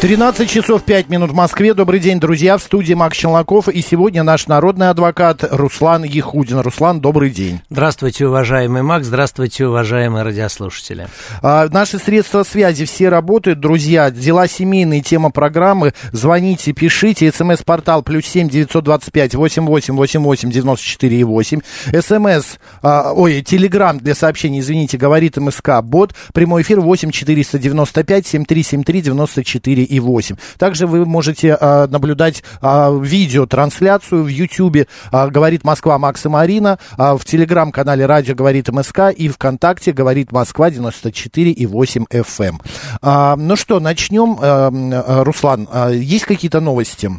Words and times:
13 0.00 0.48
часов 0.48 0.84
5 0.84 1.08
минут 1.08 1.32
в 1.32 1.34
Москве. 1.34 1.74
Добрый 1.74 1.98
день, 1.98 2.20
друзья. 2.20 2.56
В 2.56 2.62
студии 2.62 2.94
Макс 2.94 3.16
Челноков. 3.16 3.66
И 3.68 3.82
сегодня 3.82 4.22
наш 4.22 4.46
народный 4.46 4.90
адвокат 4.90 5.42
Руслан 5.50 6.04
Ехудин. 6.04 6.60
Руслан, 6.60 7.00
добрый 7.00 7.30
день. 7.30 7.62
Здравствуйте, 7.68 8.28
уважаемый 8.28 8.82
Макс. 8.82 9.06
Здравствуйте, 9.06 9.66
уважаемые 9.66 10.22
радиослушатели. 10.22 11.08
А, 11.42 11.66
наши 11.72 11.98
средства 11.98 12.44
связи 12.44 12.84
все 12.84 13.08
работают, 13.08 13.58
друзья. 13.58 14.12
Дела 14.12 14.46
семейные, 14.46 15.00
тема 15.00 15.32
программы. 15.32 15.92
Звоните, 16.12 16.72
пишите. 16.72 17.32
СМС-портал 17.32 18.04
плюс 18.04 18.24
семь 18.24 18.48
девятьсот 18.48 18.84
двадцать 18.84 19.10
пять 19.12 19.34
восемь 19.34 19.66
восемь 19.66 19.96
восемь 19.96 20.22
восемь 20.22 20.52
девяносто 20.52 20.86
четыре 20.86 21.18
и 21.18 21.24
восемь. 21.24 21.58
СМС, 21.92 22.58
а, 22.82 23.12
ой, 23.14 23.42
телеграмм 23.42 23.98
для 23.98 24.14
сообщений, 24.14 24.60
извините, 24.60 24.96
говорит 24.96 25.38
МСК 25.38 25.82
Бот. 25.82 26.14
Прямой 26.32 26.62
эфир 26.62 26.80
восемь 26.80 27.10
четыреста 27.10 27.58
девяносто 27.58 28.04
пять 28.04 28.28
семь 28.28 28.44
три 28.44 28.62
семь 28.62 28.84
три 28.84 29.02
девяносто 29.02 29.42
четыре 29.42 29.87
и 29.88 30.00
8. 30.00 30.36
Также 30.58 30.86
вы 30.86 31.06
можете 31.06 31.56
а, 31.60 31.86
наблюдать 31.86 32.42
а, 32.60 32.90
видеотрансляцию 32.90 34.24
в 34.24 34.28
YouTube 34.28 34.86
а, 35.10 35.28
«Говорит 35.28 35.64
Москва» 35.64 35.98
Макса 35.98 36.28
Марина, 36.28 36.78
а, 36.96 37.16
в 37.16 37.24
телеграм-канале 37.24 38.06
«Радио 38.06 38.34
говорит 38.34 38.68
МСК» 38.68 39.10
и 39.14 39.28
ВКонтакте 39.28 39.92
«Говорит 39.92 40.32
Москва» 40.32 40.70
94 40.70 41.50
и 41.50 41.66
8 41.66 42.04
FM. 42.10 42.60
А, 43.02 43.36
ну 43.36 43.56
что, 43.56 43.80
начнем. 43.80 44.38
А, 44.40 45.24
Руслан, 45.24 45.68
а, 45.70 45.90
есть 45.90 46.24
какие-то 46.24 46.60
новости? 46.60 47.10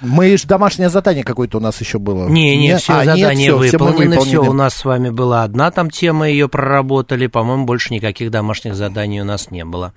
Мы 0.00 0.36
же 0.36 0.46
домашнее 0.46 0.90
задание 0.90 1.24
какое-то 1.24 1.58
у 1.58 1.60
нас 1.60 1.80
еще 1.80 1.98
было. 1.98 2.28
Не, 2.28 2.56
не, 2.56 2.76
все 2.76 2.92
а, 2.94 3.04
задания 3.04 3.34
нет, 3.34 3.68
все, 3.68 3.78
выполнены, 3.78 4.16
все, 4.16 4.24
все 4.24 4.42
у 4.42 4.52
нас 4.52 4.74
с 4.74 4.84
вами 4.84 5.10
была 5.10 5.42
одна 5.42 5.70
там 5.70 5.90
тема, 5.90 6.28
ее 6.28 6.48
проработали, 6.48 7.26
по-моему, 7.26 7.64
больше 7.64 7.94
никаких 7.94 8.30
домашних 8.30 8.74
заданий 8.74 9.20
у 9.20 9.24
нас 9.24 9.50
не 9.50 9.64
было. 9.64 9.94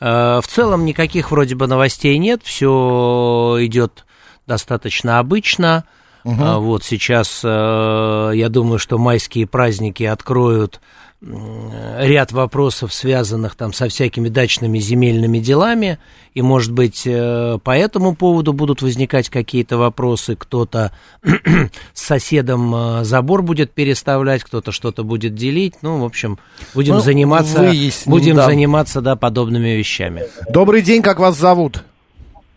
Э, 0.00 0.40
в 0.42 0.46
целом 0.46 0.84
никаких 0.84 1.30
вроде 1.30 1.56
бы 1.56 1.66
новостей 1.66 2.16
нет, 2.18 2.42
все 2.44 3.56
идет 3.60 4.04
достаточно 4.46 5.18
обычно. 5.18 5.84
Угу. 6.24 6.60
Вот 6.60 6.84
сейчас, 6.84 7.40
э, 7.42 8.32
я 8.34 8.48
думаю, 8.50 8.78
что 8.78 8.98
майские 8.98 9.46
праздники 9.46 10.04
откроют 10.04 10.80
ряд 12.00 12.32
вопросов, 12.32 12.92
связанных 12.92 13.54
там 13.54 13.72
со 13.72 13.88
всякими 13.88 14.28
дачными 14.28 14.78
земельными 14.78 15.38
делами, 15.38 15.98
и, 16.34 16.42
может 16.42 16.72
быть, 16.72 17.02
э, 17.06 17.58
по 17.62 17.76
этому 17.76 18.14
поводу 18.14 18.52
будут 18.52 18.82
возникать 18.82 19.28
какие-то 19.28 19.76
вопросы, 19.76 20.36
кто-то 20.36 20.92
с 21.92 22.02
соседом 22.02 22.74
э, 22.74 23.04
забор 23.04 23.42
будет 23.42 23.72
переставлять, 23.72 24.42
кто-то 24.42 24.72
что-то 24.72 25.04
будет 25.04 25.34
делить, 25.34 25.74
ну, 25.82 26.00
в 26.00 26.04
общем, 26.04 26.38
будем 26.74 26.94
ну, 26.94 27.00
заниматься, 27.00 27.60
выясним, 27.60 28.10
будем 28.10 28.36
да. 28.36 28.46
заниматься, 28.46 29.00
да, 29.00 29.16
подобными 29.16 29.70
вещами. 29.70 30.22
Добрый 30.50 30.82
день, 30.82 31.02
как 31.02 31.18
вас 31.18 31.36
зовут? 31.36 31.84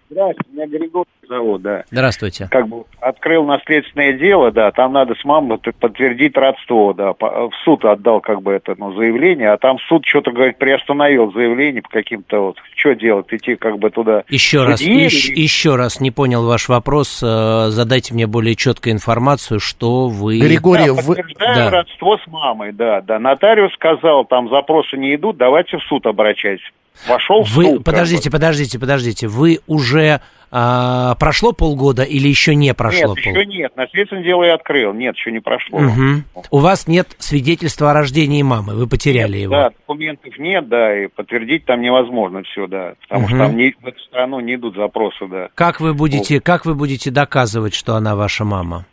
Здравствуйте, 0.10 0.50
меня 0.52 0.68
Григорий 0.68 1.08
зовут, 1.34 1.62
да. 1.62 1.84
Здравствуйте. 1.90 2.48
Как 2.52 2.68
бы 2.68 2.84
открыл 3.00 3.46
наследственное 3.46 4.14
дело, 4.14 4.52
да, 4.52 4.72
там 4.72 4.94
надо 4.94 5.16
с 5.16 5.24
мамой 5.26 5.58
подтвердить 5.58 6.38
родство, 6.38 6.94
да. 6.94 7.14
В 7.14 7.52
суд 7.64 7.84
отдал 7.86 8.22
как 8.22 8.42
бы 8.42 8.54
это 8.54 8.76
ну, 8.78 8.94
заявление, 8.94 9.52
а 9.52 9.58
там 9.58 9.78
суд 9.88 10.06
что-то, 10.06 10.32
говорит, 10.32 10.58
приостановил 10.58 11.32
заявление 11.32 11.82
по 11.82 11.90
каким-то 11.90 12.40
вот, 12.40 12.58
что 12.76 12.94
делать, 12.94 13.28
идти 13.32 13.56
как 13.56 13.80
бы 13.80 13.90
туда. 13.90 14.24
Еще 14.30 14.64
раз, 14.64 14.82
или... 14.82 15.10
еще 15.40 15.76
раз, 15.76 16.00
не 16.00 16.12
понял 16.12 16.46
ваш 16.46 16.70
вопрос, 16.70 17.22
э, 17.24 17.70
задайте 17.70 18.14
мне 18.14 18.28
более 18.28 18.56
четкую 18.56 18.94
информацию, 18.94 19.60
что 19.60 20.08
вы... 20.08 20.40
Григорий, 20.40 20.88
да, 20.88 21.02
вы... 21.02 21.18
да. 21.40 21.70
родство 21.70 22.18
с 22.18 22.28
мамой, 22.28 22.72
да, 22.72 23.02
да. 23.02 23.20
Нотариус 23.20 23.74
сказал, 23.74 24.26
там 24.26 24.50
запросы 24.50 24.98
не 24.98 25.16
идут, 25.16 25.38
давайте 25.38 25.78
в 25.78 25.84
суд 25.84 26.06
обращайтесь. 26.06 26.66
Вошел 27.08 27.44
в 27.44 27.52
Вы, 27.56 27.80
подождите, 27.80 28.30
подождите, 28.30 28.80
подождите, 28.80 29.28
вы 29.28 29.60
уже 29.68 30.22
а, 30.56 31.16
прошло 31.16 31.52
полгода 31.52 32.04
или 32.04 32.28
еще 32.28 32.54
не 32.54 32.76
прошло? 32.76 33.16
Нет, 33.16 33.24
пол... 33.24 33.34
еще 33.34 33.46
нет. 33.48 33.76
Наследственное 33.76 34.24
дело 34.24 34.44
я 34.44 34.54
открыл. 34.54 34.94
Нет, 34.94 35.16
еще 35.16 35.32
не 35.32 35.40
прошло. 35.40 35.80
Угу. 35.80 36.46
У 36.52 36.60
вас 36.60 36.88
нет 36.88 37.16
свидетельства 37.18 37.90
о 37.90 37.94
рождении 37.94 38.44
мамы, 38.44 38.76
вы 38.76 38.88
потеряли 38.88 39.34
нет, 39.34 39.42
его. 39.42 39.54
Да, 39.56 39.70
документов 39.72 40.38
нет, 40.38 40.68
да, 40.70 41.06
и 41.06 41.08
подтвердить 41.08 41.66
там 41.66 41.82
невозможно 41.82 42.44
все, 42.44 42.68
да. 42.68 42.94
Потому 43.02 43.22
угу. 43.22 43.30
что 43.30 43.38
там 43.40 43.58
не, 43.58 43.74
в 43.82 43.88
эту 43.88 44.00
страну 44.02 44.40
не 44.42 44.54
идут 44.54 44.76
запросы, 44.76 45.26
да. 45.28 45.50
Как 45.56 45.80
вы 45.80 45.96
будете, 45.96 46.36
вот. 46.36 46.44
как 46.44 46.66
вы 46.66 46.76
будете 46.76 47.10
доказывать, 47.10 47.74
что 47.74 47.96
она 47.96 48.16
ваша 48.16 48.46
мама? 48.46 48.86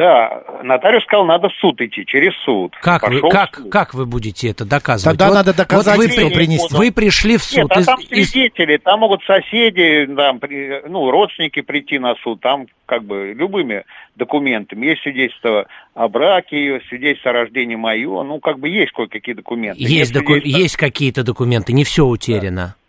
Да, 0.00 0.42
нотариус 0.62 1.02
сказал, 1.04 1.26
надо 1.26 1.50
в 1.50 1.52
суд 1.56 1.78
идти, 1.82 2.06
через 2.06 2.32
суд. 2.42 2.74
Как, 2.80 3.06
вы, 3.06 3.20
как, 3.28 3.56
суд. 3.56 3.70
как 3.70 3.92
вы 3.92 4.06
будете 4.06 4.48
это 4.48 4.64
доказывать? 4.64 5.18
Тогда 5.18 5.28
вот, 5.28 5.34
надо 5.34 5.54
доказать, 5.54 5.98
вот 5.98 6.06
вы, 6.06 6.30
принести. 6.30 6.74
Вы 6.74 6.90
пришли 6.90 7.36
в 7.36 7.42
суд. 7.42 7.64
Нет, 7.64 7.72
а 7.72 7.84
там 7.84 8.00
свидетели, 8.00 8.78
из... 8.78 8.82
там 8.82 9.00
могут 9.00 9.22
соседи, 9.24 10.08
там, 10.16 10.40
ну, 10.88 11.10
родственники 11.10 11.60
прийти 11.60 11.98
на 11.98 12.14
суд, 12.22 12.40
там 12.40 12.66
как 12.86 13.04
бы 13.04 13.34
любыми 13.36 13.84
документами. 14.16 14.86
Есть 14.86 15.02
свидетельство 15.02 15.66
о 15.92 16.08
браке 16.08 16.56
ее, 16.56 16.80
свидетельство 16.88 17.32
о 17.32 17.34
рождении 17.34 17.76
мое, 17.76 18.22
ну, 18.22 18.40
как 18.40 18.58
бы 18.58 18.70
есть 18.70 18.92
кое-какие 18.92 19.34
документы. 19.34 19.82
Есть, 19.82 20.14
доку... 20.14 20.32
есть 20.36 20.78
какие-то 20.78 21.24
документы, 21.24 21.74
не 21.74 21.84
все 21.84 22.06
утеряно. 22.06 22.74
Да 22.74 22.79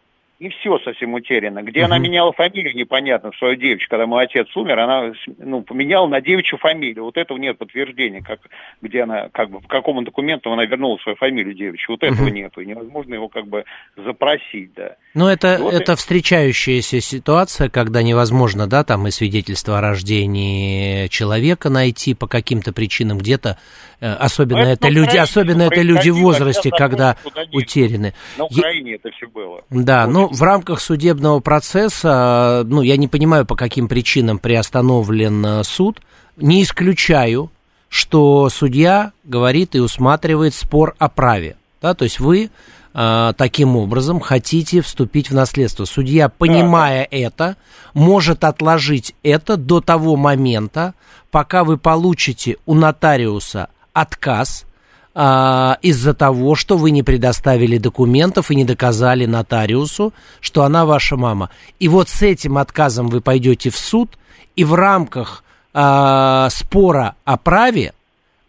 не 0.42 0.50
все 0.50 0.80
совсем 0.80 1.14
утеряно. 1.14 1.62
Где 1.62 1.82
угу. 1.82 1.86
она 1.86 2.00
меняла 2.00 2.34
фамилию, 2.34 2.76
непонятно, 2.76 3.32
свою 3.38 3.56
девочку. 3.56 3.92
Когда 3.92 4.08
мой 4.08 4.24
отец 4.24 4.48
умер, 4.56 4.80
она 4.80 5.14
ну, 5.38 5.62
поменяла 5.62 6.08
на 6.08 6.20
девичью 6.20 6.58
фамилию. 6.58 7.04
Вот 7.06 7.16
этого 7.16 7.38
нет 7.38 7.60
подтверждения, 7.60 8.22
как, 8.22 8.40
где 8.82 9.04
она, 9.04 9.30
как 9.30 9.52
бы, 9.52 9.62
по 9.62 9.68
какому 9.68 10.02
документу 10.02 10.52
она 10.52 10.66
вернула 10.66 10.98
свою 10.98 11.16
фамилию 11.16 11.54
девичью. 11.54 11.92
Вот 11.92 12.04
этого 12.04 12.26
угу. 12.26 12.34
нету. 12.34 12.62
И 12.62 12.66
невозможно 12.66 13.14
его 13.14 13.30
как 13.30 13.48
бы 13.48 13.66
запросить, 13.96 14.74
да. 14.74 14.96
Ну, 15.14 15.28
это, 15.28 15.60
вот 15.62 15.74
это 15.76 15.94
и... 15.94 15.96
встречающаяся 15.96 17.00
ситуация, 17.02 17.70
когда 17.70 18.02
невозможно, 18.02 18.68
да, 18.68 18.84
там 18.84 19.08
и 19.08 19.12
свидетельство 19.12 19.78
о 19.78 19.82
рождении 19.82 21.08
человека 21.08 21.70
найти 21.70 22.16
по 22.16 22.28
каким-то 22.28 22.74
причинам 22.74 23.20
где-то 23.20 23.58
Э, 24.02 24.14
особенно 24.14 24.62
это, 24.62 24.72
это 24.72 24.90
люди, 24.90 25.16
особенно 25.16 25.62
это 25.62 25.82
люди 25.82 26.10
в 26.10 26.18
возрасте, 26.18 26.72
когда 26.72 27.16
утеряны. 27.54 28.16
На 28.36 28.46
Украине 28.46 28.96
это 28.96 29.12
все 29.12 29.28
было. 29.28 29.62
Да, 29.70 30.08
ну 30.08 30.31
в 30.32 30.42
рамках 30.44 30.80
судебного 30.80 31.42
процесса, 31.42 32.64
ну 32.66 32.82
я 32.82 32.98
не 32.98 33.08
понимаю, 33.08 33.46
по 33.46 33.56
каким 33.56 33.88
причинам 33.88 34.40
приостановлен 34.40 35.46
э, 35.46 35.64
суд, 35.64 36.02
не 36.38 36.64
исключаю, 36.64 37.52
что 37.90 38.50
судья 38.50 39.12
говорит 39.26 39.76
и 39.76 39.80
усматривает 39.80 40.54
спор 40.56 40.96
о 40.98 41.10
праве. 41.10 41.58
Да, 41.82 41.94
то 41.94 42.06
есть 42.06 42.20
вы 42.22 42.50
э, 42.94 43.34
таким 43.36 43.76
образом 43.76 44.22
хотите 44.22 44.82
вступить 44.82 45.30
в 45.30 45.34
наследство. 45.34 45.84
Судья, 45.84 46.30
понимая 46.30 47.08
да. 47.12 47.18
это, 47.18 47.58
может 47.94 48.46
отложить 48.46 49.14
это 49.24 49.58
до 49.58 49.82
того 49.82 50.16
момента, 50.16 50.94
пока 51.30 51.66
вы 51.66 51.78
получите 51.78 52.56
у 52.66 52.74
нотариуса 52.74 53.68
отказ 53.92 54.66
а, 55.14 55.78
из-за 55.82 56.14
того, 56.14 56.56
что 56.56 56.78
вы 56.78 56.92
не 56.92 57.04
предоставили 57.04 57.78
документов 57.78 58.52
и 58.52 58.56
не 58.56 58.66
доказали 58.66 59.26
нотариусу, 59.26 60.14
что 60.40 60.64
она 60.64 60.86
ваша 60.86 61.18
мама. 61.18 61.50
И 61.80 61.88
вот 61.88 62.10
с 62.10 62.22
этим 62.22 62.58
отказом 62.58 63.08
вы 63.08 63.22
пойдете 63.22 63.70
в 63.70 63.78
суд, 63.78 64.18
и 64.56 64.64
в 64.64 64.74
рамках 64.74 65.44
а, 65.74 66.50
спора 66.50 67.16
о 67.26 67.38
праве 67.38 67.94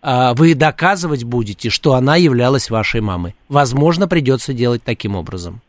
а, 0.02 0.34
вы 0.34 0.54
доказывать 0.54 1.24
будете, 1.24 1.70
что 1.70 1.94
она 1.94 2.16
являлась 2.16 2.70
вашей 2.70 3.00
мамой. 3.00 3.34
Возможно, 3.48 4.08
придется 4.08 4.53
делать 4.53 4.82
таким 4.84 5.16
образом. 5.16 5.60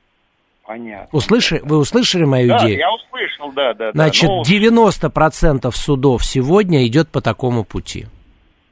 Понятно. 0.65 1.07
Услышали, 1.11 1.59
вы 1.63 1.77
услышали 1.77 2.23
мою 2.23 2.49
да, 2.49 2.59
идею? 2.59 2.79
я 2.79 2.91
услышал, 2.91 3.51
да, 3.51 3.73
да. 3.73 3.91
Значит, 3.91 4.29
да, 4.29 4.35
ну... 4.35 4.41
90% 4.43 5.71
судов 5.75 6.25
сегодня 6.25 6.87
идет 6.87 7.09
по 7.09 7.21
такому 7.21 7.63
пути. 7.63 8.07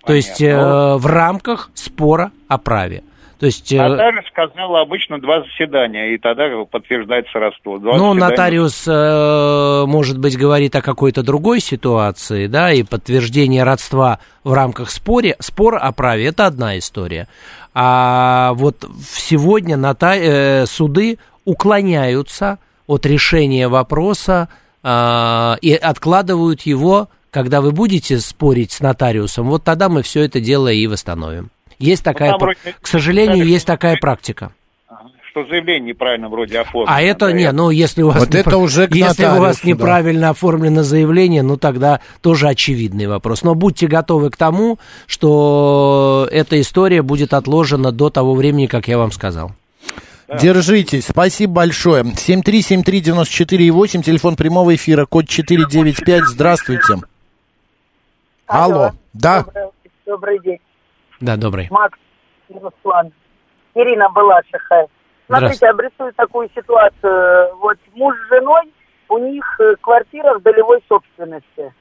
То 0.05 0.13
есть 0.13 0.41
э, 0.41 0.55
в 0.55 1.05
рамках 1.05 1.69
спора 1.73 2.31
о 2.47 2.57
праве. 2.57 3.03
То 3.41 3.47
есть, 3.47 3.73
э, 3.73 3.77
нотариус 3.77 4.27
сказал 4.27 4.75
обычно 4.75 5.19
два 5.19 5.41
заседания, 5.41 6.13
и 6.13 6.19
тогда 6.19 6.43
подтверждается 6.69 7.39
родство. 7.39 7.79
Два 7.79 7.97
ну, 7.97 8.13
заседания. 8.13 8.29
нотариус, 8.29 8.83
э, 8.87 9.83
может 9.87 10.19
быть, 10.19 10.37
говорит 10.37 10.75
о 10.75 10.83
какой-то 10.83 11.23
другой 11.23 11.59
ситуации, 11.59 12.45
да, 12.45 12.71
и 12.71 12.83
подтверждение 12.83 13.63
родства 13.63 14.19
в 14.43 14.53
рамках 14.53 14.91
споре, 14.91 15.35
спора 15.39 15.79
о 15.79 15.91
праве– 15.91 16.25
это 16.27 16.45
одна 16.45 16.77
история. 16.77 17.27
А 17.73 18.51
вот 18.53 18.87
сегодня 19.09 19.75
нота, 19.75 20.15
э, 20.15 20.67
суды 20.67 21.17
уклоняются 21.43 22.59
от 22.85 23.07
решения 23.07 23.67
вопроса 23.67 24.49
э, 24.83 25.55
и 25.61 25.73
откладывают 25.73 26.61
его 26.61 27.09
когда 27.31 27.61
вы 27.61 27.71
будете 27.71 28.19
спорить 28.19 28.71
с 28.73 28.79
нотариусом, 28.81 29.49
вот 29.49 29.63
тогда 29.63 29.89
мы 29.89 30.03
все 30.03 30.21
это 30.23 30.39
дело 30.39 30.67
и 30.71 30.85
восстановим. 30.85 31.49
Есть 31.79 32.05
Ну, 32.05 32.11
такая, 32.11 32.29
там 32.31 32.39
вроде- 32.39 32.59
к 32.79 32.87
сожалению, 32.87 33.47
есть 33.47 33.65
такая 33.65 33.97
практика. 33.97 34.51
Что 35.31 35.45
заявление 35.45 35.93
неправильно 35.93 36.27
вроде 36.27 36.59
оформлено. 36.59 36.93
А 36.93 37.01
это 37.01 37.27
да, 37.27 37.31
не, 37.31 37.49
ну 37.53 37.69
если 37.69 38.01
у 38.01 38.07
вас 38.09 38.19
Вот 38.19 38.35
непра- 38.35 38.39
это 38.39 38.57
уже 38.57 38.87
к 38.89 38.93
если 38.93 39.23
у 39.23 39.27
вас 39.29 39.39
нотариусу, 39.39 39.61
да. 39.63 39.69
неправильно 39.69 40.29
оформлено 40.31 40.83
заявление, 40.83 41.41
ну 41.41 41.55
тогда 41.55 42.01
тоже 42.19 42.49
очевидный 42.49 43.07
вопрос. 43.07 43.43
Но 43.43 43.55
будьте 43.55 43.87
готовы 43.87 44.29
к 44.29 44.35
тому, 44.35 44.77
что 45.07 46.27
эта 46.29 46.59
история 46.59 47.01
будет 47.01 47.33
отложена 47.33 47.93
до 47.93 48.09
того 48.09 48.33
времени, 48.35 48.65
как 48.67 48.89
я 48.89 48.97
вам 48.97 49.13
сказал. 49.13 49.53
Держитесь, 50.41 51.05
спасибо 51.09 51.53
большое. 51.53 52.03
7373948, 52.03 54.03
телефон 54.03 54.35
прямого 54.35 54.75
эфира, 54.75 55.05
код 55.05 55.29
495, 55.29 56.25
здравствуйте. 56.25 56.95
Алло, 58.51 58.89
да, 59.13 59.43
Добрый, 59.43 59.71
добрый 60.05 60.39
день. 60.39 60.59
Да, 61.21 61.37
добрый. 61.37 61.67
Макс 61.71 61.97
Руслан. 62.49 63.13
Ирина 63.75 64.09
Балашиха. 64.09 64.87
Смотрите, 65.27 65.67
обрисую 65.67 66.13
такую 66.13 66.49
ситуацию. 66.53 67.55
Вот 67.57 67.77
муж 67.93 68.13
с 68.17 68.29
женой, 68.29 68.73
у 69.07 69.17
них 69.19 69.45
э, 69.59 69.75
квартира 69.79 70.37
в 70.37 70.41
долевой 70.41 70.83
собственности. 70.89 71.73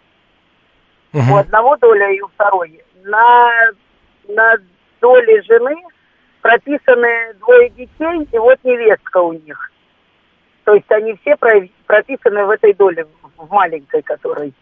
Мгм. 1.13 1.33
У 1.33 1.37
одного 1.37 1.77
доля 1.79 2.13
и 2.13 2.21
у 2.21 2.29
второй. 2.29 2.85
На, 3.03 3.51
на 4.29 4.55
доле 5.01 5.43
жены 5.43 5.75
прописаны 6.41 7.35
двое 7.41 7.71
детей, 7.71 8.29
и 8.31 8.39
вот 8.39 8.59
невестка 8.63 9.19
у 9.19 9.33
них. 9.33 9.73
То 10.65 10.75
есть 10.75 10.91
они 10.93 11.17
все 11.23 11.35
про- 11.37 11.69
прописаны 11.87 12.45
в 12.45 12.51
этой 12.51 12.75
доле, 12.75 13.09
в 13.37 13.51
маленькой 13.51 14.03
которой. 14.03 14.55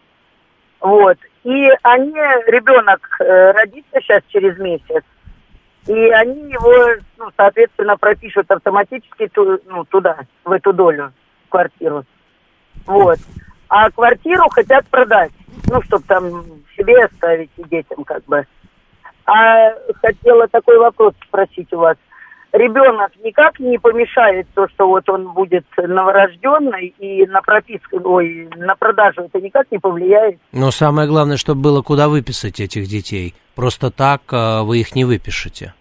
Вот. 0.80 1.18
И 1.44 1.70
они, 1.82 2.12
ребенок 2.46 3.00
э, 3.20 3.52
родится 3.52 4.00
сейчас 4.00 4.22
через 4.28 4.58
месяц, 4.58 5.04
и 5.86 5.92
они 5.92 6.50
его, 6.52 7.00
ну, 7.16 7.30
соответственно, 7.36 7.96
пропишут 7.96 8.50
автоматически 8.50 9.28
ту- 9.28 9.60
ну, 9.66 9.84
туда, 9.84 10.18
в 10.44 10.52
эту 10.52 10.72
долю, 10.72 11.12
в 11.46 11.50
квартиру. 11.50 12.04
Вот. 12.86 13.18
А 13.68 13.90
квартиру 13.90 14.48
хотят 14.50 14.86
продать, 14.88 15.32
ну, 15.70 15.80
чтобы 15.82 16.04
там 16.04 16.44
себе 16.76 17.04
оставить 17.04 17.50
и 17.56 17.64
детям 17.64 18.04
как 18.04 18.24
бы. 18.24 18.46
А 19.26 19.74
хотела 20.02 20.48
такой 20.48 20.78
вопрос 20.78 21.14
спросить 21.26 21.72
у 21.72 21.78
вас. 21.78 21.96
Ребенок 22.52 23.12
никак 23.22 23.60
не 23.60 23.78
помешает 23.78 24.46
то, 24.54 24.66
что 24.68 24.88
вот 24.88 25.08
он 25.10 25.32
будет 25.32 25.66
новорожденный 25.76 26.94
и 26.98 27.26
на 27.26 27.42
прописку, 27.42 28.00
ой, 28.02 28.48
на 28.56 28.74
продажу 28.74 29.22
это 29.22 29.38
никак 29.40 29.70
не 29.70 29.78
повлияет? 29.78 30.38
Но 30.52 30.70
самое 30.70 31.06
главное, 31.06 31.36
чтобы 31.36 31.60
было 31.60 31.82
куда 31.82 32.08
выписать 32.08 32.58
этих 32.58 32.86
детей. 32.88 33.34
Просто 33.54 33.90
так 33.90 34.22
э, 34.32 34.62
вы 34.62 34.78
их 34.78 34.94
не 34.94 35.04
выпишете. 35.04 35.74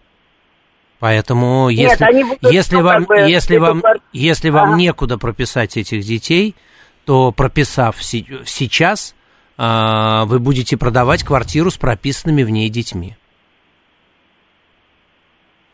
Поэтому 1.00 1.70
Нет, 1.70 1.92
если, 1.92 2.04
они 2.04 2.24
будут, 2.24 2.52
если 2.52 2.76
ну, 2.76 2.82
вам, 2.82 3.04
как 3.04 3.08
бы, 3.08 3.16
если 3.30 3.56
вам, 3.56 3.82
если 4.12 4.50
вам 4.50 4.68
Ага. 4.70 4.78
некуда 4.78 5.16
прописать 5.16 5.76
этих 5.76 6.02
детей, 6.02 6.56
то 7.04 7.32
прописав 7.32 8.02
сейчас, 8.02 9.14
а, 9.56 10.24
вы 10.26 10.40
будете 10.40 10.76
продавать 10.76 11.22
квартиру 11.22 11.70
с 11.70 11.76
прописанными 11.76 12.42
в 12.42 12.50
ней 12.50 12.68
детьми. 12.68 13.16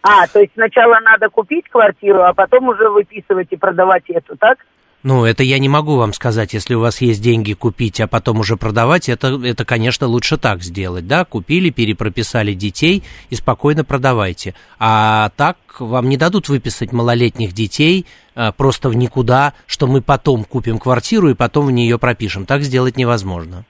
А, 0.07 0.27
то 0.27 0.39
есть 0.39 0.53
сначала 0.53 1.01
надо 1.01 1.31
купить 1.31 1.67
квартиру, 1.71 2.23
а 2.23 2.35
потом 2.35 2.69
уже 2.69 2.91
выписывать 2.91 3.49
и 3.51 3.57
продавать 3.57 4.05
эту, 4.09 4.37
так? 4.37 4.59
Ну, 5.03 5.25
это 5.25 5.43
я 5.43 5.59
не 5.59 5.69
могу 5.69 5.97
вам 5.97 6.13
сказать, 6.13 6.53
если 6.53 6.75
у 6.75 6.81
вас 6.81 7.01
есть 7.01 7.23
деньги 7.23 7.55
купить, 7.55 8.01
а 8.01 8.07
потом 8.07 8.41
уже 8.41 8.57
продавать, 8.57 9.09
это, 9.09 9.41
это, 9.43 9.65
конечно, 9.65 10.07
лучше 10.07 10.37
так 10.37 10.63
сделать, 10.63 11.07
да, 11.07 11.25
купили, 11.25 11.71
перепрописали 11.71 12.53
детей 12.53 13.03
и 13.31 13.35
спокойно 13.35 13.83
продавайте. 13.83 14.55
А 14.79 15.31
так 15.37 15.57
вам 15.79 16.11
не 16.11 16.19
дадут 16.19 16.51
выписать 16.51 16.93
малолетних 16.93 17.53
детей 17.53 18.05
а, 18.35 18.53
просто 18.53 18.91
в 18.91 18.97
никуда, 18.97 19.55
что 19.67 19.87
мы 19.87 20.03
потом 20.03 20.45
купим 20.45 20.79
квартиру 20.79 21.31
и 21.31 21.35
потом 21.35 21.67
в 21.67 21.71
нее 21.71 21.99
пропишем. 21.99 22.45
Так 22.45 22.63
сделать 22.63 22.99
невозможно. 22.99 23.65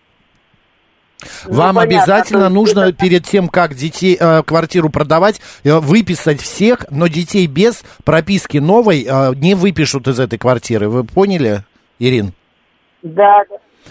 Ну, 1.47 1.55
вам 1.55 1.77
понятно, 1.77 2.03
обязательно 2.03 2.49
нужно 2.49 2.81
это- 2.81 2.93
перед 2.93 3.25
тем, 3.25 3.49
как 3.49 3.75
детей, 3.75 4.17
э, 4.19 4.43
квартиру 4.43 4.91
продавать, 4.91 5.41
э, 5.65 5.79
выписать 5.79 6.41
всех, 6.41 6.87
но 6.91 7.07
детей 7.07 7.47
без 7.47 7.85
прописки 8.05 8.59
новой 8.59 9.07
э, 9.09 9.35
не 9.37 9.55
выпишут 9.55 10.09
из 10.09 10.19
этой 10.21 10.39
квартиры. 10.39 10.89
Вы 10.89 11.05
поняли, 11.05 11.65
Ирин? 11.99 12.33
Да, 13.03 13.43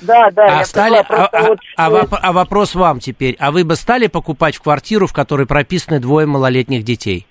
да, 0.01 0.31
да, 0.31 0.45
а, 0.45 0.57
я 0.59 0.65
стали- 0.65 1.03
поняла, 1.07 1.25
а- 1.31 1.37
а- 1.37 1.41
вот 1.47 1.59
а 1.77 1.89
что- 1.89 2.17
а 2.21 2.31
вопрос 2.33 2.75
вам 2.75 2.99
теперь. 2.99 3.35
А 3.39 3.51
вы 3.51 3.63
бы 3.63 3.75
стали 3.75 4.07
покупать 4.07 4.55
в 4.55 4.61
квартиру, 4.61 5.07
в 5.07 5.13
которой 5.13 5.45
прописаны 5.45 5.99
двое 5.99 6.25
малолетних 6.25 6.83
детей? 6.83 7.27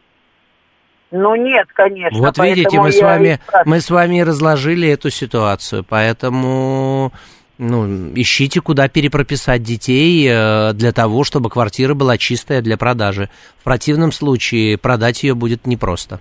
Ну 1.11 1.35
нет, 1.35 1.67
конечно. 1.75 2.19
Вот 2.19 2.39
видите, 2.39 2.81
мы 2.81 2.91
с 2.91 3.01
вами, 3.01 3.39
мы 3.67 3.81
с 3.83 3.91
вами 3.91 4.21
разложили 4.21 4.89
эту 4.89 5.11
ситуацию, 5.11 5.85
поэтому 5.87 7.13
ну, 7.63 8.13
ищите, 8.15 8.61
куда 8.61 8.89
перепрописать 8.89 9.63
детей 9.63 10.27
э, 10.29 10.73
для 10.75 10.93
того, 10.93 11.23
чтобы 11.25 11.49
квартира 11.49 11.95
была 11.95 12.19
чистая 12.19 12.61
для 12.61 12.77
продажи. 12.77 13.29
В 13.61 13.65
противном 13.65 14.11
случае 14.11 14.79
продать 14.79 15.23
ее 15.23 15.35
будет 15.35 15.67
непросто. 15.67 16.21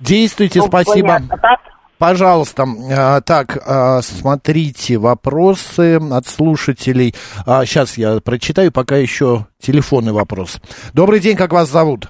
Действуйте, 0.00 0.60
Ну, 0.60 0.66
спасибо. 0.66 1.08
понятно, 1.08 1.38
так? 1.38 1.60
Пожалуйста, 1.98 2.64
э, 2.64 3.20
так, 3.20 3.56
э, 3.56 4.00
смотрите 4.02 4.96
вопросы 4.98 5.96
от 5.96 6.26
слушателей. 6.26 7.14
Сейчас 7.44 7.98
я 7.98 8.18
прочитаю, 8.20 8.72
пока 8.72 8.96
еще 8.96 9.46
телефонный 9.60 10.12
вопрос. 10.12 10.58
Добрый 10.94 11.20
день, 11.20 11.36
как 11.36 11.52
вас 11.52 11.70
зовут? 11.70 12.08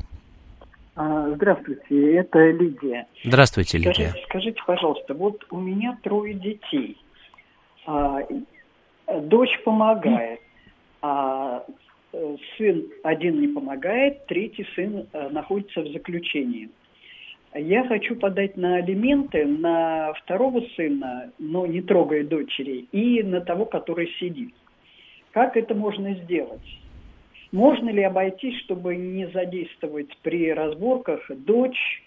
А, 0.96 1.32
Здравствуйте, 1.34 2.14
это 2.16 2.38
Лидия. 2.50 3.06
Здравствуйте, 3.24 3.78
Лидия. 3.78 4.10
Скажите, 4.10 4.24
скажите, 4.28 4.60
пожалуйста, 4.66 5.14
вот 5.14 5.44
у 5.50 5.58
меня 5.58 5.98
трое 6.04 6.34
детей. 6.34 6.96
А, 7.86 8.20
э, 9.06 9.20
дочь 9.20 9.62
помогает, 9.64 10.40
а 11.02 11.64
э, 12.12 12.36
сын 12.56 12.84
один 13.02 13.40
не 13.40 13.48
помогает, 13.48 14.26
третий 14.26 14.66
сын 14.74 15.06
э, 15.12 15.28
находится 15.28 15.82
в 15.82 15.88
заключении. 15.88 16.70
Я 17.54 17.86
хочу 17.86 18.16
подать 18.16 18.56
на 18.56 18.76
алименты 18.76 19.44
на 19.44 20.12
второго 20.14 20.62
сына, 20.74 21.30
но 21.38 21.66
не 21.66 21.82
трогая 21.82 22.24
дочери, 22.24 22.86
и 22.90 23.22
на 23.22 23.40
того, 23.40 23.64
который 23.64 24.08
сидит. 24.18 24.54
Как 25.30 25.56
это 25.56 25.74
можно 25.74 26.14
сделать? 26.14 26.78
Можно 27.52 27.90
ли 27.90 28.02
обойтись, 28.02 28.58
чтобы 28.62 28.96
не 28.96 29.28
задействовать 29.28 30.16
при 30.22 30.52
разборках 30.52 31.30
дочь? 31.30 32.02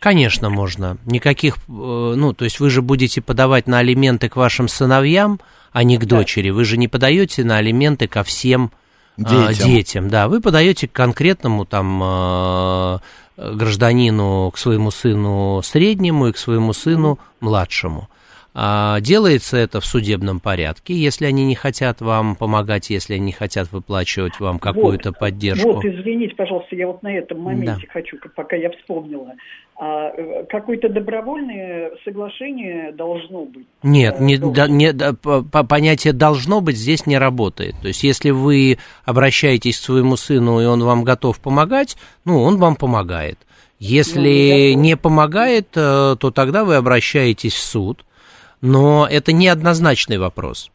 Конечно, 0.00 0.48
можно. 0.48 0.96
Никаких, 1.04 1.56
э, 1.56 1.58
ну, 1.68 2.32
то 2.32 2.44
есть 2.44 2.58
вы 2.58 2.70
же 2.70 2.80
будете 2.80 3.20
подавать 3.20 3.66
на 3.66 3.78
алименты 3.78 4.30
к 4.30 4.36
вашим 4.36 4.66
сыновьям, 4.66 5.40
а 5.72 5.84
не 5.84 5.98
к 5.98 6.06
дочери. 6.06 6.48
Вы 6.48 6.64
же 6.64 6.78
не 6.78 6.88
подаете 6.88 7.44
на 7.44 7.58
алименты 7.58 8.08
ко 8.08 8.24
всем 8.24 8.72
э, 9.18 9.22
Детям. 9.22 9.68
детям. 9.68 10.08
Да, 10.08 10.28
вы 10.28 10.40
подаете 10.40 10.88
к 10.88 10.92
конкретному 10.92 11.66
там 11.66 12.00
э, 12.02 12.98
гражданину, 13.36 14.50
к 14.50 14.56
своему 14.56 14.90
сыну 14.90 15.60
среднему 15.62 16.28
и 16.28 16.32
к 16.32 16.38
своему 16.38 16.72
сыну 16.72 17.18
младшему. 17.40 18.08
А, 18.52 19.00
Делается 19.00 19.56
это 19.56 19.80
в 19.80 19.86
судебном 19.86 20.40
порядке, 20.40 20.92
если 20.94 21.26
они 21.26 21.44
не 21.46 21.54
хотят 21.54 22.00
вам 22.00 22.34
помогать, 22.34 22.90
если 22.90 23.14
они 23.14 23.26
не 23.26 23.32
хотят 23.32 23.70
выплачивать 23.70 24.40
вам 24.40 24.58
какую-то 24.58 25.10
Вот, 25.10 25.18
поддержку. 25.18 25.72
Вот, 25.74 25.84
извините, 25.84 26.34
пожалуйста, 26.34 26.74
я 26.74 26.88
вот 26.88 27.02
на 27.02 27.14
этом 27.16 27.40
моменте 27.40 27.86
хочу, 27.92 28.18
к- 28.18 28.34
пока 28.34 28.56
я 28.56 28.70
вспомнила. 28.70 29.34
А, 29.76 30.10
э, 30.10 30.44
какое-то 30.50 30.88
добровольное 30.88 31.92
соглашение 32.04 32.92
должно 32.92 33.44
быть. 33.46 33.66
Нет, 33.82 34.16
Э, 34.18 34.22
не, 34.22 34.36
да- 34.36 34.68
не- 34.68 34.92
да, 34.92 35.12
по- 35.14 35.42
по- 35.42 35.64
понятие 35.64 36.12
должно 36.12 36.60
быть 36.60 36.76
здесь 36.76 37.06
не 37.06 37.18
работает. 37.18 37.76
То 37.80 37.88
есть, 37.88 38.02
если 38.02 38.30
вы 38.30 38.78
обращаетесь 39.04 39.78
к 39.78 39.82
своему 39.82 40.16
сыну, 40.16 40.60
и 40.60 40.64
он 40.66 40.82
вам 40.82 41.04
готов 41.04 41.38
помогать, 41.40 41.96
ну, 42.24 42.42
он 42.42 42.58
вам 42.58 42.74
помогает. 42.76 43.38
Если 43.78 44.72
Ну, 44.74 44.80
не 44.82 44.96
помогает, 44.96 45.68
э, 45.76 46.16
то 46.18 46.30
тогда 46.30 46.64
вы 46.64 46.74
обращаетесь 46.76 47.54
в 47.54 47.62
суд. 47.62 48.04
Но 48.60 49.06
это 49.10 49.32
неоднозначный 49.32 50.18
вопрос. 50.18 50.70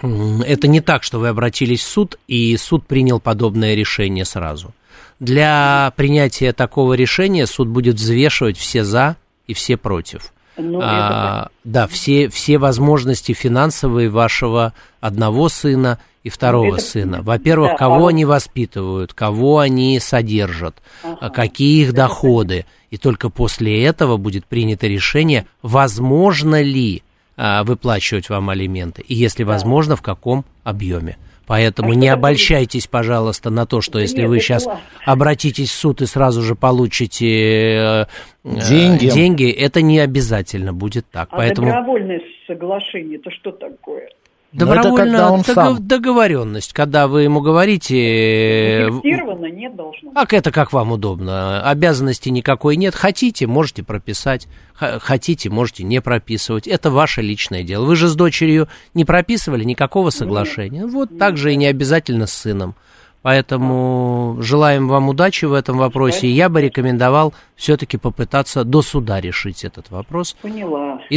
Это 0.00 0.66
не 0.66 0.80
так, 0.80 1.02
что 1.02 1.18
вы 1.18 1.28
обратились 1.28 1.82
в 1.82 1.88
суд, 1.88 2.18
и 2.26 2.56
суд 2.56 2.86
принял 2.86 3.20
подобное 3.20 3.74
решение 3.74 4.24
сразу. 4.24 4.72
Для 5.20 5.92
принятия 5.96 6.52
такого 6.52 6.94
решения 6.94 7.46
суд 7.46 7.68
будет 7.68 7.96
взвешивать 7.96 8.56
все 8.56 8.82
за 8.82 9.16
и 9.46 9.54
все 9.54 9.76
против. 9.76 10.32
Ну, 10.56 10.78
это 10.78 10.88
А, 10.88 11.48
да, 11.64 11.86
все, 11.86 12.28
все 12.28 12.58
возможности 12.58 13.32
финансовые 13.32 14.08
вашего 14.08 14.74
одного 15.00 15.48
сына 15.48 15.98
и 16.22 16.28
второго 16.28 16.76
это- 16.76 16.84
сына. 16.84 17.22
Во-первых, 17.22 17.72
да, 17.72 17.76
кого 17.76 17.94
а 17.94 17.98
вот- 18.00 18.08
они 18.08 18.24
воспитывают, 18.24 19.12
кого 19.12 19.58
они 19.58 19.98
содержат, 20.00 20.76
а 21.02 21.30
какие 21.30 21.82
их 21.82 21.92
доходы. 21.92 22.66
И 22.90 22.98
только 22.98 23.30
после 23.30 23.84
этого 23.84 24.16
будет 24.16 24.46
принято 24.46 24.86
решение, 24.86 25.46
возможно 25.62 26.62
ли 26.62 27.02
а, 27.36 27.64
выплачивать 27.64 28.28
вам 28.28 28.50
алименты. 28.50 29.02
И 29.02 29.14
если 29.14 29.42
возможно, 29.42 29.96
в 29.96 30.02
каком 30.02 30.44
объеме. 30.64 31.16
Поэтому 31.46 31.92
а 31.92 31.94
не 31.94 32.08
обольщайтесь, 32.08 32.86
пожалуйста, 32.86 33.50
на 33.50 33.66
то, 33.66 33.80
что 33.80 33.98
если 33.98 34.20
Нет, 34.20 34.28
вы 34.28 34.38
сейчас 34.38 34.64
ладно. 34.64 34.80
обратитесь 35.04 35.70
в 35.70 35.74
суд 35.74 36.02
и 36.02 36.06
сразу 36.06 36.42
же 36.42 36.54
получите 36.54 37.26
э, 37.26 38.06
деньги. 38.44 39.10
деньги, 39.10 39.50
это 39.50 39.82
не 39.82 39.98
обязательно 39.98 40.72
будет 40.72 41.06
так. 41.10 41.28
А 41.32 41.36
Поэтому... 41.36 41.68
добровольное 41.68 42.20
соглашение, 42.46 43.18
это 43.18 43.30
что 43.30 43.50
такое? 43.50 44.08
Добровольно 44.52 45.40
это 45.40 45.54
дог- 45.54 45.80
договоренность, 45.80 46.72
когда 46.72 47.08
вы 47.08 47.22
ему 47.22 47.40
говорите... 47.40 48.88
Фиксировано 48.90 49.46
нет 49.46 49.74
должно. 49.74 50.12
Как 50.12 50.32
это 50.32 50.50
как 50.50 50.72
вам 50.72 50.92
удобно? 50.92 51.62
Обязанности 51.62 52.28
никакой 52.28 52.76
нет. 52.76 52.94
Хотите, 52.94 53.46
можете 53.46 53.82
прописать. 53.82 54.48
Хотите, 54.74 55.48
можете 55.48 55.84
не 55.84 56.00
прописывать. 56.00 56.66
Это 56.66 56.90
ваше 56.90 57.22
личное 57.22 57.62
дело. 57.62 57.84
Вы 57.86 57.96
же 57.96 58.08
с 58.08 58.14
дочерью 58.14 58.68
не 58.94 59.04
прописывали 59.04 59.64
никакого 59.64 60.10
соглашения. 60.10 60.80
Нет. 60.80 60.90
Вот 60.90 61.10
нет. 61.10 61.18
так 61.18 61.36
же 61.36 61.52
и 61.52 61.56
не 61.56 61.66
обязательно 61.66 62.26
с 62.26 62.32
сыном. 62.34 62.74
Поэтому 63.22 64.36
желаем 64.40 64.88
вам 64.88 65.08
удачи 65.08 65.44
в 65.44 65.52
этом 65.52 65.78
вопросе. 65.78 66.26
И 66.26 66.32
я 66.32 66.48
бы 66.48 66.60
рекомендовал 66.60 67.32
все-таки 67.54 67.96
попытаться 67.96 68.64
до 68.64 68.82
суда 68.82 69.20
решить 69.20 69.64
этот 69.64 69.90
вопрос. 69.90 70.36
Поняла. 70.42 71.00
И 71.08 71.16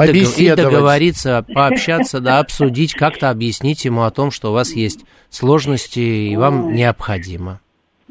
договориться, 0.56 1.46
пообщаться, 1.54 2.20
да, 2.20 2.40
обсудить, 2.40 2.94
как-то 2.94 3.32
объяснить 3.32 3.86
ему 3.86 4.04
о 4.04 4.12
том, 4.12 4.30
что 4.30 4.52
у 4.52 4.54
вас 4.54 4.74
есть 4.74 5.06
сложности 5.30 6.00
и 6.00 6.36
вам 6.38 6.74
необходимо. 6.74 7.60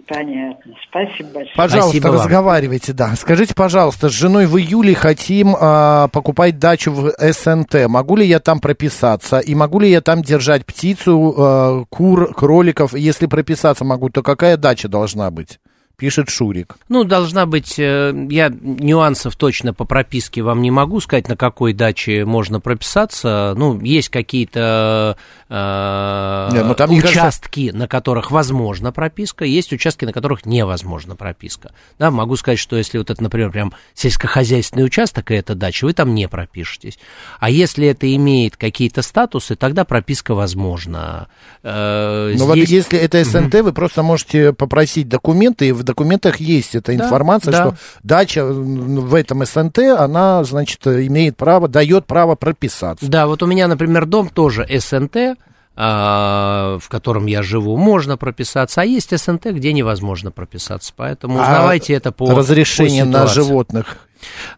Понятно. 0.06 0.74
Спасибо 0.88 1.28
большое. 1.30 1.56
Пожалуйста, 1.56 1.98
Спасибо 1.98 2.12
разговаривайте, 2.12 2.92
вам. 2.92 3.10
да. 3.10 3.16
Скажите, 3.16 3.54
пожалуйста, 3.54 4.08
с 4.08 4.12
женой 4.12 4.46
в 4.46 4.58
июле 4.58 4.94
хотим 4.94 5.56
э, 5.56 6.08
покупать 6.12 6.58
дачу 6.58 6.92
в 6.92 7.12
СНТ. 7.18 7.88
Могу 7.88 8.16
ли 8.16 8.26
я 8.26 8.40
там 8.40 8.60
прописаться? 8.60 9.38
И 9.38 9.54
могу 9.54 9.80
ли 9.80 9.90
я 9.90 10.00
там 10.00 10.22
держать 10.22 10.66
птицу, 10.66 11.34
э, 11.36 11.84
кур, 11.88 12.34
кроликов? 12.34 12.92
Если 12.94 13.26
прописаться 13.26 13.84
могу, 13.84 14.10
то 14.10 14.22
какая 14.22 14.56
дача 14.56 14.88
должна 14.88 15.30
быть? 15.30 15.58
Пишет 15.96 16.28
Шурик. 16.28 16.76
Ну, 16.88 17.04
должна 17.04 17.46
быть, 17.46 17.78
э, 17.78 18.12
я 18.30 18.48
нюансов 18.50 19.36
точно 19.36 19.72
по 19.72 19.84
прописке 19.84 20.42
вам 20.42 20.60
не 20.62 20.70
могу 20.70 21.00
сказать, 21.00 21.28
на 21.28 21.36
какой 21.36 21.72
даче 21.72 22.24
можно 22.24 22.60
прописаться. 22.60 23.54
Ну, 23.56 23.80
есть 23.80 24.08
какие-то 24.08 25.16
э, 25.48 26.48
Нет, 26.52 26.66
ну, 26.66 26.74
там, 26.74 26.90
участки, 26.90 27.66
кажется... 27.66 27.78
на 27.78 27.88
которых 27.88 28.30
возможна 28.30 28.92
прописка, 28.92 29.44
есть 29.44 29.72
участки, 29.72 30.04
на 30.04 30.12
которых 30.12 30.46
невозможна 30.46 31.14
прописка. 31.14 31.72
Да, 31.98 32.10
могу 32.10 32.36
сказать, 32.36 32.58
что 32.58 32.76
если 32.76 32.98
вот 32.98 33.10
это, 33.10 33.22
например, 33.22 33.50
прям 33.52 33.72
сельскохозяйственный 33.94 34.84
участок, 34.84 35.30
и 35.30 35.34
это 35.34 35.54
дача, 35.54 35.84
вы 35.84 35.92
там 35.92 36.14
не 36.14 36.28
пропишетесь. 36.28 36.98
А 37.38 37.50
если 37.50 37.86
это 37.86 38.12
имеет 38.16 38.56
какие-то 38.56 39.02
статусы, 39.02 39.54
тогда 39.54 39.84
прописка 39.84 40.34
возможна. 40.34 41.28
Э, 41.62 42.34
Но 42.36 42.46
ну, 42.46 42.54
здесь... 42.54 42.68
вот 42.68 42.74
если 42.74 42.98
это 42.98 43.22
СНТ, 43.24 43.54
вы 43.62 43.72
просто 43.72 44.02
можете 44.02 44.52
попросить 44.52 45.08
документы, 45.08 45.68
и 45.68 45.72
в 45.72 45.83
документах 45.84 46.40
есть 46.40 46.74
эта 46.74 46.94
информация, 46.94 47.52
да. 47.52 47.64
что 47.64 47.76
дача 48.02 48.44
в 48.44 49.14
этом 49.14 49.44
СНТ, 49.44 49.78
она, 49.98 50.44
значит, 50.44 50.86
имеет 50.86 51.36
право, 51.36 51.68
дает 51.68 52.06
право 52.06 52.34
прописаться. 52.34 53.06
Да, 53.08 53.26
вот 53.26 53.42
у 53.42 53.46
меня, 53.46 53.68
например, 53.68 54.06
дом 54.06 54.28
тоже 54.28 54.66
СНТ, 54.68 55.36
а, 55.76 56.78
в 56.80 56.88
котором 56.88 57.26
я 57.26 57.42
живу, 57.42 57.76
можно 57.76 58.16
прописаться, 58.16 58.82
а 58.82 58.84
есть 58.84 59.16
СНТ, 59.16 59.46
где 59.46 59.72
невозможно 59.72 60.30
прописаться. 60.30 60.92
Поэтому 60.94 61.38
а 61.38 61.42
узнавайте 61.42 61.94
а 61.94 61.96
это 61.96 62.12
по 62.12 62.32
разрешение 62.34 63.04
по 63.04 63.10
на 63.10 63.26
животных. 63.26 63.98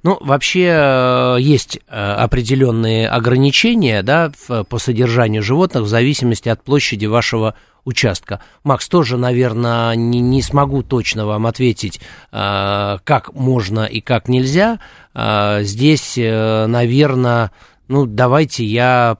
Ну, 0.03 0.19
вообще 0.21 0.69
э, 0.73 1.37
есть 1.41 1.79
э, 1.89 2.13
определенные 2.13 3.09
ограничения 3.09 4.03
да, 4.03 4.33
по 4.69 4.79
содержанию 4.79 5.43
животных 5.43 5.85
в 5.85 5.89
зависимости 5.89 6.49
от 6.49 6.63
площади 6.63 7.07
вашего 7.07 7.55
участка. 7.85 8.41
Макс, 8.65 8.89
тоже, 8.89 9.17
наверное, 9.17 9.95
не, 9.95 10.21
не 10.21 10.43
смогу 10.43 10.83
точно 10.83 11.27
вам 11.27 11.47
ответить, 11.47 12.01
э, 12.33 12.99
как 13.05 13.35
можно 13.35 13.85
и 13.85 14.01
как 14.01 14.29
нельзя. 14.29 14.79
Здесь, 15.15 16.19
наверное, 16.19 17.51
ну, 17.89 18.05
давайте 18.05 18.67
я 18.67 19.17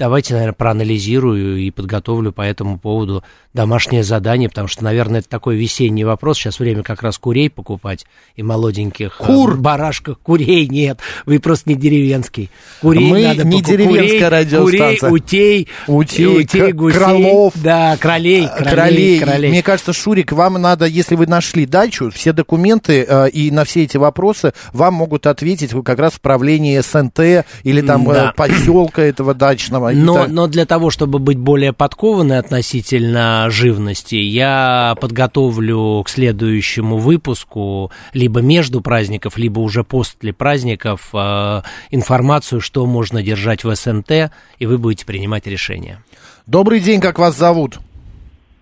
давайте, 0.00 0.32
наверное, 0.32 0.54
проанализирую 0.54 1.58
и 1.58 1.70
подготовлю 1.70 2.32
по 2.32 2.40
этому 2.40 2.78
поводу 2.78 3.22
домашнее 3.52 4.02
задание, 4.02 4.48
потому 4.48 4.66
что, 4.66 4.82
наверное, 4.82 5.20
это 5.20 5.28
такой 5.28 5.56
весенний 5.56 6.04
вопрос. 6.04 6.38
Сейчас 6.38 6.58
время 6.58 6.82
как 6.82 7.02
раз 7.02 7.18
курей 7.18 7.50
покупать 7.50 8.06
и 8.34 8.42
молоденьких. 8.42 9.20
Э, 9.20 9.24
Кур! 9.24 9.58
Барашках. 9.58 10.18
Курей 10.20 10.66
нет. 10.68 11.00
Вы 11.26 11.38
просто 11.38 11.68
не 11.68 11.76
деревенский. 11.76 12.48
Курей 12.80 13.10
Мы 13.10 13.22
надо 13.24 13.44
не 13.44 13.60
деревенская 13.60 14.08
курей, 14.08 14.28
радиостанция. 14.28 15.10
Курей, 15.10 15.18
утей, 15.20 15.68
утей, 15.86 16.40
утей 16.40 16.72
гусей. 16.72 16.98
Кролов. 16.98 17.52
Да, 17.56 17.98
кролей, 17.98 18.48
кролей, 18.48 18.70
кролей. 18.70 19.20
кролей. 19.20 19.50
Мне 19.50 19.62
кажется, 19.62 19.92
Шурик, 19.92 20.32
вам 20.32 20.54
надо, 20.54 20.86
если 20.86 21.14
вы 21.14 21.26
нашли 21.26 21.66
дачу, 21.66 22.10
все 22.10 22.32
документы 22.32 23.04
э, 23.06 23.28
и 23.28 23.50
на 23.50 23.64
все 23.64 23.84
эти 23.84 23.98
вопросы 23.98 24.54
вам 24.72 24.94
могут 24.94 25.26
ответить 25.26 25.72
как 25.84 25.98
раз 25.98 26.14
в 26.14 26.22
правлении 26.22 26.78
СНТ 26.78 27.44
или 27.64 27.82
там 27.82 28.06
да. 28.06 28.30
э, 28.30 28.32
поселка 28.34 29.02
этого 29.02 29.34
дачного 29.34 29.89
но, 29.94 30.26
но 30.26 30.46
для 30.46 30.66
того, 30.66 30.90
чтобы 30.90 31.18
быть 31.18 31.38
более 31.38 31.72
подкованной 31.72 32.38
относительно 32.38 33.46
живности, 33.50 34.14
я 34.14 34.96
подготовлю 35.00 36.02
к 36.04 36.08
следующему 36.08 36.98
выпуску 36.98 37.90
либо 38.12 38.40
между 38.40 38.80
праздников, 38.80 39.36
либо 39.36 39.60
уже 39.60 39.84
после 39.84 40.32
праздников 40.32 41.10
э, 41.12 41.62
информацию, 41.90 42.60
что 42.60 42.86
можно 42.86 43.22
держать 43.22 43.64
в 43.64 43.74
СНТ, 43.74 44.32
и 44.58 44.66
вы 44.66 44.78
будете 44.78 45.06
принимать 45.06 45.46
решение. 45.46 46.02
Добрый 46.46 46.80
день, 46.80 47.00
как 47.00 47.18
вас 47.18 47.36
зовут? 47.36 47.78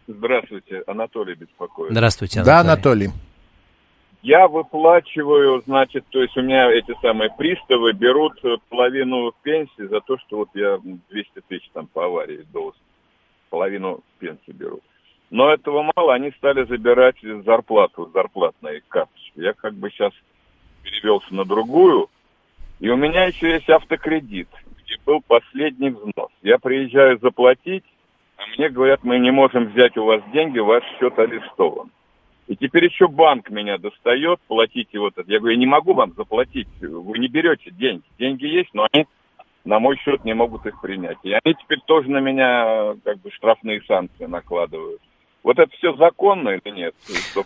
Здравствуйте, 0.06 0.82
Анатолий 0.86 1.34
беспокоит. 1.34 1.90
Здравствуйте, 1.90 2.40
Анатолий. 2.40 2.54
Да, 2.54 2.60
Анатолий. 2.60 3.10
Я 4.22 4.48
выплачиваю, 4.48 5.62
значит, 5.64 6.04
то 6.10 6.20
есть 6.20 6.36
у 6.36 6.42
меня 6.42 6.70
эти 6.72 6.92
самые 7.00 7.30
приставы 7.30 7.92
берут 7.92 8.40
половину 8.68 9.32
пенсии 9.42 9.86
за 9.86 10.00
то, 10.00 10.18
что 10.18 10.38
вот 10.38 10.48
я 10.54 10.78
200 10.78 11.40
тысяч 11.46 11.68
там 11.72 11.86
по 11.86 12.06
аварии 12.06 12.44
должен. 12.52 12.80
Половину 13.48 14.00
пенсии 14.18 14.50
берут. 14.50 14.82
Но 15.30 15.52
этого 15.52 15.90
мало, 15.94 16.14
они 16.14 16.32
стали 16.32 16.64
забирать 16.64 17.16
зарплату, 17.44 18.10
зарплатные 18.12 18.82
карточки. 18.88 19.32
Я 19.36 19.52
как 19.52 19.74
бы 19.74 19.90
сейчас 19.90 20.12
перевелся 20.82 21.34
на 21.34 21.44
другую, 21.44 22.08
и 22.80 22.88
у 22.88 22.96
меня 22.96 23.24
еще 23.26 23.50
есть 23.52 23.68
автокредит, 23.68 24.48
где 24.82 24.96
был 25.04 25.22
последний 25.26 25.90
взнос. 25.90 26.30
Я 26.42 26.58
приезжаю 26.58 27.18
заплатить, 27.18 27.84
а 28.36 28.42
мне 28.56 28.68
говорят, 28.68 29.04
мы 29.04 29.18
не 29.18 29.30
можем 29.30 29.66
взять 29.66 29.96
у 29.96 30.04
вас 30.04 30.22
деньги, 30.32 30.58
ваш 30.58 30.82
счет 30.98 31.18
арестован. 31.18 31.90
И 32.48 32.56
теперь 32.56 32.86
еще 32.86 33.08
банк 33.08 33.50
меня 33.50 33.76
достает, 33.76 34.40
платите 34.48 34.98
вот 34.98 35.12
это. 35.16 35.30
Я 35.30 35.38
говорю, 35.38 35.54
я 35.54 35.60
не 35.60 35.66
могу 35.66 35.92
вам 35.92 36.14
заплатить, 36.16 36.68
вы 36.80 37.18
не 37.18 37.28
берете 37.28 37.70
деньги. 37.70 38.04
Деньги 38.18 38.46
есть, 38.46 38.70
но 38.72 38.86
они 38.90 39.06
на 39.66 39.78
мой 39.78 39.98
счет 39.98 40.24
не 40.24 40.34
могут 40.34 40.64
их 40.64 40.80
принять. 40.80 41.18
И 41.24 41.32
они 41.32 41.54
теперь 41.54 41.80
тоже 41.86 42.10
на 42.10 42.18
меня 42.18 42.94
как 43.04 43.20
бы 43.20 43.30
штрафные 43.30 43.82
санкции 43.86 44.24
накладывают. 44.24 45.00
Вот 45.44 45.58
это 45.58 45.70
все 45.78 45.94
законно 45.96 46.50
или 46.50 46.74
нет? 46.74 46.94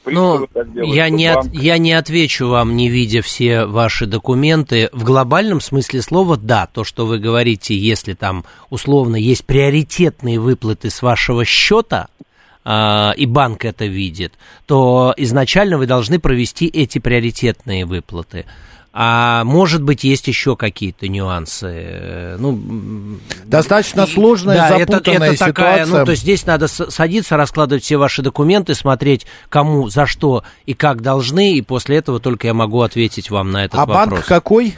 Ну, 0.06 0.48
я 0.82 1.10
не, 1.10 1.26
от, 1.26 1.46
я 1.52 1.78
не 1.78 1.92
отвечу 1.92 2.48
вам, 2.48 2.74
не 2.74 2.88
видя 2.88 3.22
все 3.22 3.66
ваши 3.66 4.06
документы. 4.06 4.88
В 4.92 5.04
глобальном 5.04 5.60
смысле 5.60 6.00
слова, 6.00 6.36
да, 6.36 6.66
то, 6.66 6.84
что 6.84 7.06
вы 7.06 7.18
говорите, 7.18 7.76
если 7.76 8.14
там 8.14 8.44
условно 8.70 9.16
есть 9.16 9.46
приоритетные 9.46 10.40
выплаты 10.40 10.90
с 10.90 11.02
вашего 11.02 11.44
счета, 11.44 12.08
и 12.64 13.26
банк 13.26 13.64
это 13.64 13.86
видит, 13.86 14.34
то 14.66 15.14
изначально 15.16 15.78
вы 15.78 15.86
должны 15.86 16.18
провести 16.20 16.66
эти 16.66 16.98
приоритетные 16.98 17.86
выплаты. 17.86 18.46
А 18.94 19.44
может 19.44 19.82
быть, 19.82 20.04
есть 20.04 20.28
еще 20.28 20.54
какие-то 20.54 21.08
нюансы. 21.08 22.36
Ну, 22.38 23.18
Достаточно 23.46 24.06
сложная, 24.06 24.56
да, 24.56 24.68
запутанная 24.68 25.16
это, 25.16 25.24
это 25.24 25.38
такая, 25.38 25.74
ситуация. 25.78 25.98
Ну, 25.98 26.04
то 26.04 26.10
есть 26.10 26.22
здесь 26.22 26.44
надо 26.44 26.68
садиться, 26.68 27.38
раскладывать 27.38 27.84
все 27.84 27.96
ваши 27.96 28.20
документы, 28.20 28.74
смотреть, 28.74 29.26
кому, 29.48 29.88
за 29.88 30.06
что 30.06 30.44
и 30.66 30.74
как 30.74 31.00
должны, 31.00 31.54
и 31.54 31.62
после 31.62 31.96
этого 31.96 32.20
только 32.20 32.48
я 32.48 32.54
могу 32.54 32.82
ответить 32.82 33.30
вам 33.30 33.50
на 33.50 33.64
этот 33.64 33.80
а 33.80 33.86
вопрос. 33.86 34.06
А 34.06 34.10
банк 34.10 34.26
какой? 34.26 34.74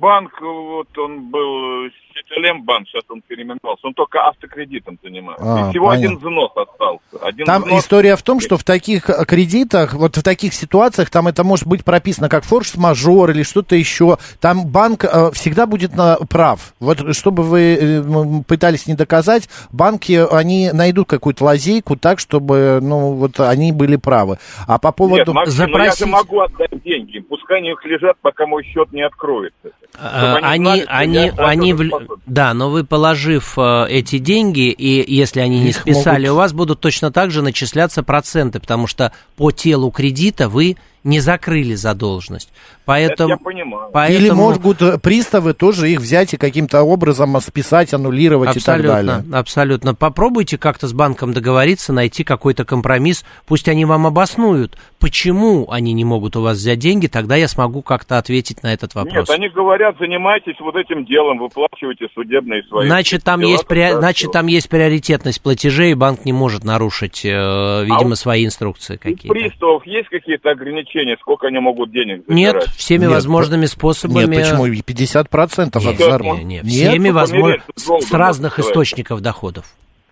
Банк, 0.00 0.32
вот 0.40 0.98
он 0.98 1.30
был 1.30 1.90
Сетелембанк, 2.20 2.88
сейчас 2.88 3.02
он 3.08 3.22
переименовался, 3.26 3.86
он 3.86 3.94
только 3.94 4.20
автокредитом 4.26 4.98
занимается. 5.02 5.44
А, 5.44 5.70
всего 5.70 5.88
понятно. 5.88 6.06
один 6.06 6.18
взнос 6.18 6.50
остался. 6.56 7.26
Один 7.26 7.46
там 7.46 7.62
взнос... 7.62 7.82
история 7.82 8.16
в 8.16 8.22
том, 8.22 8.40
что 8.40 8.56
в 8.56 8.64
таких 8.64 9.08
э, 9.10 9.24
кредитах, 9.24 9.94
вот 9.94 10.16
в 10.16 10.22
таких 10.22 10.54
ситуациях, 10.54 11.10
там 11.10 11.28
это 11.28 11.44
может 11.44 11.66
быть 11.66 11.84
прописано 11.84 12.28
как 12.28 12.44
форс-мажор 12.44 13.30
или 13.30 13.42
что-то 13.42 13.76
еще. 13.76 14.18
Там 14.40 14.66
банк 14.66 15.04
э, 15.04 15.30
всегда 15.32 15.66
будет 15.66 15.94
на, 15.94 16.16
прав. 16.28 16.74
Вот 16.80 17.14
чтобы 17.16 17.42
вы 17.42 17.78
э, 17.80 18.02
пытались 18.46 18.86
не 18.86 18.94
доказать, 18.94 19.48
банки, 19.72 20.26
они 20.30 20.70
найдут 20.72 21.08
какую-то 21.08 21.44
лазейку 21.44 21.96
так, 21.96 22.18
чтобы, 22.18 22.78
ну, 22.82 23.14
вот 23.14 23.40
они 23.40 23.72
были 23.72 23.96
правы. 23.96 24.38
А 24.66 24.78
по 24.78 24.92
поводу... 24.92 25.18
Нет, 25.18 25.28
Максим, 25.28 25.56
Запросить... 25.56 26.00
я 26.00 26.06
же 26.06 26.12
могу 26.12 26.40
отдать 26.40 26.82
деньги, 26.84 27.18
пускай 27.20 27.58
они 27.58 27.70
их 27.70 27.84
лежат, 27.84 28.16
пока 28.20 28.46
мой 28.46 28.64
счет 28.64 28.92
не 28.92 29.02
откроется. 29.02 29.70
А, 29.98 30.36
они, 30.42 30.84
они, 30.86 31.32
они, 31.36 31.72
в, 31.72 31.80
да, 32.26 32.54
но 32.54 32.70
вы 32.70 32.84
положив 32.84 33.54
э, 33.58 33.86
эти 33.88 34.18
деньги, 34.18 34.70
и 34.70 35.12
если 35.14 35.40
они 35.40 35.60
не 35.60 35.68
Их 35.70 35.76
списали, 35.76 36.26
могут- 36.26 36.32
у 36.32 36.36
вас 36.36 36.52
будут 36.52 36.80
точно 36.80 37.10
так 37.10 37.30
же 37.30 37.42
начисляться 37.42 38.02
проценты, 38.02 38.60
потому 38.60 38.86
что 38.86 39.12
по 39.36 39.50
телу 39.50 39.90
кредита 39.90 40.48
вы 40.48 40.76
не 41.04 41.20
закрыли 41.20 41.74
задолженность. 41.74 42.52
Поэтому, 42.84 43.30
я 43.30 43.36
понимаю. 43.36 43.90
поэтому 43.92 44.18
Или 44.20 44.30
могут 44.30 45.02
приставы 45.02 45.54
тоже 45.54 45.90
их 45.90 46.00
взять 46.00 46.34
и 46.34 46.36
каким-то 46.36 46.82
образом 46.82 47.40
списать, 47.40 47.94
аннулировать 47.94 48.56
и 48.56 48.60
так 48.60 48.82
далее. 48.82 49.12
Абсолютно, 49.14 49.38
абсолютно. 49.38 49.94
Попробуйте 49.94 50.58
как-то 50.58 50.88
с 50.88 50.92
банком 50.92 51.32
договориться, 51.32 51.92
найти 51.92 52.24
какой-то 52.24 52.64
компромисс. 52.64 53.24
Пусть 53.46 53.68
они 53.68 53.84
вам 53.84 54.06
обоснуют, 54.06 54.76
почему 54.98 55.70
они 55.70 55.92
не 55.92 56.04
могут 56.04 56.36
у 56.36 56.42
вас 56.42 56.58
взять 56.58 56.78
деньги, 56.78 57.06
тогда 57.06 57.36
я 57.36 57.48
смогу 57.48 57.82
как-то 57.82 58.18
ответить 58.18 58.62
на 58.62 58.72
этот 58.72 58.94
вопрос. 58.94 59.28
Нет, 59.28 59.38
они 59.38 59.48
говорят, 59.48 59.96
занимайтесь 59.98 60.56
вот 60.60 60.74
этим 60.76 61.04
делом, 61.04 61.38
выплачивайте 61.38 62.08
судебные 62.14 62.62
свои. 62.64 62.86
Значит, 62.86 63.22
там 63.24 63.40
дела, 63.40 63.50
есть, 63.50 63.66
тогда 63.66 63.98
значит, 63.98 64.32
там 64.32 64.46
есть 64.48 64.68
приоритетность 64.68 65.40
платежей, 65.42 65.92
и 65.92 65.94
банк 65.94 66.24
не 66.24 66.32
может 66.32 66.64
нарушить, 66.64 67.24
э, 67.24 67.84
видимо, 67.84 68.12
у- 68.12 68.16
свои 68.16 68.44
инструкции 68.44 68.96
У 68.96 68.98
какие-то. 68.98 69.28
приставов 69.28 69.86
есть 69.86 70.08
какие-то 70.08 70.50
ограничения, 70.50 70.89
сколько 71.20 71.48
они 71.48 71.58
могут 71.58 71.92
денег 71.92 72.24
Нет, 72.28 72.52
забирать? 72.54 72.76
всеми 72.76 73.02
Нет, 73.02 73.10
возможными 73.12 73.66
способами. 73.66 74.26
Нет, 74.26 74.44
почему? 74.44 74.66
И 74.66 74.80
50% 74.80 75.76
от 75.76 75.84
Нет, 75.84 75.98
зарплаты. 75.98 76.44
нет, 76.44 76.64
нет, 76.64 76.64
Нет? 76.64 76.72
всеми 76.72 77.10
возможными, 77.10 77.62
с 77.76 78.12
разных 78.12 78.58
источников 78.58 79.20
доходов. 79.20 79.66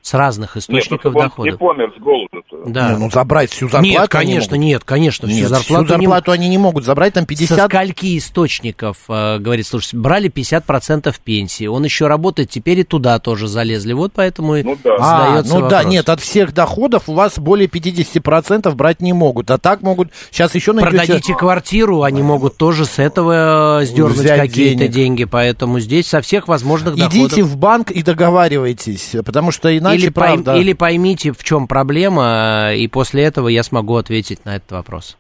С 0.09 0.15
разных 0.15 0.57
Нет, 0.57 0.63
источников 0.63 1.01
чтобы 1.13 1.19
он 1.19 1.25
не 1.25 1.29
доходов. 1.29 1.59
помер 1.59 1.93
с 1.95 2.01
голоду-то. 2.01 2.71
Да. 2.71 2.93
Не, 2.93 2.97
ну 2.97 3.11
забрать 3.11 3.51
всю 3.51 3.69
зарплату 3.69 3.87
нет, 3.87 4.09
конечно, 4.09 4.57
могут. 4.57 4.67
нет, 4.67 4.85
конечно, 4.85 5.29
всю 5.29 5.37
Нет, 5.41 5.49
зарплату, 5.51 5.85
всю 5.85 5.97
не 5.99 6.07
зарплату 6.07 6.33
они 6.33 6.49
не 6.49 6.57
могут 6.57 6.85
забрать, 6.85 7.13
там 7.13 7.25
Со 7.25 7.29
50... 7.29 7.71
скольки 7.71 8.17
источников, 8.17 8.97
э, 9.11 9.39
говорит, 9.39 9.67
слушай, 9.67 9.97
брали 9.97 10.31
50% 10.31 11.15
пенсии, 11.23 11.67
он 11.67 11.85
еще 11.85 12.07
работает, 12.07 12.49
теперь 12.49 12.79
и 12.79 12.85
туда 12.85 13.19
тоже 13.19 13.49
залезли, 13.49 13.93
вот 13.93 14.13
поэтому 14.15 14.57
Ну 14.57 14.79
да. 14.83 14.97
А, 14.99 15.27
задается 15.27 15.55
ну 15.55 15.61
да, 15.69 15.77
вопрос. 15.77 15.93
нет, 15.93 16.09
от 16.09 16.21
всех 16.23 16.55
доходов 16.55 17.11
у 17.11 17.13
вас 17.13 17.39
более 17.39 17.69
50% 17.69 18.73
брать 18.75 19.03
не 19.03 19.13
могут. 19.13 19.51
А 19.51 19.59
так 19.59 19.83
могут... 19.83 20.09
Сейчас 20.31 20.55
еще 20.55 20.73
найдете... 20.73 20.97
Продадите 20.97 21.35
квартиру, 21.35 22.03
они 22.03 22.23
могут 22.23 22.57
тоже 22.57 22.87
с 22.87 22.99
этого 22.99 23.83
э, 23.83 23.85
сдернуть 23.85 24.17
Взять 24.17 24.41
какие-то 24.41 24.79
денег. 24.79 24.91
деньги, 24.93 25.25
поэтому 25.25 25.81
здесь 25.81 26.07
со 26.07 26.23
всех 26.23 26.49
возможных 26.49 26.97
доходов... 26.97 27.15
Идите 27.15 27.43
в 27.43 27.59
банк 27.59 27.91
и 27.91 28.03
договаривайтесь, 28.03 29.15
потому 29.27 29.51
что 29.51 29.77
иначе, 29.77 29.98
или, 29.99 30.09
пойм- 30.09 30.43
правда... 30.43 30.57
или 30.57 30.73
поймите, 30.73 31.33
в 31.33 31.43
чем 31.45 31.67
проблема, 31.67 32.73
и 32.75 32.87
после 32.89 33.25
этого 33.25 33.49
я 33.49 33.63
смогу 33.63 33.97
ответить 33.97 34.45
на 34.45 34.57
этот 34.57 34.73
вопрос. 34.73 35.17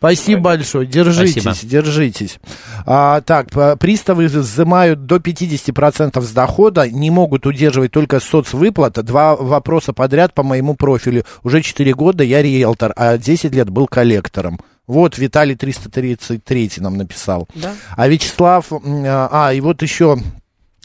Спасибо 0.00 0.40
большое, 0.40 0.86
держитесь, 0.86 1.42
Спасибо. 1.42 1.70
держитесь. 1.70 2.38
А, 2.86 3.20
так, 3.20 3.48
приставы 3.78 4.28
взимают 4.28 5.04
до 5.04 5.16
50% 5.16 6.18
с 6.22 6.30
дохода, 6.30 6.88
не 6.88 7.10
могут 7.10 7.44
удерживать 7.44 7.92
только 7.92 8.18
соцвыплат. 8.18 8.94
Два 9.04 9.36
вопроса 9.36 9.92
подряд 9.92 10.32
по 10.32 10.42
моему 10.42 10.74
профилю. 10.74 11.24
Уже 11.42 11.60
4 11.60 11.92
года 11.92 12.24
я 12.24 12.40
риэлтор, 12.40 12.94
а 12.96 13.18
10 13.18 13.54
лет 13.54 13.68
был 13.68 13.86
коллектором. 13.86 14.58
Вот 14.86 15.18
Виталий 15.18 15.54
333 15.54 16.70
нам 16.78 16.96
написал. 16.96 17.46
Да. 17.54 17.74
А 17.94 18.08
Вячеслав, 18.08 18.72
м, 18.72 19.04
а, 19.06 19.52
и 19.52 19.60
вот 19.60 19.82
еще 19.82 20.16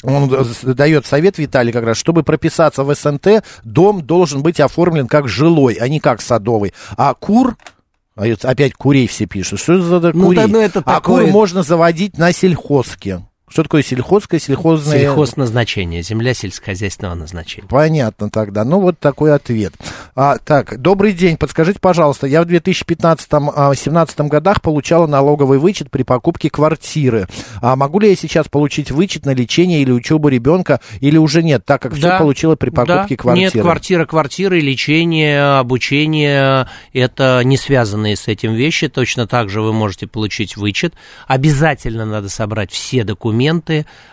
он 0.06 0.30
д- 0.30 0.74
дает 0.74 1.06
совет, 1.06 1.38
Виталий, 1.38 1.72
как 1.72 1.84
раз, 1.86 1.98
чтобы 1.98 2.24
прописаться 2.24 2.84
в 2.84 2.94
СНТ, 2.96 3.44
дом 3.64 4.02
должен 4.02 4.42
быть 4.44 4.60
оформлен 4.60 5.08
как 5.08 5.28
жилой, 5.28 5.74
а 5.76 5.88
не 5.88 6.00
как 6.00 6.22
садовый. 6.22 6.74
А 6.98 7.14
кур, 7.14 7.58
а 8.16 8.24
опять 8.44 8.74
курей 8.74 9.08
все 9.08 9.26
пишут, 9.26 9.60
что 9.60 9.82
за 9.82 10.00
Ну 10.14 10.26
курей? 10.28 10.36
да, 10.42 10.48
ну 10.48 10.60
это 10.60 10.80
а 10.86 10.96
такое- 10.96 11.24
кур 11.26 11.32
можно 11.32 11.64
заводить 11.64 12.18
на 12.18 12.32
сельхозке. 12.32 13.22
Что 13.48 13.62
такое 13.62 13.84
сельхозское, 13.84 14.40
сельхозное? 14.40 15.00
Сельхозназначение, 15.00 16.02
земля 16.02 16.34
сельскохозяйственного 16.34 17.14
назначения. 17.14 17.68
Понятно 17.68 18.32
тогда. 18.32 18.66
Ну, 18.66 18.80
вот 18.80 19.00
такой 19.00 19.34
ответ. 19.36 19.74
А, 20.16 20.38
так, 20.40 20.82
добрый 20.82 21.14
день. 21.14 21.38
Подскажите, 21.38 21.80
пожалуйста, 21.80 22.26
я 22.26 22.42
в 22.42 22.48
2015-2017 22.48 24.28
годах 24.30 24.64
получала 24.64 25.06
налоговый 25.06 25.60
вычет 25.60 25.92
при 25.92 26.02
покупке 26.02 26.50
квартиры. 26.50 27.28
А 27.62 27.76
могу 27.76 28.00
ли 28.00 28.10
я 28.10 28.16
сейчас 28.16 28.48
получить 28.48 28.90
вычет 28.90 29.28
на 29.28 29.34
лечение 29.36 29.84
или 29.84 29.92
учебу 29.92 30.28
ребенка, 30.28 30.80
или 31.00 31.18
уже 31.18 31.44
нет, 31.44 31.64
так 31.66 31.84
как 31.84 31.94
все 31.94 32.02
Да, 32.02 32.18
получила 32.18 32.56
при 32.56 32.72
покупке 32.72 33.16
да. 33.16 33.22
квартиры? 33.22 33.52
Нет, 33.54 33.62
квартира, 33.62 34.06
квартиры, 34.06 34.60
лечение, 34.60 35.60
обучение, 35.60 36.68
это 36.94 37.42
не 37.44 37.58
связанные 37.58 38.16
с 38.16 38.28
этим 38.28 38.56
вещи. 38.56 38.88
Точно 38.88 39.28
так 39.28 39.50
же 39.50 39.62
вы 39.62 39.72
можете 39.72 40.08
получить 40.08 40.58
вычет. 40.58 40.96
Обязательно 41.28 42.06
надо 42.06 42.28
собрать 42.30 42.72
все 42.72 43.04
документы, 43.04 43.35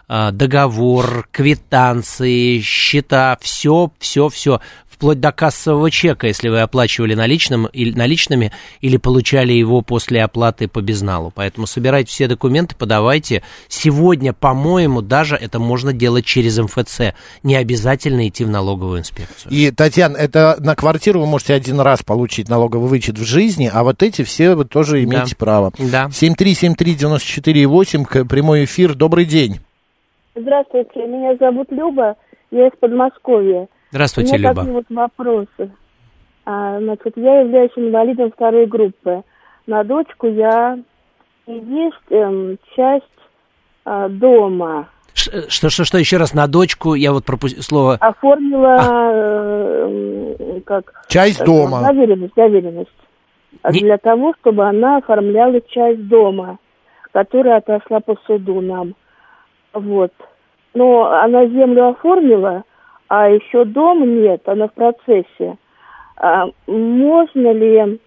а, 0.08 0.30
договор, 0.30 1.28
квитанции, 1.30 2.60
счета, 2.60 3.38
все, 3.40 3.90
все, 3.98 4.28
все 4.28 4.60
вплоть 5.02 5.18
до 5.18 5.32
кассового 5.32 5.90
чека, 5.90 6.28
если 6.28 6.48
вы 6.48 6.60
оплачивали 6.60 7.14
наличным, 7.14 7.66
или, 7.66 7.92
наличными 7.92 8.52
или 8.80 8.98
получали 8.98 9.52
его 9.52 9.82
после 9.82 10.22
оплаты 10.22 10.68
по 10.68 10.80
безналу. 10.80 11.32
Поэтому 11.34 11.66
собирайте 11.66 12.08
все 12.08 12.28
документы, 12.28 12.76
подавайте. 12.76 13.42
Сегодня, 13.66 14.32
по-моему, 14.32 15.02
даже 15.02 15.34
это 15.34 15.58
можно 15.58 15.92
делать 15.92 16.24
через 16.24 16.56
МФЦ. 16.56 17.14
Не 17.42 17.56
обязательно 17.56 18.28
идти 18.28 18.44
в 18.44 18.48
налоговую 18.50 19.00
инспекцию. 19.00 19.50
И, 19.52 19.72
Татьяна, 19.72 20.16
это 20.16 20.54
на 20.60 20.76
квартиру 20.76 21.18
вы 21.18 21.26
можете 21.26 21.54
один 21.54 21.80
раз 21.80 22.04
получить 22.04 22.48
налоговый 22.48 22.88
вычет 22.88 23.18
в 23.18 23.24
жизни, 23.24 23.68
а 23.74 23.82
вот 23.82 24.04
эти 24.04 24.22
все 24.22 24.54
вы 24.54 24.66
тоже 24.66 25.02
имеете 25.02 25.34
право. 25.34 25.72
Да. 25.80 26.10
7373948, 26.12 28.04
к- 28.04 28.24
прямой 28.26 28.66
эфир, 28.66 28.94
добрый 28.94 29.24
день. 29.24 29.58
Здравствуйте, 30.36 31.00
меня 31.08 31.34
зовут 31.40 31.72
Люба, 31.72 32.14
я 32.52 32.68
из 32.68 32.72
Подмосковья. 32.78 33.66
Здравствуйте, 33.92 34.36
У 34.36 34.38
меня 34.38 34.48
Люба. 34.48 34.60
такие 34.62 34.74
вот 34.74 34.84
вопросы. 34.88 35.70
А, 36.46 36.80
значит, 36.80 37.12
я 37.16 37.40
являюсь 37.40 37.70
инвалидом 37.76 38.32
второй 38.32 38.64
группы. 38.66 39.22
На 39.66 39.84
дочку 39.84 40.26
я 40.28 40.78
и 41.46 41.52
есть 41.52 41.96
эм, 42.10 42.56
часть 42.74 43.04
а, 43.84 44.08
дома. 44.08 44.88
Ш- 45.12 45.50
Что, 45.50 45.68
что, 45.68 45.84
что, 45.84 45.98
еще 45.98 46.16
раз, 46.16 46.32
на 46.32 46.46
дочку, 46.48 46.94
я 46.94 47.12
вот 47.12 47.26
пропустил 47.26 47.62
слово... 47.62 47.96
Оформила 48.00 48.78
э, 49.12 50.36
м, 50.56 50.60
как 50.62 51.04
Часть 51.08 51.36
как, 51.38 51.46
дома. 51.46 51.82
доверенность, 51.82 52.34
доверенность. 52.34 52.90
А 53.60 53.72
Не- 53.72 53.80
Для 53.80 53.98
того, 53.98 54.32
чтобы 54.40 54.66
она 54.66 54.96
оформляла 54.96 55.60
часть 55.68 56.08
дома, 56.08 56.58
которая 57.12 57.58
отошла 57.58 58.00
по 58.00 58.16
суду 58.26 58.62
нам. 58.62 58.94
Вот. 59.74 60.12
Но 60.72 61.04
она 61.12 61.46
землю 61.46 61.90
оформила, 61.90 62.64
а 63.14 63.28
еще 63.28 63.66
дом 63.66 64.22
нет, 64.22 64.48
она 64.48 64.68
в 64.68 64.72
процессе. 64.72 65.58
А 66.16 66.46
можно 66.66 67.52
ли, 67.52 68.00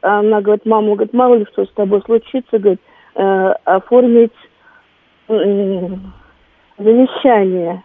она 0.00 0.40
говорит, 0.40 0.64
мама, 0.64 0.94
говорит, 0.94 1.12
мало 1.12 1.34
ли 1.34 1.46
что 1.52 1.66
с 1.66 1.70
тобой 1.72 2.00
случится, 2.06 2.58
говорит, 2.58 2.80
э, 3.14 3.54
оформить 3.66 4.32
м, 5.28 6.14
завещание. 6.78 7.82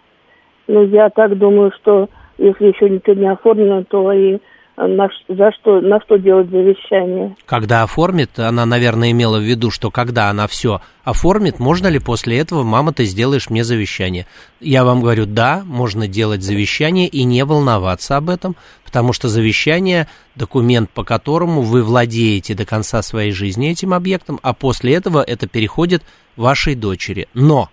Ну, 0.68 0.84
я 0.84 1.10
так 1.10 1.38
думаю, 1.38 1.74
что 1.82 2.08
если 2.38 2.68
еще 2.68 2.90
ничего 2.90 3.14
не 3.14 3.28
оформлено, 3.30 3.84
то 3.84 4.14
и 4.14 4.40
на, 4.78 5.10
ш- 5.10 5.24
за 5.28 5.52
что, 5.52 5.82
на 5.82 6.00
что 6.02 6.18
делать 6.18 6.50
завещание? 6.50 7.36
Когда 7.46 7.84
оформит, 7.84 8.40
она, 8.40 8.66
наверное, 8.66 9.12
имела 9.12 9.38
в 9.38 9.44
виду, 9.44 9.72
что 9.72 9.92
когда 9.92 10.30
она 10.30 10.48
все 10.48 10.82
оформит, 11.04 11.60
можно 11.60 11.88
ли 11.88 12.00
после 12.00 12.40
этого, 12.40 12.64
мама, 12.64 12.94
ты 12.94 13.06
сделаешь 13.06 13.50
мне 13.50 13.64
завещание? 13.64 14.26
Я 14.60 14.84
вам 14.84 15.02
говорю, 15.02 15.26
да, 15.26 15.64
можно 15.66 16.08
делать 16.08 16.44
завещание 16.44 17.08
и 17.08 17.24
не 17.24 17.44
волноваться 17.46 18.18
об 18.18 18.30
этом, 18.30 18.56
потому 18.84 19.14
что 19.14 19.28
завещание– 19.30 20.08
документ, 20.36 20.90
по 20.90 21.04
которому 21.04 21.62
вы 21.62 21.84
владеете 21.84 22.56
до 22.56 22.66
конца 22.66 23.02
своей 23.02 23.32
жизни 23.32 23.70
этим 23.70 23.94
объектом, 23.94 24.40
а 24.42 24.54
после 24.54 24.96
этого 24.96 25.22
это 25.22 25.48
переходит 25.48 26.04
вашей 26.36 26.76
дочери. 26.76 27.28
Но 27.34 27.70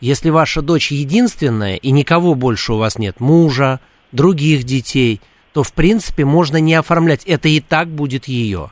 если 0.00 0.30
ваша 0.30 0.60
дочь 0.60 0.90
единственная 0.92 1.76
и 1.76 1.90
никого 1.90 2.34
больше 2.34 2.74
у 2.74 2.76
вас 2.76 2.98
нет, 2.98 3.20
мужа, 3.20 3.80
других 4.12 4.64
детей, 4.64 5.20
то 5.54 5.62
в 5.62 5.72
принципе 5.72 6.24
можно 6.24 6.58
не 6.58 6.74
оформлять. 6.74 7.24
Это 7.24 7.48
и 7.48 7.60
так 7.60 7.88
будет 7.88 8.26
ее. 8.26 8.70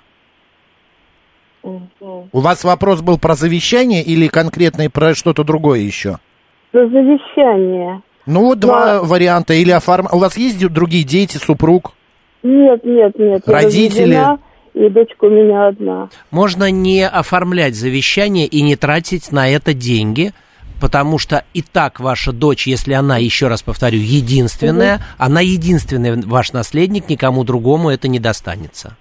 У 1.62 2.40
вас 2.40 2.64
вопрос 2.64 3.02
был 3.02 3.18
про 3.18 3.36
завещание 3.36 4.02
или 4.02 4.26
конкретно 4.26 4.90
про 4.90 5.14
что-то 5.14 5.44
другое 5.44 5.78
еще? 5.78 6.18
За 6.72 6.86
завещание. 6.88 8.02
Ну, 8.26 8.46
вот 8.46 8.58
два 8.58 8.94
Да. 8.94 9.02
варианта. 9.02 9.54
Или 9.54 9.70
оформ... 9.70 10.08
У 10.10 10.18
вас 10.18 10.36
есть 10.36 10.58
другие 10.68 11.04
дети, 11.04 11.36
супруг? 11.36 11.92
Нет, 12.42 12.84
нет, 12.84 13.16
нет. 13.16 13.42
Родители? 13.46 14.18
И 14.74 14.88
дочка 14.88 15.26
у 15.26 15.30
меня 15.30 15.68
одна. 15.68 16.08
Можно 16.32 16.70
не 16.70 17.06
оформлять 17.06 17.76
завещание 17.76 18.46
и 18.46 18.62
не 18.62 18.74
тратить 18.74 19.30
на 19.30 19.48
это 19.48 19.74
деньги, 19.74 20.32
потому 20.82 21.16
что 21.18 21.44
и 21.54 21.62
так 21.62 22.00
ваша 22.00 22.32
дочь, 22.32 22.66
если 22.66 22.92
она, 22.92 23.16
еще 23.16 23.46
раз 23.46 23.62
повторю, 23.62 23.98
единственная, 23.98 24.98
она 25.16 25.40
единственный 25.40 26.20
ваш 26.26 26.52
наследник, 26.52 27.08
никому 27.08 27.44
другому 27.44 27.88
это 27.88 28.08
не 28.08 28.18
достанется. 28.18 28.96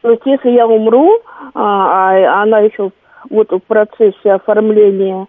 То 0.00 0.10
есть, 0.10 0.22
если 0.24 0.48
я 0.50 0.66
умру, 0.66 1.20
а, 1.54 2.12
а 2.12 2.42
она 2.42 2.60
еще 2.60 2.92
вот 3.28 3.50
в 3.50 3.58
процессе 3.60 4.32
оформления 4.32 5.26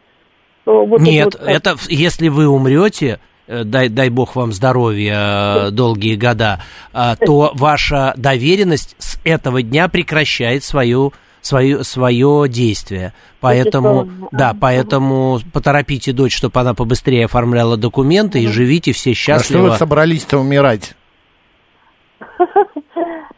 что 0.65 0.85
вот 0.85 1.01
Нет, 1.01 1.35
это, 1.35 1.37
вот, 1.37 1.47
это 1.47 1.75
если 1.89 2.29
вы 2.29 2.47
умрете, 2.47 3.19
э, 3.47 3.63
дай, 3.63 3.89
дай 3.89 4.09
бог 4.09 4.35
вам 4.35 4.51
здоровья 4.51 5.67
э, 5.67 5.71
долгие 5.71 6.15
года, 6.15 6.61
а, 6.91 7.15
то 7.15 7.51
ваша 7.55 8.13
доверенность 8.17 8.95
с 8.97 9.19
этого 9.23 9.61
дня 9.61 9.87
прекращает 9.89 10.63
свою 10.63 11.13
свое, 11.45 11.83
свое 11.83 12.47
действие. 12.49 13.13
Поэтому, 13.39 14.09
да, 14.31 14.55
поэтому 14.59 15.39
поторопите 15.53 16.11
дочь, 16.11 16.35
чтобы 16.35 16.59
она 16.59 16.73
побыстрее 16.73 17.25
оформляла 17.25 17.77
документы 17.77 18.41
и 18.41 18.47
живите 18.47 18.93
все 18.93 19.11
А 19.11 19.13
что 19.13 19.21
счастливо. 19.23 19.69
вы 19.69 19.77
собрались-то 19.77 20.39
умирать? 20.39 20.95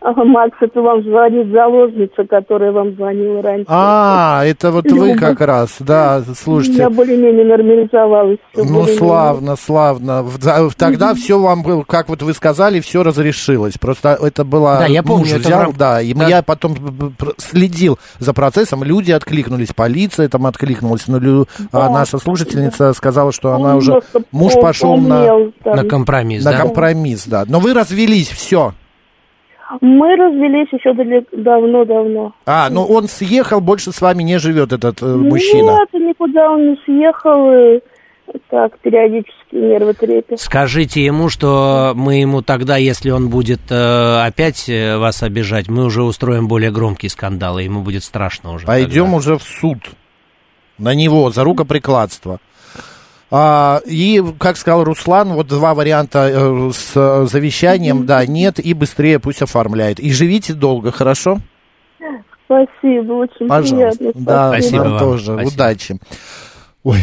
Ага, 0.10 0.24
Макс, 0.24 0.56
это 0.62 0.82
вам 0.82 1.04
звонит 1.04 1.52
заложница, 1.52 2.24
которая 2.30 2.72
вам 2.72 2.94
звонила 2.96 3.42
раньше. 3.42 3.66
А, 3.68 4.42
это 4.46 4.72
вот 4.72 4.90
вы 4.90 5.16
как 5.16 5.42
раз, 5.42 5.76
да, 5.80 6.24
У 6.26 6.34
слушайте. 6.34 6.78
меня 6.80 6.90
более-менее 6.90 7.44
нормализовалось. 7.44 8.38
всё, 8.54 8.64
Ну, 8.64 8.70
более-менее. 8.70 8.98
славно, 8.98 9.56
славно. 9.58 10.26
Тогда 10.78 11.14
все 11.14 11.38
вам 11.38 11.62
было, 11.62 11.84
как 11.84 12.08
вот 12.08 12.22
вы 12.22 12.34
сказали, 12.34 12.80
все 12.80 13.04
разрешилось. 13.04 13.78
Просто 13.78 14.18
это 14.22 14.46
было... 14.46 14.78
Да, 14.80 14.86
я 14.86 15.04
помню, 15.04 15.26
муж 15.26 15.30
это 15.32 15.40
в 15.40 15.46
взял, 15.46 15.74
да, 15.74 16.02
и 16.02 16.14
Да. 16.14 16.26
я 16.28 16.42
потом 16.42 16.76
следил 17.38 18.00
за 18.20 18.34
процессом, 18.34 18.86
люди 18.86 19.12
откликнулись, 19.12 19.74
полиция 19.76 20.30
там 20.30 20.46
откликнулась, 20.46 21.10
но 21.10 21.18
лю- 21.20 21.48
а 21.74 21.90
наша 21.90 22.18
слушательница 22.18 22.94
сказала, 22.94 23.34
что 23.34 23.52
она 23.52 23.72
Он 23.72 23.76
уже... 23.80 24.02
Муж 24.32 24.54
пошел 24.54 24.96
на. 24.96 25.52
На 25.66 25.84
компромисс, 25.84 26.46
на 26.46 26.52
да? 26.52 26.58
компромисс, 26.60 27.26
да. 27.28 27.44
Но 27.46 27.60
вы 27.60 27.74
развелись, 27.74 28.30
все. 28.30 28.74
Мы 29.82 30.16
развелись 30.16 30.70
еще 30.72 30.94
давно-давно. 30.94 32.34
А, 32.46 32.70
ну 32.70 32.84
он 32.86 33.08
съехал, 33.08 33.60
больше 33.60 33.92
с 33.92 34.02
вами 34.02 34.24
не 34.24 34.38
живет 34.38 34.72
этот 34.72 35.02
э, 35.02 35.06
мужчина. 35.06 35.78
Нет, 35.80 35.94
никуда 35.94 36.52
он 36.52 36.72
не 36.72 36.78
съехал. 36.86 37.52
И 37.52 37.82
так, 38.50 38.78
периодически 38.80 39.56
нервы 39.56 39.94
трепет. 39.94 40.40
Скажите 40.40 41.04
ему, 41.04 41.30
что 41.30 41.94
мы 41.96 42.16
ему 42.16 42.42
тогда, 42.42 42.78
если 42.78 43.10
он 43.10 43.30
будет 43.30 43.60
э, 43.70 44.26
опять 44.26 44.70
э, 44.70 44.98
вас 44.98 45.24
обижать, 45.24 45.68
мы 45.68 45.86
уже 45.86 46.04
устроим 46.04 46.48
более 46.48 46.72
громкий 46.72 47.10
скандал, 47.10 47.60
и 47.60 47.66
ему 47.66 47.82
будет 47.82 48.04
страшно 48.04 48.54
уже. 48.54 48.68
Пойдем 48.68 49.06
тогда. 49.06 49.18
уже 49.18 49.38
в 49.38 49.44
суд 49.44 49.80
на 50.78 50.94
него 50.94 51.30
за 51.32 51.44
рукоприкладство. 51.44 52.40
А, 53.30 53.82
и, 53.86 54.24
как 54.40 54.56
сказал 54.56 54.84
Руслан, 54.84 55.34
вот 55.34 55.48
два 55.48 55.74
варианта 55.74 56.30
э, 56.32 56.70
с 56.72 56.94
э, 56.96 57.26
завещанием, 57.26 58.06
да, 58.06 58.26
нет, 58.26 58.60
и 58.60 58.74
быстрее 58.74 59.20
пусть 59.20 59.42
оформляет. 59.42 60.00
И 60.00 60.14
живите 60.14 60.54
долго, 60.54 60.92
хорошо? 60.92 61.40
Спасибо, 62.46 63.12
очень 63.14 63.48
Пожалуйста. 63.50 63.98
приятно. 63.98 64.22
Да, 64.26 64.50
Спасибо 64.50 64.84
вам. 64.84 65.00
тоже. 65.00 65.34
Спасибо. 65.34 65.54
Удачи. 65.54 66.00
Ой, 66.84 67.00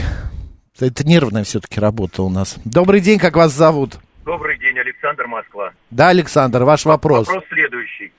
это 0.80 1.06
нервная 1.06 1.44
все-таки 1.44 1.78
работа 1.78 2.22
у 2.22 2.30
нас. 2.30 2.56
Добрый 2.64 3.00
день, 3.00 3.18
как 3.18 3.36
вас 3.36 3.52
зовут? 3.52 3.98
Добрый 4.24 4.58
день, 4.58 4.78
Александр 4.78 5.26
Москва. 5.26 5.72
Да, 5.90 6.08
Александр, 6.08 6.62
ваш 6.62 6.86
вопрос. 6.86 7.26
Вопрос 7.26 7.44
следующий. 7.50 8.10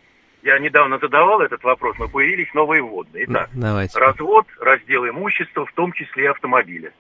Я 0.44 0.60
недавно 0.60 1.00
задавал 1.00 1.42
этот 1.42 1.64
вопрос, 1.64 1.98
но 1.98 2.08
появились 2.08 2.54
новые 2.54 2.84
вводные. 2.84 3.26
Итак, 3.28 3.50
Давайте. 3.54 3.98
развод, 3.98 4.46
раздел 4.62 5.08
имущества, 5.10 5.66
в 5.66 5.74
том 5.74 5.92
числе 5.94 6.30
автомобиля. 6.30 6.92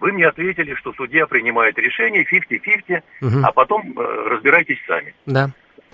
Вы 0.00 0.12
мне 0.12 0.26
ответили, 0.26 0.74
что 0.74 0.92
судья 0.92 1.26
принимает 1.26 1.78
решение 1.78 2.24
50-50, 2.24 3.02
Мгм. 3.20 3.44
а 3.44 3.52
потом 3.52 3.98
э, 3.98 4.28
разбирайтесь 4.28 4.78
сами. 4.86 5.14
Да. 5.24 5.50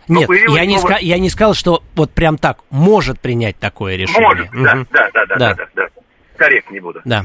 Но 0.09 0.21
Нет, 0.21 0.31
я 0.49 0.67
не, 0.67 0.77
ска- 0.79 0.99
я 1.01 1.19
не 1.19 1.29
сказал, 1.31 1.55
что 1.55 1.83
вот 1.95 2.13
прям 2.13 2.37
так 2.37 2.59
может 2.71 3.21
принять 3.21 3.57
такое 3.59 3.95
решение. 3.97 4.29
Может, 4.29 4.51
да, 4.51 4.75
Мгм. 4.75 4.87
да, 4.91 5.11
да, 5.15 5.27
да, 5.27 5.37
Да. 5.37 5.55
да, 5.55 5.55
да, 5.55 5.69
да. 5.75 5.89
Коррект 6.37 6.71
не 6.71 6.81
буду. 6.81 7.01
Да. 7.05 7.25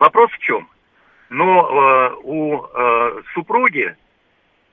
Вопрос 0.00 0.30
в 0.32 0.38
чем? 0.38 0.68
Но 1.28 2.10
э, 2.12 2.14
у 2.24 2.64
э, 2.64 3.22
супруги, 3.34 3.94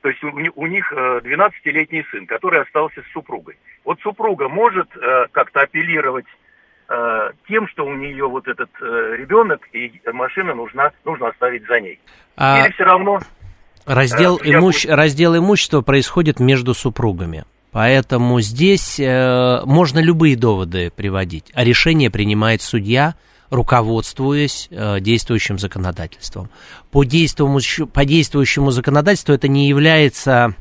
то 0.02 0.10
есть 0.10 0.24
у, 0.24 0.30
у 0.56 0.66
них 0.66 0.92
э, 0.92 1.22
12-летний 1.24 2.04
сын, 2.10 2.26
который 2.26 2.62
остался 2.62 3.04
с 3.04 3.12
супругой. 3.14 3.58
Вот 3.86 4.00
супруга 4.02 4.50
может 4.50 4.88
э, 4.98 5.28
как-то 5.32 5.60
апеллировать 5.62 6.26
тем, 7.48 7.68
что 7.68 7.86
у 7.86 7.94
нее 7.94 8.28
вот 8.28 8.48
этот 8.48 8.70
э, 8.82 9.16
ребенок 9.18 9.62
и 9.74 9.92
машина 10.14 10.54
нужна, 10.54 10.92
нужно 11.06 11.30
оставить 11.30 11.66
за 11.68 11.80
ней. 11.80 12.00
А 12.38 12.66
Или 12.66 12.72
все 12.74 12.84
равно 12.84 13.20
раздел, 13.86 14.38
Э, 14.38 14.48
я 14.48 14.60
имущ- 14.60 14.88
раздел 14.90 15.36
имущества 15.38 15.82
происходит 15.82 16.40
между 16.40 16.74
супругами. 16.74 17.46
Поэтому 17.72 18.42
здесь 18.42 19.00
э, 19.00 19.62
можно 19.66 20.00
любые 20.00 20.36
доводы 20.36 20.92
приводить, 20.96 21.52
а 21.54 21.64
решение 21.64 22.10
принимает 22.10 22.62
судья, 22.62 23.16
руководствуясь 23.50 24.68
э, 24.72 25.00
действующим 25.00 25.60
законодательством. 25.60 26.50
По 26.92 27.04
действующему, 27.04 27.88
по 27.88 28.06
действующему 28.06 28.72
законодательству 28.72 29.34
это 29.34 29.48
не 29.48 29.68
является, 29.68 30.56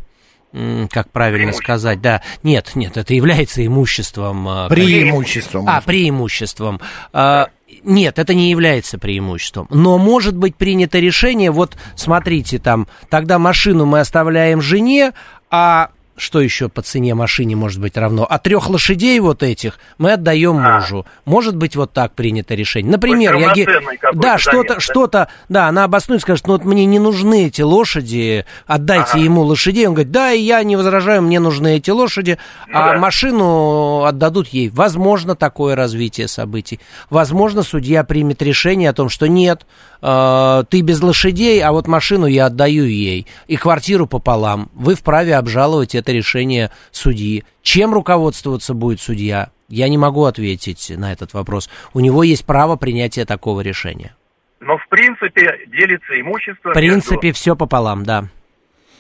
как 0.91 1.11
правильно 1.11 1.53
сказать, 1.53 2.01
да, 2.01 2.23
нет, 2.43 2.73
нет, 2.75 2.97
это 2.97 3.15
является 3.15 3.65
имуществом. 3.65 4.49
э, 4.49 4.69
Преимуществом. 4.69 5.65
а, 5.69 5.81
преимуществом. 5.81 6.81
А, 7.13 7.49
нет, 7.85 8.19
это 8.19 8.35
не 8.35 8.51
является 8.51 8.99
преимуществом. 8.99 9.67
Но 9.71 9.99
может 9.99 10.37
быть 10.37 10.57
принято 10.57 10.99
решение, 10.99 11.51
вот 11.51 11.77
смотрите, 11.95 12.59
там, 12.59 12.87
тогда 13.11 13.39
машину 13.39 13.87
мы 13.87 14.01
оставляем 14.01 14.61
жене, 14.61 15.13
а 15.51 15.91
что 16.17 16.41
еще 16.41 16.69
по 16.69 16.83
цене 16.83 17.15
машине 17.15 17.57
может 17.57 17.81
быть 17.81 17.97
равно? 17.97 18.27
А 18.29 18.39
трех 18.39 18.69
лошадей 18.69 19.19
вот 19.21 19.43
этих 19.43 19.79
мы 19.99 20.13
отдаем 20.13 20.57
А. 20.59 20.77
мужу. 20.81 21.07
Может 21.25 21.57
быть 21.57 21.77
вот 21.77 21.93
так 21.93 22.13
принято 22.15 22.55
решение. 22.55 22.91
Например, 22.91 23.35
я... 23.37 23.53
ге- 23.53 23.67
Да, 24.15 24.39
что-то, 24.39 24.75
да? 24.75 24.81
что-то, 24.81 25.29
да, 25.49 25.69
она 25.69 25.85
обоснует, 25.85 26.23
скажет, 26.23 26.47
ну 26.47 26.55
вот 26.55 26.65
мне 26.65 26.87
не 26.87 26.99
нужны 26.99 27.47
эти 27.47 27.63
лошади, 27.63 28.45
отдайте 28.67 29.11
Ага. 29.13 29.19
ему 29.21 29.43
лошадей. 29.43 29.87
Он 29.87 29.95
говорит, 29.95 30.11
да, 30.13 30.33
и 30.33 30.41
я 30.41 30.63
не 30.63 30.77
возражаю, 30.77 31.23
мне 31.23 31.41
нужны 31.41 31.77
эти 31.77 31.91
лошади, 31.91 32.39
Ну 32.69 32.79
а 32.79 32.93
да. 32.95 32.99
машину 32.99 34.05
отдадут 34.05 34.49
ей. 34.49 34.69
Возможно 34.71 35.35
такое 35.35 35.77
развитие 35.77 36.29
событий. 36.29 36.81
Возможно, 37.11 37.63
судья 37.63 38.05
примет 38.05 38.43
решение 38.43 38.91
о 38.91 38.93
том, 38.93 39.09
что 39.09 39.27
нет, 39.29 39.67
э, 40.03 40.65
ты 40.69 40.81
без 40.81 41.01
лошадей, 41.03 41.63
а 41.63 41.73
вот 41.73 41.87
машину 41.89 42.27
я 42.27 42.47
отдаю 42.47 42.85
ей. 42.85 43.27
И 43.49 43.57
квартиру 43.57 44.07
пополам. 44.07 44.71
Вы 44.75 44.95
вправе 44.95 45.37
обжаловать 45.37 45.95
это 45.95 46.06
решение 46.13 46.71
судьи. 46.91 47.45
Чем 47.63 47.95
руководствоваться 47.95 48.75
будет 48.75 49.01
судья? 49.01 49.51
Я 49.69 49.89
не 49.89 49.99
могу 49.99 50.25
ответить 50.25 50.93
на 50.97 51.13
этот 51.13 51.35
вопрос. 51.35 51.69
У 51.93 52.01
него 52.01 52.23
есть 52.23 52.45
право 52.45 52.77
принятия 52.77 53.25
такого 53.25 53.63
решения. 53.63 54.15
Но 54.61 54.79
в 54.79 54.89
принципе 54.89 55.67
делится 55.69 56.21
имущество. 56.21 56.71
В 56.71 56.75
принципе, 56.75 57.33
все 57.33 57.57
пополам, 57.57 58.05
да. 58.05 58.29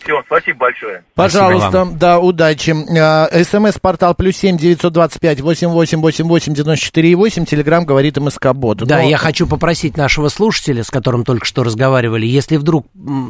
Все, 0.01 0.23
спасибо 0.27 0.59
большое. 0.59 1.03
Пожалуйста, 1.17 1.71
Спасибо 1.71 1.99
да, 1.99 2.21
удачи. 2.21 2.75
А, 2.97 3.29
СМС-портал 3.43 4.15
плюс 4.15 4.37
семь 4.37 4.57
девятьсот 4.57 4.93
двадцать 4.93 5.21
пять 5.21 5.41
восемь 5.41 5.69
восемь 5.69 5.99
восемь 5.99 6.27
восемь 6.27 6.55
девяносто 6.55 6.85
четыре 6.85 7.17
восемь. 7.17 7.45
Телеграмм 7.45 7.85
говорит 7.85 8.17
МСК 8.17 8.53
Бот. 8.53 8.79
Да, 8.79 8.99
Но- 8.99 9.09
я 9.09 9.17
хочу 9.17 9.49
попросить 9.49 9.97
нашего 9.97 10.29
слушателя, 10.29 10.85
с 10.85 10.91
которым 10.91 11.25
только 11.25 11.45
что 11.45 11.65
разговаривали, 11.65 12.25
если 12.25 12.57
вдруг 12.57 12.87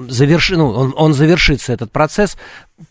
заверши, 0.08 0.58
ну, 0.58 0.68
он, 0.68 0.92
он 0.98 1.14
завершится 1.14 1.72
этот 1.72 1.92
процесс, 1.92 2.36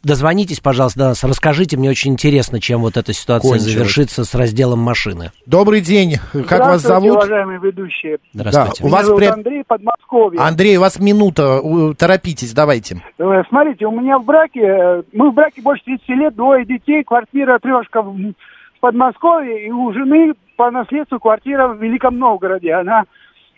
дозвонитесь, 0.04 0.60
пожалуйста, 0.60 1.00
до 1.00 1.06
нас, 1.10 1.24
расскажите, 1.24 1.78
мне 1.78 1.90
очень 1.90 2.14
интересно, 2.14 2.60
чем 2.60 2.82
вот 2.82 2.98
эта 2.98 3.14
ситуация 3.14 3.50
Кончилось. 3.52 3.74
завершится 3.74 4.24
с 4.26 4.34
разделом 4.36 4.80
машины. 4.80 5.32
Добрый 5.46 5.82
день. 5.82 6.16
Как 6.48 6.60
вас 6.62 6.82
зовут? 6.82 7.12
уважаемые 7.18 7.60
ведущие. 7.60 8.18
Здравствуйте. 8.34 8.82
Да, 8.82 8.86
у 8.86 8.88
Меня 8.88 8.98
вас 8.98 9.06
зовут 9.06 9.20
прям- 9.22 9.34
Андрей, 9.34 9.64
Подмосковье. 9.68 10.40
Андрей, 10.42 10.78
у 10.78 10.82
вас 10.82 11.00
минута. 11.00 11.60
У- 11.62 11.94
Торопитесь, 11.94 12.54
давайте. 12.54 13.02
Э, 13.18 13.44
Смотрите, 13.50 13.86
у 13.86 13.92
меня 14.00 14.18
в 14.20 14.26
браке, 14.26 14.62
э, 14.62 15.04
мы 15.14 15.32
в 15.32 15.34
браке 15.34 15.62
больше 15.62 15.84
30 15.86 16.10
лет, 16.16 16.36
двое 16.36 16.66
детей, 16.66 17.04
квартира 17.04 17.60
трешка 17.60 18.02
в 18.02 18.16
в 18.16 18.80
Подмосковье, 18.82 19.68
и 19.68 19.72
у 19.72 19.92
жены 19.94 20.34
по 20.58 20.70
наследству 20.70 21.18
квартира 21.20 21.70
в 21.70 21.82
Великом 21.82 22.20
Новгороде. 22.20 22.74
Она 22.74 23.04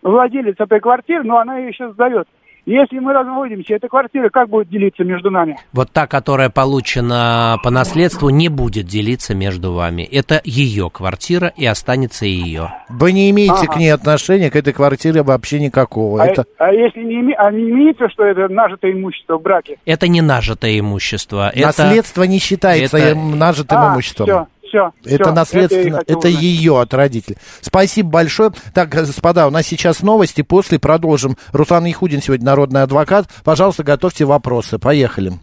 владелец 0.02 0.56
этой 0.58 0.80
квартиры, 0.80 1.24
но 1.24 1.38
она 1.40 1.58
ее 1.58 1.74
сейчас 1.74 1.94
сдает. 1.94 2.28
Если 2.68 3.00
мы 3.00 3.14
разводимся, 3.14 3.76
эта 3.76 3.88
квартира 3.88 4.28
как 4.30 4.50
будет 4.50 4.68
делиться 4.68 5.06
между 5.06 5.32
нами? 5.32 5.58
Вот 5.72 5.90
та, 5.94 6.06
которая 6.06 6.50
получена 6.50 7.58
по 7.64 7.70
наследству, 7.70 8.30
не 8.30 8.50
будет 8.50 8.88
делиться 8.88 9.34
между 9.34 9.72
вами. 9.72 10.02
Это 10.04 10.42
ее 10.44 10.90
квартира 10.90 11.54
и 11.56 11.66
останется 11.66 12.26
ее. 12.26 12.74
Вы 12.90 13.14
не 13.14 13.30
имеете 13.32 13.54
Ага. 13.54 13.74
к 13.74 13.78
ней 13.78 13.94
отношения, 13.94 14.52
к 14.52 14.56
этой 14.58 14.74
квартире 14.74 15.24
вообще 15.24 15.62
никакого. 15.62 16.22
А, 16.22 16.28
Это... 16.28 16.44
а 16.58 16.74
если 16.74 17.04
не, 17.06 17.22
име- 17.22 17.36
а 17.38 17.50
не 17.52 17.70
имеется, 17.70 18.10
что 18.10 18.26
это 18.26 18.50
нажитое 18.54 18.92
имущество 18.92 19.38
в 19.38 19.42
браке? 19.44 19.78
Это 19.86 20.10
не 20.10 20.20
нажитое 20.20 20.78
имущество. 20.78 21.50
Это... 21.56 21.68
Наследство 21.68 22.24
не 22.24 22.38
считается 22.40 22.98
это- 22.98 23.12
им 23.12 23.40
нажитым 23.40 23.78
а, 23.80 23.94
имуществом. 23.94 24.26
все, 24.26 24.48
все. 24.68 24.92
Это 25.06 25.32
наследственно, 25.32 26.02
это, 26.06 26.28
ее 26.28 26.80
от 26.80 26.94
родителей. 26.94 27.38
Спасибо 27.62 28.10
большое. 28.10 28.52
Так, 28.74 28.90
господа, 28.90 29.48
у 29.48 29.50
нас 29.50 29.66
сейчас 29.66 30.02
новости, 30.02 30.42
после 30.42 30.80
продолжим. 30.80 31.38
Руслан 31.52 31.86
Яхудин 31.86 32.22
сегодня 32.22 32.46
народный 32.46 32.84
адвокат. 32.84 33.28
Пожалуйста, 33.44 33.84
готовьте 33.84 34.26
вопросы. 34.26 34.78
Поехали. 34.80 35.34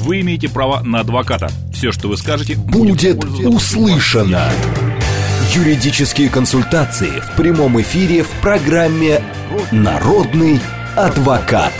Вы 0.00 0.20
имеете 0.20 0.48
право 0.48 0.82
на 0.82 1.00
адвоката. 1.00 1.48
Все, 1.72 1.90
что 1.90 2.08
вы 2.08 2.16
скажете, 2.16 2.54
Будет 2.56 3.20
пользоваться- 3.20 3.48
услышано. 3.48 4.42
Юридические 5.52 6.28
консультации 6.28 7.20
в 7.20 7.36
прямом 7.36 7.80
эфире 7.80 8.22
в 8.22 8.30
программе 8.40 9.22
«Народный 9.72 10.60
адвокат». 10.96 11.72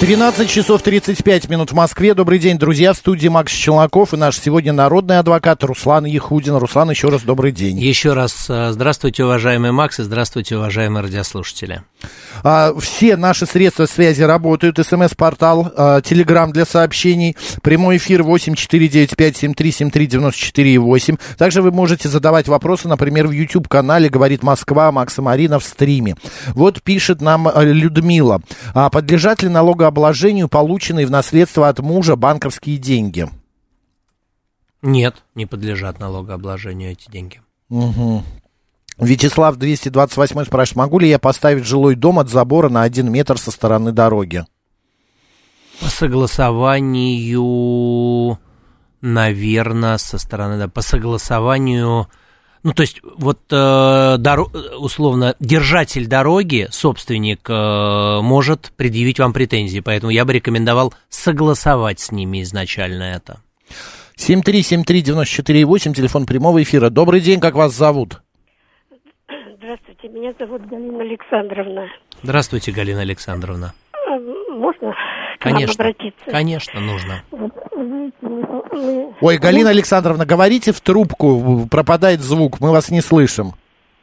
13 0.00 0.48
часов 0.48 0.80
35 0.80 1.50
минут 1.50 1.72
в 1.72 1.74
Москве. 1.74 2.14
Добрый 2.14 2.38
день, 2.38 2.56
друзья. 2.56 2.94
В 2.94 2.96
студии 2.96 3.28
Макс 3.28 3.52
Челноков 3.52 4.14
и 4.14 4.16
наш 4.16 4.38
сегодня 4.38 4.72
народный 4.72 5.18
адвокат 5.18 5.62
Руслан 5.62 6.06
Яхудин. 6.06 6.56
Руслан, 6.56 6.88
еще 6.88 7.10
раз 7.10 7.20
добрый 7.20 7.52
день. 7.52 7.78
Еще 7.78 8.14
раз 8.14 8.46
э, 8.48 8.70
здравствуйте, 8.72 9.24
уважаемый 9.24 9.72
Макс, 9.72 10.00
и 10.00 10.02
здравствуйте, 10.02 10.56
уважаемые 10.56 11.02
радиослушатели. 11.02 11.82
А, 12.42 12.72
все 12.80 13.16
наши 13.16 13.44
средства 13.44 13.84
связи 13.86 14.22
работают. 14.22 14.78
СМС-портал, 14.78 15.70
а, 15.76 16.00
Телеграм 16.00 16.50
для 16.50 16.64
сообщений, 16.64 17.36
прямой 17.62 17.98
эфир 17.98 18.22
8495-7373-94-8. 18.22 21.18
Также 21.36 21.60
вы 21.60 21.72
можете 21.72 22.08
задавать 22.08 22.48
вопросы, 22.48 22.88
например, 22.88 23.26
в 23.26 23.32
YouTube-канале 23.32 24.08
«Говорит 24.08 24.42
Москва» 24.42 24.90
Макса 24.92 25.20
Марина 25.20 25.58
в 25.58 25.64
стриме. 25.64 26.16
Вот 26.54 26.82
пишет 26.82 27.20
нам 27.20 27.48
э, 27.48 27.64
Людмила. 27.64 28.40
А, 28.72 28.88
подлежат 28.88 29.42
ли 29.42 29.50
налогообложению 29.90 30.48
полученные 30.48 31.06
в 31.06 31.10
наследство 31.10 31.68
от 31.68 31.80
мужа 31.80 32.16
банковские 32.16 32.78
деньги? 32.78 33.28
Нет, 34.82 35.22
не 35.34 35.44
подлежат 35.46 35.98
налогообложению 35.98 36.92
эти 36.92 37.10
деньги. 37.10 37.42
Угу. 37.68 38.22
Вячеслав 38.98 39.56
228 39.56 40.44
спрашивает, 40.44 40.76
могу 40.76 41.00
ли 41.00 41.08
я 41.08 41.18
поставить 41.18 41.66
жилой 41.66 41.96
дом 41.96 42.18
от 42.18 42.30
забора 42.30 42.68
на 42.68 42.82
один 42.82 43.10
метр 43.12 43.38
со 43.38 43.50
стороны 43.50 43.92
дороги? 43.92 44.44
По 45.80 45.86
согласованию, 45.86 48.38
наверное, 49.00 49.96
со 49.98 50.18
стороны, 50.18 50.58
да, 50.58 50.68
по 50.68 50.82
согласованию, 50.82 52.08
ну, 52.62 52.72
то 52.72 52.82
есть, 52.82 53.00
вот, 53.02 53.38
э, 53.50 54.16
доро, 54.18 54.46
условно, 54.78 55.34
держатель 55.40 56.06
дороги, 56.06 56.66
собственник, 56.70 57.48
э, 57.48 58.20
может 58.22 58.72
предъявить 58.76 59.18
вам 59.18 59.32
претензии, 59.32 59.80
поэтому 59.80 60.10
я 60.10 60.24
бы 60.24 60.32
рекомендовал 60.32 60.92
согласовать 61.08 62.00
с 62.00 62.12
ними 62.12 62.42
изначально 62.42 63.04
это. 63.04 63.40
7373948, 64.16 65.94
телефон 65.94 66.26
прямого 66.26 66.62
эфира. 66.62 66.90
Добрый 66.90 67.20
день, 67.20 67.40
как 67.40 67.54
вас 67.54 67.72
зовут? 67.72 68.20
Здравствуйте, 69.56 70.08
меня 70.08 70.34
зовут 70.38 70.66
Галина 70.66 71.00
Александровна. 71.00 71.88
Здравствуйте, 72.22 72.72
Галина 72.72 73.00
Александровна. 73.00 73.72
А, 73.92 74.18
Можно 74.52 74.94
Конечно, 75.40 75.84
обратиться? 75.84 76.30
конечно, 76.30 76.80
нужно. 76.80 77.22
Ой, 79.20 79.38
Галина 79.38 79.70
Александровна, 79.70 80.26
говорите 80.26 80.72
в 80.72 80.80
трубку, 80.80 81.66
пропадает 81.70 82.20
звук, 82.20 82.60
мы 82.60 82.70
вас 82.72 82.90
не 82.90 83.00
слышим. 83.00 83.52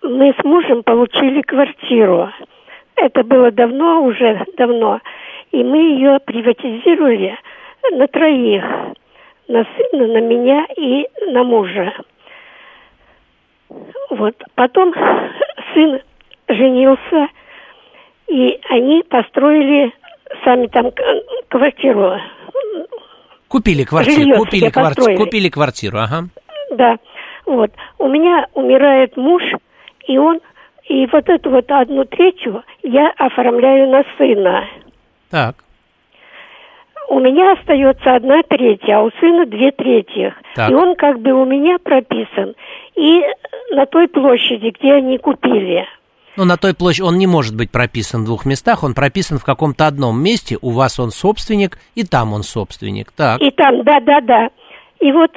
Мы 0.01 0.33
с 0.33 0.43
мужем 0.43 0.81
получили 0.83 1.41
квартиру. 1.41 2.29
Это 2.95 3.23
было 3.23 3.51
давно, 3.51 4.03
уже 4.03 4.45
давно. 4.57 4.99
И 5.51 5.63
мы 5.63 5.77
ее 5.77 6.19
приватизировали 6.25 7.37
на 7.91 8.07
троих. 8.07 8.63
На 9.47 9.63
сына, 9.63 10.07
на 10.07 10.21
меня 10.21 10.65
и 10.75 11.07
на 11.31 11.43
мужа. 11.43 11.93
Вот. 14.09 14.35
Потом 14.55 14.93
сын 15.73 15.99
женился, 16.49 17.27
и 18.27 18.59
они 18.69 19.03
построили 19.07 19.93
сами 20.43 20.67
там 20.67 20.91
к- 20.91 21.01
квартиру. 21.49 22.19
Купили 23.47 23.83
квартиру, 23.83 24.15
Жилье 24.21 24.35
купили, 24.37 24.59
себе 24.61 24.69
кварти- 24.71 24.95
построили. 24.95 25.17
купили 25.17 25.49
квартиру, 25.49 25.97
ага. 25.99 26.27
Да, 26.71 26.97
вот. 27.45 27.71
У 27.97 28.07
меня 28.09 28.47
умирает 28.53 29.15
муж, 29.15 29.41
и 30.05 30.17
он, 30.17 30.39
и 30.83 31.05
вот 31.07 31.29
эту 31.29 31.49
вот 31.49 31.71
одну 31.71 32.03
третью 32.05 32.63
я 32.83 33.11
оформляю 33.17 33.89
на 33.89 34.03
сына. 34.17 34.65
Так, 35.31 35.55
У 37.09 37.19
меня 37.21 37.53
остается 37.53 38.15
одна 38.15 38.41
третья, 38.43 38.97
а 38.97 39.03
у 39.03 39.11
сына 39.21 39.45
две 39.45 39.71
трети. 39.71 40.33
Так. 40.55 40.69
И 40.69 40.73
он 40.73 40.95
как 40.95 41.19
бы 41.21 41.31
у 41.31 41.45
меня 41.45 41.77
прописан. 41.81 42.53
И 42.95 43.21
на 43.71 43.85
той 43.85 44.09
площади, 44.09 44.73
где 44.77 44.95
они 44.95 45.17
купили. 45.17 45.85
Ну 46.37 46.45
на 46.45 46.57
той 46.57 46.73
площади 46.73 47.01
он 47.01 47.17
не 47.17 47.27
может 47.27 47.55
быть 47.55 47.71
прописан 47.71 48.21
в 48.21 48.25
двух 48.25 48.45
местах, 48.45 48.83
он 48.83 48.93
прописан 48.93 49.39
в 49.39 49.43
каком-то 49.43 49.87
одном 49.87 50.21
месте, 50.21 50.57
у 50.61 50.69
вас 50.69 50.99
он 50.99 51.11
собственник, 51.11 51.79
и 51.95 52.03
там 52.03 52.33
он 52.33 52.43
собственник, 52.43 53.11
так. 53.11 53.41
И 53.41 53.51
там, 53.51 53.83
да, 53.83 53.99
да, 53.99 54.21
да. 54.21 54.49
И 54.99 55.11
вот, 55.11 55.31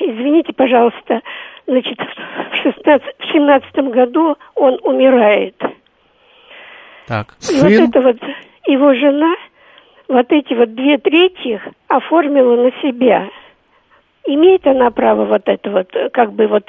извините, 0.00 0.52
пожалуйста, 0.52 1.20
значит, 1.66 1.98
в, 1.98 2.56
16, 2.62 3.02
в 3.18 3.32
17 3.32 3.74
году 3.92 4.36
он 4.54 4.78
умирает. 4.82 5.56
Так. 7.06 7.36
И 7.50 7.60
вот 7.60 7.70
это 7.72 8.00
вот 8.00 8.16
его 8.66 8.94
жена, 8.94 9.34
вот 10.08 10.26
эти 10.30 10.54
вот 10.54 10.74
две 10.74 10.98
трети 10.98 11.60
оформила 11.88 12.56
на 12.56 12.70
себя. 12.82 13.28
Имеет 14.26 14.66
она 14.66 14.90
право 14.90 15.24
вот 15.24 15.42
это 15.46 15.70
вот, 15.70 15.88
как 16.12 16.32
бы 16.32 16.46
вот 16.46 16.68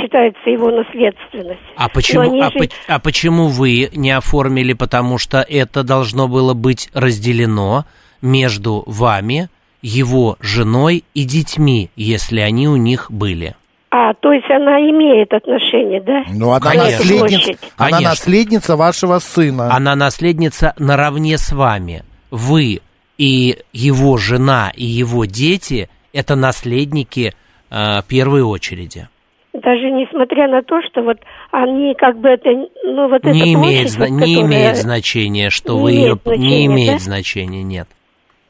считается 0.00 0.48
его 0.48 0.70
наследственность. 0.70 1.60
А 1.76 1.88
почему, 1.88 2.40
а, 2.42 2.50
же- 2.50 2.68
а 2.86 2.98
почему 2.98 3.48
вы 3.48 3.90
не 3.94 4.10
оформили, 4.10 4.72
потому 4.72 5.18
что 5.18 5.40
это 5.40 5.82
должно 5.82 6.28
было 6.28 6.54
быть 6.54 6.88
разделено 6.94 7.84
между 8.22 8.82
вами, 8.86 9.48
его 9.82 10.36
женой 10.40 11.04
и 11.14 11.24
детьми, 11.24 11.90
если 11.96 12.40
они 12.40 12.68
у 12.68 12.76
них 12.76 13.10
были? 13.10 13.54
А, 13.90 14.12
то 14.14 14.32
есть 14.32 14.50
она 14.50 14.78
имеет 14.80 15.32
отношение, 15.32 16.02
да? 16.02 16.24
Ну, 16.30 16.50
она, 16.50 16.60
Конечно. 16.60 16.98
наследница, 16.98 17.52
она 17.76 17.90
Конечно. 17.90 18.08
наследница 18.10 18.76
вашего 18.76 19.18
сына. 19.18 19.74
Она 19.74 19.96
наследница 19.96 20.74
наравне 20.78 21.38
с 21.38 21.52
вами. 21.52 22.04
Вы 22.30 22.80
и 23.16 23.56
его 23.72 24.18
жена 24.18 24.70
и 24.74 24.84
его 24.84 25.24
дети– 25.24 25.88
это 26.12 26.36
наследники 26.36 27.34
э, 27.70 28.02
первой 28.06 28.42
очереди. 28.42 29.08
Даже 29.54 29.90
несмотря 29.90 30.46
на 30.48 30.62
то, 30.62 30.80
что 30.82 31.02
вот 31.02 31.18
они 31.50 31.94
как 31.96 32.18
бы 32.18 32.28
это, 32.28 32.50
ну 32.84 33.08
вот 33.08 33.24
не 33.24 33.30
эта 33.40 33.52
имеет, 33.54 33.54
площадь, 33.58 33.90
зна- 33.92 34.06
вот, 34.06 34.10
не 34.12 34.34
которая- 34.34 34.42
имеет 34.46 34.76
значения, 34.76 35.50
что 35.50 35.76
Не 35.76 35.82
вы 35.82 35.90
ее... 35.92 35.98
имеет 36.06 36.26
Не 36.26 36.30
значения, 36.36 36.66
имеет 36.66 36.92
да? 36.92 36.98
значения, 36.98 37.62
нет. 37.62 37.88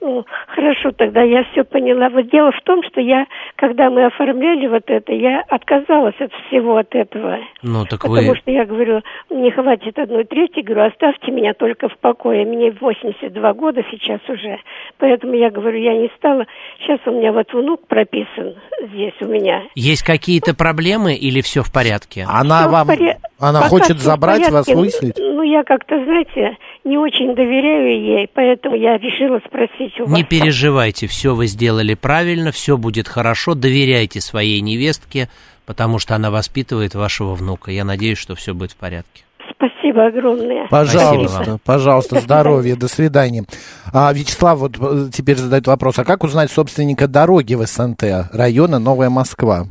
Ну, 0.01 0.25
хорошо, 0.47 0.93
тогда 0.93 1.23
я 1.23 1.45
все 1.53 1.65
поняла. 1.65 2.09
Вот 2.09 2.31
дело 2.31 2.53
в 2.53 2.61
том, 2.63 2.83
что 2.85 3.01
я, 3.01 3.27
когда 3.57 3.91
мы 3.91 4.07
оформляли 4.07 4.69
вот 4.69 4.85
это, 4.87 5.13
я 5.13 5.41
отказалась 5.49 6.15
от 6.21 6.33
всего 6.47 6.77
от 6.77 6.95
этого. 6.95 7.39
Ну, 7.63 7.85
так 7.85 8.03
Потому 8.03 8.29
вы... 8.31 8.37
что 8.37 8.51
я 8.51 8.65
говорю, 8.65 9.01
мне 9.29 9.51
хватит 9.51 9.99
одной 9.99 10.25
трети, 10.25 10.61
говорю, 10.61 10.89
оставьте 10.91 11.33
меня 11.33 11.53
только 11.55 11.89
в 11.89 11.99
покое. 11.99 12.45
Мне 12.47 12.71
82 12.71 13.53
года 13.55 13.83
сейчас 13.91 14.21
уже. 14.29 14.59
Поэтому 14.99 15.35
я 15.35 15.51
говорю, 15.51 15.79
я 15.79 15.95
не 15.95 16.11
стала. 16.17 16.47
Сейчас 16.81 17.01
у 17.07 17.11
меня 17.11 17.33
вот 17.33 17.53
внук 17.53 17.87
прописан 17.89 18.55
здесь 18.89 19.15
у 19.21 19.27
меня. 19.27 19.65
Есть 19.75 20.05
какие-то 20.05 20.55
проблемы 20.55 21.15
или 21.15 21.41
все 21.41 21.63
в 21.63 21.73
порядке? 21.73 22.25
Она 22.29 22.61
Всё 22.61 22.69
в 22.69 22.73
вам, 22.73 22.89
поря- 22.89 23.17
она 23.39 23.61
Пока 23.61 23.71
хочет 23.71 24.01
забрать 24.01 24.51
вас, 24.51 24.67
порядке. 24.67 24.77
выселить? 24.77 25.17
Ну, 25.19 25.43
я 25.43 25.63
как-то, 25.63 26.03
знаете, 26.05 26.57
не 26.85 26.99
очень 26.99 27.35
доверяю 27.35 28.01
ей, 28.01 28.29
поэтому 28.33 28.75
я 28.75 28.99
решила 28.99 29.41
спросить 29.47 29.99
у 30.01 30.05
вас. 30.05 30.13
Не 30.13 30.25
переживайте, 30.25 31.07
все 31.07 31.35
вы 31.35 31.47
сделали 31.47 31.95
правильно, 31.95 32.51
все 32.51 32.77
будет 32.77 33.07
хорошо, 33.09 33.55
доверяйте 33.55 34.21
своей 34.21 34.61
невестке, 34.61 35.29
потому 35.67 35.99
что 35.99 36.17
она 36.17 36.31
воспитывает 36.31 36.95
вашего 36.95 37.35
внука. 37.35 37.71
Я 37.71 37.85
надеюсь, 37.85 38.19
что 38.19 38.35
все 38.35 38.55
будет 38.55 38.73
в 38.73 38.77
порядке. 38.77 39.23
Спасибо 39.55 40.07
огромное. 40.07 40.67
Пожалуйста, 40.69 41.37
Спасибо 41.37 41.59
пожалуйста, 41.65 42.21
здоровья, 42.21 42.77
до 42.77 42.89
свидания. 42.89 43.45
А, 43.93 44.13
Вячеслав 44.13 44.59
вот 44.59 44.77
э, 44.81 45.11
теперь 45.13 45.37
задает 45.37 45.67
вопрос, 45.67 45.99
а 45.99 46.05
как 46.05 46.25
узнать 46.25 46.51
собственника 46.51 47.09
дороги 47.09 47.55
в 47.55 47.67
СНТ 47.67 48.03
района 48.33 48.79
Новая 48.79 49.11
Москва? 49.11 49.67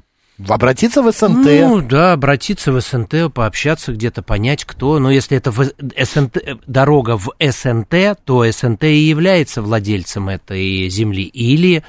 Обратиться 0.48 1.02
в 1.02 1.12
СНТ? 1.12 1.46
Ну 1.46 1.82
да, 1.82 2.14
обратиться 2.14 2.72
в 2.72 2.80
СНТ, 2.80 3.34
пообщаться 3.34 3.94
где-то, 3.94 4.22
понять, 4.22 4.66
кто. 4.66 5.00
Но 5.00 5.10
если 5.10 5.36
это 5.36 5.52
в 5.52 5.64
СНТ, 5.64 6.38
э, 6.38 6.58
дорога 6.68 7.18
в 7.18 7.32
СНТ, 7.40 8.18
то 8.24 8.46
СНТ 8.50 8.84
и 8.84 8.98
является 8.98 9.64
владельцем 9.64 10.30
этой 10.30 10.90
земли. 10.90 11.24
Или, 11.24 11.84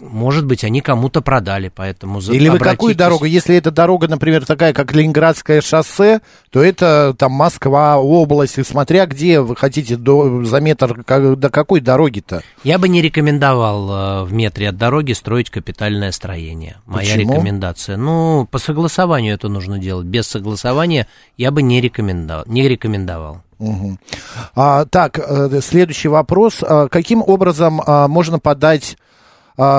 может 0.00 0.44
быть, 0.44 0.64
они 0.64 0.80
кому-то 0.80 1.20
продали, 1.20 1.70
поэтому 1.74 2.20
Или 2.20 2.48
вы 2.48 2.58
какую 2.58 2.94
дорогу? 2.96 3.24
Если 3.24 3.54
это 3.56 3.70
дорога, 3.70 4.08
например, 4.08 4.44
такая, 4.44 4.72
как 4.72 4.92
Ленинградское 4.92 5.60
шоссе, 5.60 6.20
то 6.50 6.62
это 6.62 7.14
там 7.16 7.32
Москва, 7.32 7.98
область, 7.98 8.58
и 8.58 8.64
смотря 8.64 9.06
где 9.06 9.40
вы 9.40 9.54
хотите 9.54 9.96
до, 9.96 10.44
за 10.44 10.60
метр, 10.60 11.04
как- 11.04 11.38
до 11.38 11.50
какой 11.50 11.80
дороги-то? 11.80 12.42
Я 12.64 12.78
бы 12.78 12.88
не 12.88 13.02
рекомендовал 13.02 13.90
э, 13.90 14.24
в 14.24 14.32
метре 14.32 14.70
от 14.70 14.76
дороги 14.76 15.12
строить 15.12 15.50
капитальное 15.50 16.10
строение. 16.10 16.78
Моя 16.86 17.14
Почему? 17.14 17.34
рекомендация. 17.34 17.96
Ну, 17.96 18.48
по 18.50 18.58
согласованию 18.58 19.34
это 19.34 19.48
нужно 19.48 19.78
делать. 19.78 20.06
Без 20.06 20.26
согласования 20.26 21.06
я 21.36 21.50
бы 21.52 21.62
не 21.62 21.80
рекомендовал. 21.80 22.44
Не 22.46 22.68
рекомендовал. 22.68 23.42
Мгм. 23.58 23.98
А, 24.54 24.84
так, 24.86 25.18
э, 25.18 25.60
следующий 25.62 26.08
вопрос. 26.08 26.62
А, 26.62 26.88
каким 26.88 27.22
образом 27.22 27.80
а, 27.84 28.06
можно 28.08 28.38
подать 28.38 28.96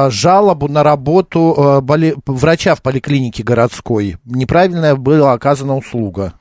жалобу 0.09 0.67
на 0.67 0.83
работу 0.83 1.55
а, 1.57 1.81
боли... 1.81 2.15
врача 2.25 2.75
в 2.75 2.81
поликлинике 2.81 3.43
городской. 3.43 4.17
Неправильная 4.25 4.95
была 4.95 5.33
оказана 5.33 5.77
услуга. 5.77 6.33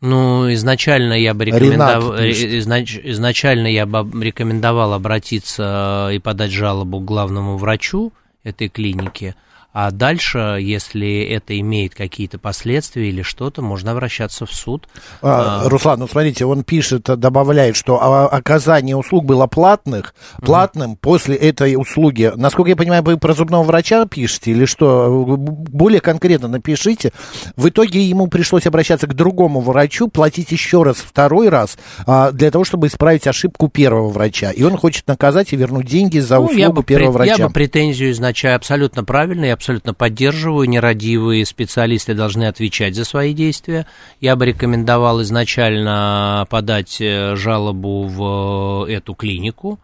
Ну, 0.00 0.50
изначально 0.54 1.12
я 1.12 1.34
бы 1.34 1.44
рекомендовал, 1.44 2.14
изнач, 2.16 2.98
изначально 3.02 3.66
я 3.66 3.84
бы 3.84 4.08
рекомендовал 4.22 4.94
обратиться 4.94 6.08
и 6.12 6.18
подать 6.18 6.52
жалобу 6.52 7.00
к 7.00 7.04
главному 7.04 7.58
врачу 7.58 8.12
этой 8.42 8.68
клиники. 8.68 9.34
А 9.72 9.92
дальше, 9.92 10.58
если 10.60 11.22
это 11.22 11.58
имеет 11.60 11.94
какие-то 11.94 12.38
последствия 12.38 13.08
или 13.08 13.22
что-то, 13.22 13.62
можно 13.62 13.92
обращаться 13.92 14.44
в 14.44 14.52
суд. 14.52 14.88
А, 15.22 15.68
Руслан, 15.68 16.00
ну 16.00 16.08
смотрите, 16.08 16.44
он 16.44 16.64
пишет, 16.64 17.02
добавляет, 17.04 17.76
что 17.76 18.00
оказание 18.32 18.96
услуг 18.96 19.24
было 19.24 19.46
платных, 19.46 20.14
платным 20.42 20.92
mm-hmm. 20.92 20.98
после 21.00 21.36
этой 21.36 21.76
услуги. 21.76 22.32
Насколько 22.34 22.70
я 22.70 22.76
понимаю, 22.76 23.04
вы 23.04 23.16
про 23.16 23.32
зубного 23.32 23.62
врача 23.62 24.06
пишете 24.06 24.50
или 24.50 24.64
что? 24.64 25.08
Более 25.36 26.00
конкретно 26.00 26.48
напишите. 26.48 27.12
В 27.54 27.68
итоге 27.68 28.02
ему 28.02 28.26
пришлось 28.26 28.66
обращаться 28.66 29.06
к 29.06 29.14
другому 29.14 29.60
врачу, 29.60 30.08
платить 30.08 30.50
еще 30.50 30.82
раз, 30.82 30.96
второй 30.96 31.48
раз, 31.48 31.78
а, 32.06 32.32
для 32.32 32.50
того, 32.50 32.64
чтобы 32.64 32.88
исправить 32.88 33.28
ошибку 33.28 33.68
первого 33.68 34.08
врача. 34.08 34.50
И 34.50 34.64
он 34.64 34.76
хочет 34.76 35.06
наказать 35.06 35.52
и 35.52 35.56
вернуть 35.56 35.86
деньги 35.86 36.18
за 36.18 36.36
ну, 36.36 36.46
услугу 36.46 36.82
первого 36.82 37.12
врача. 37.12 37.36
Я 37.36 37.46
бы 37.46 37.52
претензию 37.52 38.10
изначаю 38.10 38.56
абсолютно 38.56 39.04
правильно. 39.04 39.44
Я 39.44 39.59
абсолютно 39.60 39.92
поддерживаю. 39.92 40.66
Нерадивые 40.66 41.44
специалисты 41.44 42.14
должны 42.14 42.44
отвечать 42.44 42.94
за 42.94 43.04
свои 43.04 43.34
действия. 43.34 43.86
Я 44.18 44.34
бы 44.34 44.46
рекомендовал 44.46 45.20
изначально 45.20 46.46
подать 46.48 46.96
э, 46.98 47.36
жалобу 47.36 48.04
в 48.04 48.86
э, 48.88 48.94
эту 48.94 49.14
клинику. 49.14 49.78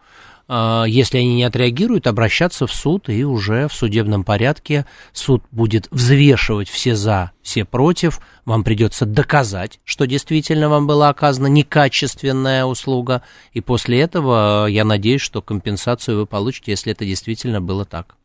А, 0.47 0.85
если 0.85 1.19
они 1.19 1.35
не 1.35 1.43
отреагируют, 1.43 2.07
обращаться 2.07 2.65
в 2.65 2.73
суд, 2.73 3.07
и 3.07 3.23
уже 3.23 3.67
в 3.67 3.73
судебном 3.73 4.23
порядке 4.23 4.87
суд 5.13 5.43
будет 5.51 5.87
взвешивать 5.91 6.69
все 6.69 6.95
за, 6.95 7.31
все 7.43 7.63
против. 7.63 8.19
Вам 8.45 8.63
придется 8.63 9.05
доказать, 9.05 9.79
что 9.83 10.07
действительно 10.07 10.69
вам 10.69 10.87
была 10.87 11.09
оказана 11.09 11.47
некачественная 11.47 12.65
услуга. 12.65 13.21
И 13.53 13.61
после 13.61 13.99
этого 13.99 14.65
я 14.65 14.85
надеюсь, 14.85 15.21
что 15.21 15.43
компенсацию 15.43 16.17
вы 16.17 16.25
получите, 16.25 16.71
если 16.71 16.93
это 16.93 17.05
действительно 17.05 17.61
было 17.61 17.85
так. 17.85 18.15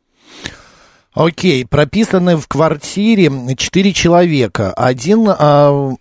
Окей, 1.13 1.65
прописаны 1.65 2.37
в 2.37 2.47
квартире 2.47 3.31
четыре 3.55 3.93
человека. 3.93 4.73
Один 4.73 5.27
а, 5.29 5.93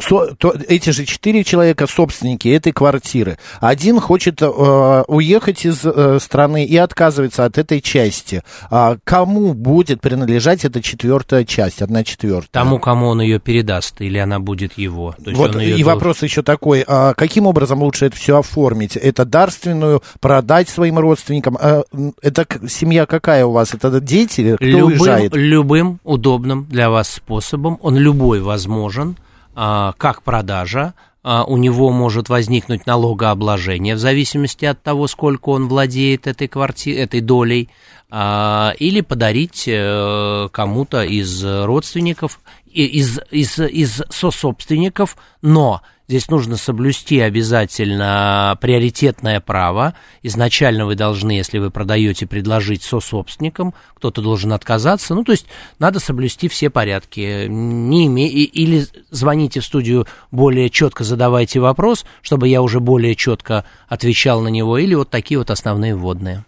со, 0.00 0.34
то, 0.34 0.54
эти 0.68 0.90
же 0.90 1.04
четыре 1.04 1.44
человека 1.44 1.86
собственники 1.86 2.48
этой 2.48 2.72
квартиры. 2.72 3.38
Один 3.60 4.00
хочет 4.00 4.42
э, 4.42 4.46
уехать 4.46 5.64
из 5.64 5.84
э, 5.84 6.18
страны 6.20 6.64
и 6.64 6.76
отказывается 6.76 7.44
от 7.44 7.58
этой 7.58 7.80
части. 7.80 8.42
А 8.70 8.96
кому 9.04 9.54
будет 9.54 10.00
принадлежать 10.00 10.64
эта 10.64 10.82
четвертая 10.82 11.44
часть, 11.44 11.82
одна 11.82 12.04
четвертая? 12.04 12.48
Тому, 12.50 12.78
кому 12.78 13.08
он 13.08 13.20
ее 13.20 13.38
передаст, 13.38 14.00
или 14.00 14.18
она 14.18 14.40
будет 14.40 14.76
его. 14.78 15.14
То 15.22 15.30
есть 15.30 15.38
вот, 15.38 15.56
и 15.56 15.68
должен... 15.68 15.84
вопрос 15.84 16.22
еще 16.22 16.42
такой, 16.42 16.84
а 16.86 17.14
каким 17.14 17.46
образом 17.46 17.82
лучше 17.82 18.06
это 18.06 18.16
все 18.16 18.38
оформить? 18.38 18.96
Это 18.96 19.24
дарственную 19.24 20.02
продать 20.20 20.68
своим 20.68 20.98
родственникам? 20.98 21.56
А, 21.60 21.82
это 22.22 22.46
семья 22.68 23.06
какая 23.06 23.46
у 23.46 23.52
вас? 23.52 23.74
Это 23.74 24.00
дети? 24.00 24.54
Кто 24.56 24.64
любым, 24.64 24.86
уезжает? 24.86 25.34
Любым 25.34 26.00
удобным 26.04 26.66
для 26.68 26.90
вас 26.90 27.08
способом, 27.10 27.78
он 27.82 27.96
любой 27.96 28.40
возможен. 28.40 29.16
А, 29.54 29.94
как 29.98 30.22
продажа, 30.22 30.94
а, 31.22 31.44
у 31.44 31.56
него 31.56 31.90
может 31.90 32.28
возникнуть 32.28 32.86
налогообложение 32.86 33.94
в 33.94 33.98
зависимости 33.98 34.64
от 34.64 34.82
того, 34.82 35.06
сколько 35.06 35.50
он 35.50 35.68
владеет 35.68 36.26
этой, 36.26 36.48
кварти... 36.48 36.92
этой 36.92 37.20
долей, 37.20 37.68
а, 38.10 38.72
или 38.78 39.02
подарить 39.02 39.64
э, 39.68 40.48
кому-то 40.50 41.02
из 41.02 41.44
родственников, 41.44 42.40
из, 42.66 43.20
из, 43.30 43.58
из 43.58 44.02
сособственников, 44.08 45.16
но 45.42 45.82
Здесь 46.10 46.28
нужно 46.28 46.56
соблюсти 46.56 47.20
обязательно 47.20 48.58
приоритетное 48.60 49.38
право. 49.38 49.94
Изначально 50.24 50.84
вы 50.84 50.96
должны, 50.96 51.30
если 51.30 51.58
вы 51.58 51.70
продаете, 51.70 52.26
предложить 52.26 52.82
сособственникам, 52.82 53.74
кто-то 53.94 54.20
должен 54.20 54.52
отказаться. 54.52 55.14
Ну, 55.14 55.22
то 55.22 55.30
есть 55.30 55.46
надо 55.78 56.00
соблюсти 56.00 56.48
все 56.48 56.68
порядки. 56.68 57.46
Не 57.46 58.06
име... 58.06 58.26
Или 58.28 58.88
звоните 59.12 59.60
в 59.60 59.64
студию, 59.64 60.08
более 60.32 60.68
четко 60.68 61.04
задавайте 61.04 61.60
вопрос, 61.60 62.04
чтобы 62.22 62.48
я 62.48 62.60
уже 62.60 62.80
более 62.80 63.14
четко 63.14 63.64
отвечал 63.86 64.40
на 64.40 64.48
него, 64.48 64.78
или 64.78 64.96
вот 64.96 65.10
такие 65.10 65.38
вот 65.38 65.52
основные 65.52 65.94
вводные. 65.94 66.44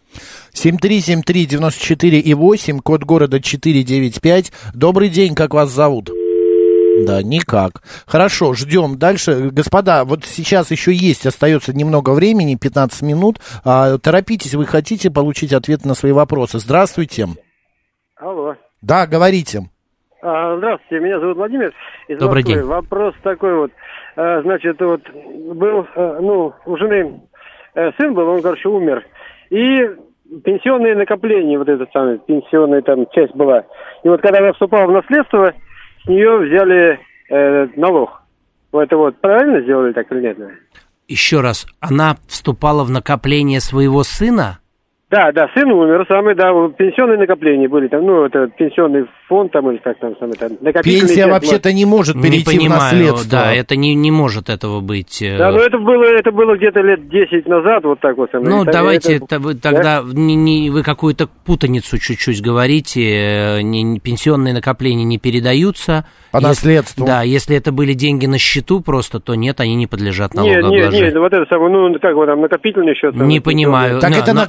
7373948 0.54 2.20
и 2.20 2.34
8, 2.34 2.80
код 2.80 3.04
города 3.04 3.40
495. 3.40 4.50
Добрый 4.74 5.08
день, 5.08 5.36
как 5.36 5.54
вас 5.54 5.70
зовут? 5.70 6.10
Да, 7.06 7.22
никак. 7.22 7.82
Хорошо, 8.06 8.54
ждем 8.54 8.98
дальше. 8.98 9.50
Господа, 9.50 10.04
вот 10.04 10.24
сейчас 10.24 10.70
еще 10.70 10.92
есть, 10.92 11.26
остается 11.26 11.76
немного 11.76 12.10
времени, 12.10 12.56
15 12.60 13.02
минут. 13.02 13.36
А, 13.64 13.98
торопитесь, 13.98 14.54
вы 14.54 14.66
хотите 14.66 15.10
получить 15.10 15.52
ответ 15.52 15.84
на 15.84 15.94
свои 15.94 16.12
вопросы. 16.12 16.58
Здравствуйте. 16.58 17.26
Алло. 18.16 18.54
Да, 18.80 19.06
говорите. 19.06 19.62
А, 20.22 20.56
здравствуйте, 20.56 21.04
меня 21.04 21.18
зовут 21.18 21.36
Владимир. 21.36 21.72
Из 22.08 22.18
Добрый 22.18 22.42
Москвы. 22.42 22.60
день. 22.60 22.64
Вопрос 22.64 23.14
такой 23.22 23.54
вот. 23.56 23.72
А, 24.16 24.42
значит, 24.42 24.80
вот 24.80 25.00
был, 25.54 25.86
а, 25.96 26.18
ну, 26.20 26.52
у 26.64 26.76
жены 26.76 27.20
э, 27.74 27.90
сын 27.98 28.14
был, 28.14 28.28
он, 28.28 28.42
короче, 28.42 28.68
умер. 28.68 29.04
И 29.50 29.80
пенсионные 30.44 30.94
накопления, 30.94 31.58
вот 31.58 31.68
эта 31.68 31.86
самая 31.92 32.18
пенсионная 32.18 32.82
там 32.82 33.06
часть 33.12 33.34
была. 33.34 33.64
И 34.04 34.08
вот 34.08 34.20
когда 34.20 34.38
она 34.38 34.52
вступала 34.52 34.86
в 34.86 34.92
наследство, 34.92 35.52
с 36.04 36.08
нее 36.08 36.38
взяли 36.38 37.00
э, 37.28 37.66
налог. 37.76 38.22
Это 38.72 38.96
вот 38.96 39.20
правильно 39.20 39.60
сделали 39.62 39.92
так 39.92 40.10
или 40.12 40.20
нет? 40.20 40.38
Еще 41.08 41.40
раз, 41.40 41.66
она 41.80 42.16
вступала 42.26 42.84
в 42.84 42.90
накопление 42.90 43.60
своего 43.60 44.02
сына? 44.02 44.58
Да, 45.12 45.30
да, 45.30 45.46
сын 45.54 45.70
умер, 45.70 46.06
самый, 46.08 46.34
да, 46.34 46.48
пенсионные 46.74 47.18
накопления 47.18 47.68
были 47.68 47.86
там, 47.86 48.00
ну, 48.06 48.24
это 48.24 48.46
пенсионный 48.46 49.04
фонд 49.28 49.52
там 49.52 49.70
или 49.70 49.76
как 49.76 49.98
там, 49.98 50.14
самый, 50.18 50.38
там, 50.38 50.52
Пенсия 50.82 51.26
вообще-то 51.26 51.70
не 51.70 51.84
может 51.84 52.14
перейти 52.14 52.56
не 52.56 52.58
понимаю, 52.60 52.80
в 52.80 52.92
наследство. 52.94 53.30
Да, 53.30 53.52
это 53.52 53.76
не, 53.76 53.94
не 53.94 54.10
может 54.10 54.48
этого 54.48 54.80
быть. 54.80 55.20
Э, 55.20 55.36
да, 55.36 55.52
но 55.52 55.58
это 55.58 55.76
было, 55.76 56.04
это 56.04 56.32
было 56.32 56.56
где-то 56.56 56.80
лет 56.80 57.10
10 57.10 57.46
назад, 57.46 57.84
вот 57.84 58.00
так 58.00 58.16
вот. 58.16 58.30
Самый. 58.32 58.48
Ну, 58.48 58.62
это, 58.62 58.72
давайте, 58.72 59.16
это, 59.16 59.38
вы, 59.38 59.54
тогда 59.54 60.00
да? 60.00 60.08
не, 60.14 60.34
не, 60.34 60.70
вы 60.70 60.82
какую-то 60.82 61.28
путаницу 61.44 61.98
чуть-чуть 61.98 62.40
говорите, 62.40 63.02
э, 63.02 63.60
не, 63.60 63.82
не, 63.82 64.00
пенсионные 64.00 64.54
накопления 64.54 65.04
не 65.04 65.18
передаются. 65.18 66.06
По 66.30 66.38
если, 66.38 66.48
наследству. 66.48 67.04
Да, 67.04 67.20
если 67.20 67.54
это 67.54 67.72
были 67.72 67.92
деньги 67.92 68.24
на 68.24 68.38
счету 68.38 68.80
просто, 68.80 69.20
то 69.20 69.34
нет, 69.34 69.60
они 69.60 69.74
не 69.74 69.86
подлежат 69.86 70.32
налогообложению. 70.32 70.84
Нет, 70.84 70.92
нет, 70.94 71.02
нет, 71.12 71.16
вот 71.18 71.32
это 71.34 71.44
самое, 71.50 71.70
ну, 71.70 71.98
как 72.00 72.14
вот 72.14 72.24
там, 72.24 72.40
накопительный 72.40 72.94
счет. 72.94 73.14
Не 73.14 73.40
понимаю. 73.40 74.00
Так 74.00 74.12
но, 74.12 74.16
это 74.16 74.32
но... 74.32 74.40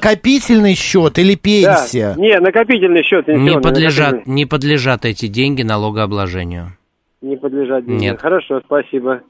накопительный 0.54 0.74
счет 0.74 1.18
или 1.18 1.34
пенсия? 1.34 2.14
Да. 2.14 2.20
Не, 2.20 2.38
накопительный 2.40 3.02
счет. 3.02 3.28
Не 3.28 3.60
подлежат, 3.60 4.26
не 4.26 4.46
подлежат 4.46 5.04
эти 5.04 5.26
деньги 5.26 5.62
налогообложению. 5.62 6.78
Не 7.20 7.36
подлежат 7.36 7.84
деньги. 7.86 8.00
Нет. 8.02 8.20
Хорошо, 8.20 8.60
спасибо. 8.64 9.20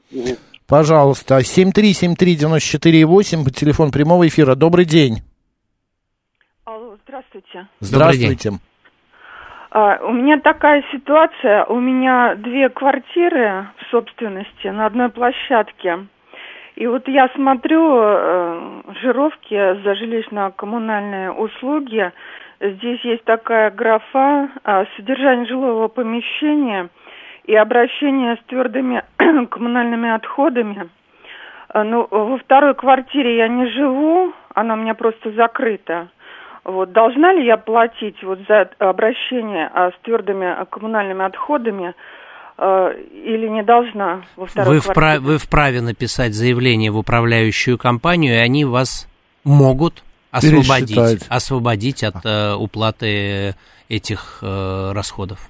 Пожалуйста, 0.67 1.39
7373948, 1.39 3.51
телефон 3.51 3.91
прямого 3.91 4.27
эфира. 4.27 4.55
Добрый 4.55 4.85
день. 4.85 5.21
Алло, 6.65 6.97
здравствуйте. 7.05 7.67
Здравствуйте. 7.79 8.53
А, 9.69 9.99
у 10.03 10.13
меня 10.13 10.39
такая 10.39 10.83
ситуация. 10.91 11.65
У 11.65 11.79
меня 11.79 12.33
две 12.35 12.69
квартиры 12.69 13.67
в 13.77 13.83
собственности 13.91 14.67
на 14.67 14.87
одной 14.87 15.09
площадке. 15.09 16.07
И 16.75 16.87
вот 16.87 17.07
я 17.07 17.29
смотрю 17.29 17.97
э, 17.97 18.81
жировки 19.01 19.55
за 19.55 19.95
жилищно-коммунальные 19.95 21.31
услуги. 21.31 22.11
Здесь 22.59 22.99
есть 23.01 23.23
такая 23.23 23.71
графа 23.71 24.49
э, 24.63 24.85
содержание 24.97 25.45
жилого 25.45 25.87
помещения 25.87 26.89
и 27.45 27.55
обращение 27.55 28.35
с 28.35 28.45
твердыми 28.47 29.03
коммунальными 29.51 30.09
отходами. 30.09 30.89
Э, 31.73 31.83
ну, 31.83 32.07
во 32.11 32.37
второй 32.39 32.75
квартире 32.75 33.37
я 33.37 33.47
не 33.47 33.67
живу, 33.67 34.33
она 34.53 34.73
у 34.73 34.77
меня 34.77 34.95
просто 34.95 35.31
закрыта. 35.31 36.09
Вот, 36.65 36.91
должна 36.91 37.31
ли 37.31 37.45
я 37.45 37.55
платить 37.55 38.21
вот 38.23 38.39
за 38.49 38.69
обращение 38.79 39.69
а, 39.71 39.91
с 39.91 39.93
твердыми 40.01 40.65
коммунальными 40.71 41.23
отходами 41.23 41.89
Э, 41.89 41.93
или 42.57 43.49
не 43.49 43.63
должна 43.63 44.21
во 44.37 44.45
второй 44.45 44.75
вы, 44.75 44.79
вправе, 44.79 45.19
вы 45.19 45.37
вправе 45.37 45.81
написать 45.81 46.33
заявление 46.33 46.89
в 46.89 46.97
управляющую 46.97 47.77
компанию, 47.77 48.35
и 48.35 48.37
они 48.37 48.63
вас 48.63 49.09
могут 49.43 50.03
освободить, 50.31 51.27
освободить 51.29 52.03
от 52.03 52.25
э, 52.25 52.53
уплаты 52.53 53.55
этих 53.89 54.39
э, 54.41 54.91
расходов. 54.93 55.49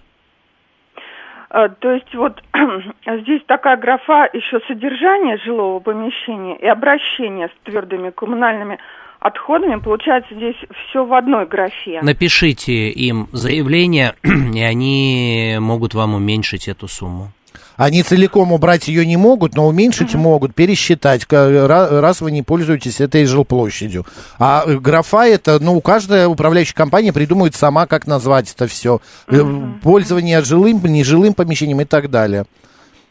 Э, 1.49 1.69
то 1.79 1.91
есть 1.91 2.13
вот 2.13 2.41
здесь 3.21 3.41
такая 3.47 3.77
графа 3.77 4.29
еще 4.33 4.59
содержание 4.67 5.37
жилого 5.37 5.79
помещения 5.79 6.55
и 6.57 6.67
обращение 6.67 7.47
с 7.47 7.65
твердыми 7.65 8.11
коммунальными 8.11 8.77
отходами. 9.20 9.80
Получается, 9.80 10.34
здесь 10.36 10.55
все 10.88 11.05
в 11.05 11.13
одной 11.13 11.47
графе. 11.47 11.99
Напишите 12.01 12.89
им 12.89 13.28
заявление, 13.32 14.16
и 14.24 14.61
они 14.61 15.57
могут 15.59 15.93
вам 15.93 16.16
уменьшить 16.16 16.68
эту 16.68 16.88
сумму. 16.88 17.32
Они 17.78 18.03
целиком 18.03 18.51
убрать 18.53 18.88
ее 18.88 19.05
не 19.05 19.18
могут, 19.18 19.55
но 19.55 19.68
уменьшить 19.68 20.16
угу. 20.16 20.24
могут, 20.24 20.55
пересчитать, 20.55 21.26
раз 21.30 22.22
вы 22.22 22.32
не 22.32 22.41
пользуетесь 22.41 23.01
этой 23.01 23.26
жилплощадью. 23.26 24.05
А 24.39 24.63
э, 24.66 24.78
графа 24.78 25.26
это, 25.26 25.61
ну, 25.61 25.80
каждая 25.82 26.28
управляющая 26.28 26.76
компания 26.76 27.11
придумывает 27.11 27.55
сама, 27.55 27.86
как 27.86 28.07
назвать 28.07 28.53
это 28.53 28.68
все. 28.68 29.01
Угу. 29.30 29.80
Пользование 29.82 30.41
жилым, 30.41 30.82
нежилым 30.84 31.34
помещением 31.34 31.82
и 31.82 31.86
так 31.86 32.09
далее. 32.09 32.45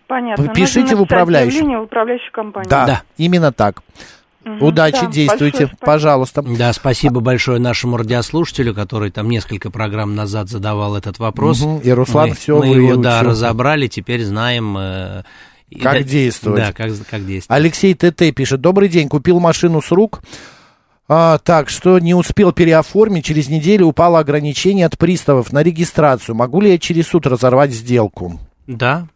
Понятно. 0.07 0.49
Пишите 0.49 0.97
в 0.97 1.03
управляющую. 1.03 1.81
в 1.81 1.85
управляющую 1.85 2.33
компанию. 2.33 2.71
Да, 2.71 2.87
да. 2.87 3.03
именно 3.17 3.53
так. 3.53 3.83
Угу, 4.45 4.67
Удачи, 4.67 5.01
да, 5.03 5.07
действуйте, 5.07 5.71
пожалуйста. 5.81 6.43
Да, 6.43 6.73
спасибо 6.73 7.21
большое 7.21 7.59
нашему 7.59 7.97
радиослушателю, 7.97 8.75
который 8.75 9.11
там 9.11 9.31
несколько 9.31 9.71
программ 9.71 10.15
назад 10.15 10.51
задавал 10.51 10.97
этот 10.97 11.19
вопрос. 11.19 11.63
Угу, 11.63 11.81
и 11.83 11.91
Руслан 11.91 12.31
мы, 12.31 12.35
все 12.35 12.59
Мы 12.59 12.67
его, 12.67 12.97
да, 12.97 13.23
разобрали, 13.23 13.89
теперь 13.89 14.25
знаем... 14.25 14.77
Э, 14.79 15.23
как 15.83 15.95
да, 15.95 16.03
действовать. 16.03 16.61
Да, 16.61 16.73
как, 16.73 16.93
как 17.11 17.27
действовать. 17.27 17.61
Алексей 17.61 17.95
ТТ 17.95 18.35
пишет. 18.35 18.61
Добрый 18.61 18.89
день, 18.89 19.09
купил 19.09 19.41
машину 19.41 19.83
с 19.83 19.91
рук. 19.91 20.23
А, 21.09 21.39
так, 21.39 21.69
что 21.69 21.99
не 21.99 22.15
успел 22.15 22.53
переоформить, 22.53 23.25
через 23.25 23.49
неделю 23.49 23.87
упало 23.87 24.19
ограничение 24.19 24.87
от 24.87 24.97
приставов 24.97 25.53
на 25.53 25.63
регистрацию. 25.63 26.35
Могу 26.35 26.61
ли 26.61 26.71
я 26.71 26.79
через 26.79 27.09
суд 27.09 27.27
разорвать 27.27 27.73
сделку? 27.73 28.41
Да, 28.67 29.07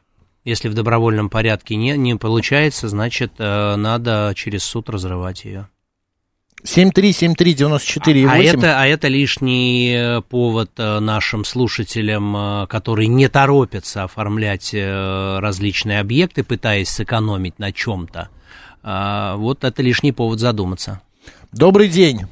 если 0.45 0.69
в 0.69 0.75
добровольном 0.75 1.29
порядке 1.29 1.77
не, 1.77 1.97
не 1.97 2.15
получается, 2.15 2.89
значит, 2.89 3.33
э, 3.39 3.77
надо 3.77 4.33
через 4.35 4.65
суд 4.65 4.89
разрывать 4.89 5.45
ее. 5.45 5.69
7373948. 6.65 8.27
А, 8.27 8.33
а, 8.33 8.39
это, 8.39 8.81
а 8.81 8.87
это 8.87 9.09
лишний 9.09 9.95
э, 9.95 10.23
повод 10.23 10.71
э, 10.79 10.99
нашим 10.99 11.45
слушателям, 11.45 12.67
которые 12.69 13.07
не 13.09 13.29
торопятся 13.29 14.05
оформлять 14.05 14.75
различные 14.75 16.01
объекты, 16.01 16.43
пытаясь 16.43 16.89
сэкономить 16.89 17.59
на 17.59 17.73
чем-то. 17.73 18.29
А, 18.83 19.37
вот 19.37 19.65
это 19.65 19.83
лишний 19.83 20.13
повод 20.13 20.41
задуматься. 20.41 21.01
Добрый 21.53 21.89
день. 21.89 22.23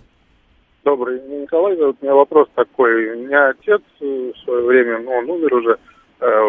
Добрый. 0.84 1.20
Николай, 1.20 1.76
вот 1.76 1.96
у 2.00 2.04
меня 2.04 2.14
вопрос 2.14 2.48
такой. 2.54 3.12
У 3.12 3.26
меня 3.26 3.50
отец 3.50 3.82
в 4.00 4.32
свое 4.44 4.64
время, 4.64 5.00
ну, 5.00 5.10
он 5.12 5.30
умер 5.30 5.54
уже, 5.54 5.78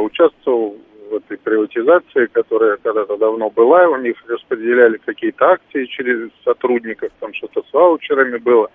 участвовал 0.03 0.77
в 1.09 1.15
этой 1.15 1.37
приватизации, 1.37 2.27
которая 2.27 2.77
когда-то 2.77 3.17
давно 3.17 3.49
была, 3.49 3.87
у 3.87 3.97
них 3.97 4.15
распределяли 4.27 4.97
какие-то 4.97 5.51
акции 5.51 5.85
через 5.85 6.29
сотрудников, 6.43 7.11
там 7.19 7.33
что-то 7.33 7.63
с 7.63 7.73
ваучерами 7.73 8.37
было, 8.37 8.69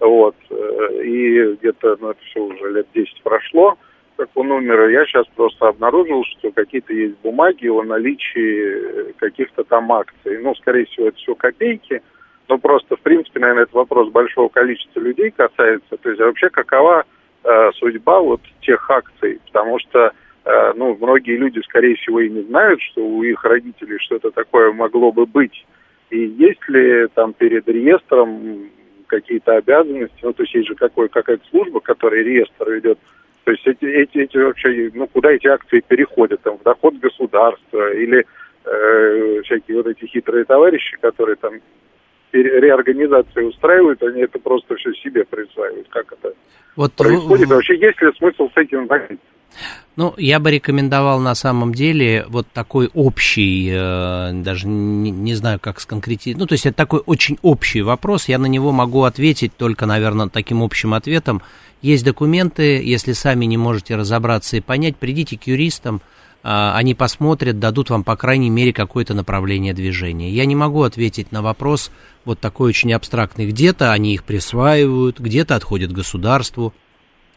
вот, 0.00 0.36
э, 0.50 1.02
и 1.04 1.54
где-то, 1.56 1.96
ну, 2.00 2.10
это 2.10 2.20
все 2.24 2.40
уже 2.40 2.72
лет 2.72 2.86
10 2.94 3.22
прошло, 3.22 3.76
как 4.16 4.28
он 4.34 4.50
умер, 4.50 4.88
я 4.88 5.04
сейчас 5.06 5.26
просто 5.36 5.68
обнаружил, 5.68 6.24
что 6.24 6.50
какие-то 6.50 6.92
есть 6.92 7.16
бумаги 7.22 7.68
о 7.68 7.82
наличии 7.82 9.12
каких-то 9.12 9.62
там 9.62 9.92
акций. 9.92 10.38
Ну, 10.42 10.56
скорее 10.56 10.86
всего, 10.86 11.06
это 11.06 11.16
все 11.18 11.36
копейки, 11.36 12.02
но 12.48 12.58
просто, 12.58 12.96
в 12.96 13.00
принципе, 13.00 13.38
наверное, 13.38 13.64
это 13.64 13.76
вопрос 13.76 14.10
большого 14.10 14.48
количества 14.48 14.98
людей 14.98 15.30
касается. 15.30 15.96
То 15.96 16.08
есть 16.08 16.20
вообще 16.20 16.50
какова 16.50 17.04
э, 17.44 17.70
судьба 17.76 18.20
вот 18.20 18.40
тех 18.60 18.90
акций? 18.90 19.40
Потому 19.46 19.78
что 19.78 19.98
Э, 20.08 20.10
ну, 20.76 20.96
многие 21.00 21.36
люди, 21.36 21.60
скорее 21.60 21.94
всего, 21.96 22.20
и 22.20 22.30
не 22.30 22.42
знают, 22.42 22.80
что 22.80 23.06
у 23.06 23.22
их 23.22 23.44
родителей 23.44 23.98
что-то 23.98 24.30
такое 24.30 24.72
могло 24.72 25.12
бы 25.12 25.26
быть. 25.26 25.66
И 26.10 26.18
есть 26.18 26.66
ли 26.68 27.06
там 27.14 27.34
перед 27.34 27.68
реестром 27.68 28.70
какие-то 29.06 29.56
обязанности, 29.56 30.18
ну, 30.22 30.32
то 30.32 30.42
есть 30.42 30.54
есть 30.54 30.68
же 30.68 30.74
какой, 30.74 31.08
какая-то 31.08 31.44
служба, 31.50 31.80
которая 31.80 32.22
реестр 32.22 32.70
ведет, 32.70 32.98
то 33.44 33.52
есть 33.52 33.66
эти, 33.66 33.84
эти, 33.84 34.18
эти 34.18 34.36
вообще, 34.36 34.90
ну, 34.94 35.06
куда 35.06 35.32
эти 35.32 35.46
акции 35.46 35.82
переходят, 35.86 36.42
там, 36.42 36.58
в 36.58 36.62
доход 36.62 36.94
государства 36.96 37.94
или 37.94 38.24
э, 38.64 39.42
всякие 39.44 39.78
вот 39.78 39.86
эти 39.86 40.04
хитрые 40.04 40.44
товарищи, 40.44 40.96
которые 41.00 41.36
там 41.36 41.54
реорганизации 42.32 43.42
устраивают, 43.42 44.02
они 44.02 44.22
это 44.22 44.38
просто 44.38 44.76
все 44.76 44.92
себе 44.94 45.24
присваивают. 45.24 45.88
Как 45.88 46.12
это 46.12 46.34
вот 46.76 46.92
происходит? 46.92 47.48
Вообще 47.48 47.76
есть 47.78 48.00
ли 48.02 48.12
смысл 48.18 48.50
с 48.54 48.56
этим 48.56 48.86
возиться? 48.86 49.18
Ну, 49.98 50.14
я 50.16 50.38
бы 50.38 50.52
рекомендовал 50.52 51.18
на 51.18 51.34
самом 51.34 51.74
деле 51.74 52.24
вот 52.28 52.46
такой 52.52 52.88
общий, 52.94 53.68
э, 53.68 54.30
даже 54.32 54.68
не, 54.68 55.10
не 55.10 55.34
знаю, 55.34 55.58
как 55.58 55.80
сконкретизировать, 55.80 56.40
ну, 56.40 56.46
то 56.46 56.52
есть 56.52 56.66
это 56.66 56.76
такой 56.76 57.00
очень 57.04 57.36
общий 57.42 57.82
вопрос, 57.82 58.28
я 58.28 58.38
на 58.38 58.46
него 58.46 58.70
могу 58.70 59.02
ответить 59.02 59.56
только, 59.56 59.86
наверное, 59.86 60.28
таким 60.28 60.62
общим 60.62 60.94
ответом. 60.94 61.42
Есть 61.82 62.04
документы, 62.04 62.80
если 62.80 63.12
сами 63.12 63.44
не 63.46 63.56
можете 63.56 63.96
разобраться 63.96 64.56
и 64.56 64.60
понять, 64.60 64.96
придите 64.96 65.36
к 65.36 65.48
юристам, 65.48 65.96
э, 65.96 66.00
они 66.44 66.94
посмотрят, 66.94 67.58
дадут 67.58 67.90
вам, 67.90 68.04
по 68.04 68.14
крайней 68.14 68.50
мере, 68.50 68.72
какое-то 68.72 69.14
направление 69.14 69.74
движения. 69.74 70.30
Я 70.30 70.44
не 70.46 70.54
могу 70.54 70.84
ответить 70.84 71.32
на 71.32 71.42
вопрос 71.42 71.90
вот 72.24 72.38
такой 72.38 72.68
очень 72.68 72.92
абстрактный. 72.92 73.48
Где-то 73.48 73.90
они 73.90 74.14
их 74.14 74.22
присваивают, 74.22 75.18
где-то 75.18 75.56
отходят 75.56 75.90
государству, 75.90 76.72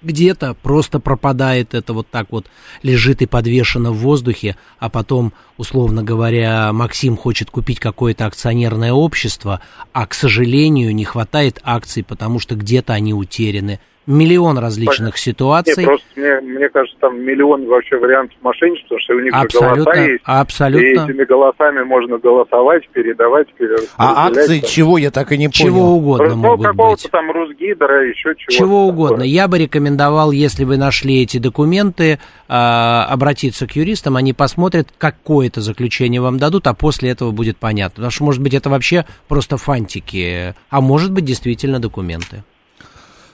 где-то 0.02 0.56
просто 0.62 0.99
пропадает 0.99 1.74
это 1.74 1.93
вот 1.93 2.08
так 2.10 2.28
вот, 2.32 2.47
лежит 2.84 3.22
и 3.22 3.26
подвешено 3.26 3.91
в 3.91 3.97
воздухе, 3.97 4.56
а 4.80 4.89
потом, 4.89 5.34
условно 5.58 6.04
говоря, 6.04 6.72
Максим 6.74 7.18
хочет 7.18 7.49
купить 7.49 7.80
какое-то 7.80 8.26
акционерное 8.26 8.93
общество, 8.93 9.62
а, 9.93 10.06
к 10.08 10.14
сожалению, 10.14 10.93
не 10.95 11.06
хватает 11.06 11.60
акций, 11.64 12.04
потому 12.04 12.39
что 12.39 12.56
где-то 12.56 12.93
они 12.93 13.14
утеряны 13.14 13.80
миллион 14.08 14.58
различных 14.58 15.18
ситуаций. 15.18 15.76
Нет, 15.78 15.86
просто 15.86 16.08
мне, 16.16 16.41
мне 16.41 16.70
кажется, 16.70 16.97
там 16.99 17.22
миллион 17.22 17.68
вообще 17.68 17.97
вариантов 17.97 18.36
мошенничества, 18.41 18.99
что 18.99 19.14
у 19.14 19.20
них 19.20 19.34
абсолютно, 19.34 19.84
голоса 19.84 20.02
есть. 20.02 20.24
Абсолютно. 20.26 20.86
И 20.86 20.91
этими 20.91 21.24
голосами 21.24 21.84
можно 21.84 22.18
голосовать, 22.18 22.88
передавать, 22.89 23.47
перераспределять. 23.54 23.95
А 23.97 24.28
акции 24.28 24.60
там. 24.60 24.70
чего, 24.70 24.97
я 24.97 25.12
так 25.12 25.32
и 25.32 25.38
не 25.38 25.47
понял. 25.47 25.52
Чего 25.52 25.91
угодно 25.91 26.30
ну, 26.30 26.36
могут 26.36 26.66
какого-то 26.66 27.04
быть. 27.04 27.12
там 27.12 27.32
Русгидра, 27.32 28.08
еще 28.08 28.34
чего 28.38 28.58
Чего 28.58 28.88
угодно. 28.88 29.18
Такое. 29.18 29.30
Я 29.30 29.47
бы 29.47 29.60
рекомендовал, 29.60 30.32
если 30.32 30.64
вы 30.64 30.78
нашли 30.78 31.22
эти 31.22 31.38
документы, 31.38 32.20
а, 32.47 33.06
обратиться 33.10 33.68
к 33.68 33.76
юристам, 33.76 34.18
они 34.18 34.34
посмотрят, 34.34 34.88
какое-то 34.97 35.62
заключение 35.62 36.22
вам 36.22 36.39
дадут, 36.39 36.68
а 36.68 36.74
после 36.74 37.12
этого 37.12 37.32
будет 37.32 37.58
понятно. 37.58 37.95
Потому 37.95 38.12
что, 38.12 38.24
может 38.24 38.41
быть, 38.41 38.54
это 38.54 38.70
вообще 38.70 39.06
просто 39.28 39.58
фантики, 39.58 40.56
а 40.70 40.82
может 40.82 41.12
быть, 41.12 41.26
действительно 41.26 41.80
документы. 41.80 42.43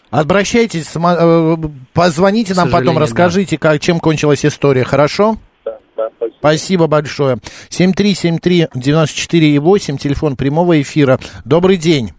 Обращайтесь, 0.09 0.95
э, 0.95 1.55
позвоните 1.93 2.53
нам 2.53 2.71
потом, 2.71 2.97
расскажите, 2.97 3.57
да. 3.57 3.71
как, 3.71 3.81
чем 3.81 3.99
кончилась 3.99 4.45
история, 4.45 4.85
хорошо? 4.85 5.35
Да, 5.65 5.79
да, 5.97 6.09
спасибо. 6.15 6.37
спасибо 6.39 6.87
большое. 6.87 7.35
7373948, 7.69 9.97
телефон 9.97 10.37
прямого 10.37 10.81
эфира. 10.81 11.19
Добрый 11.43 11.75
день. 11.75 12.11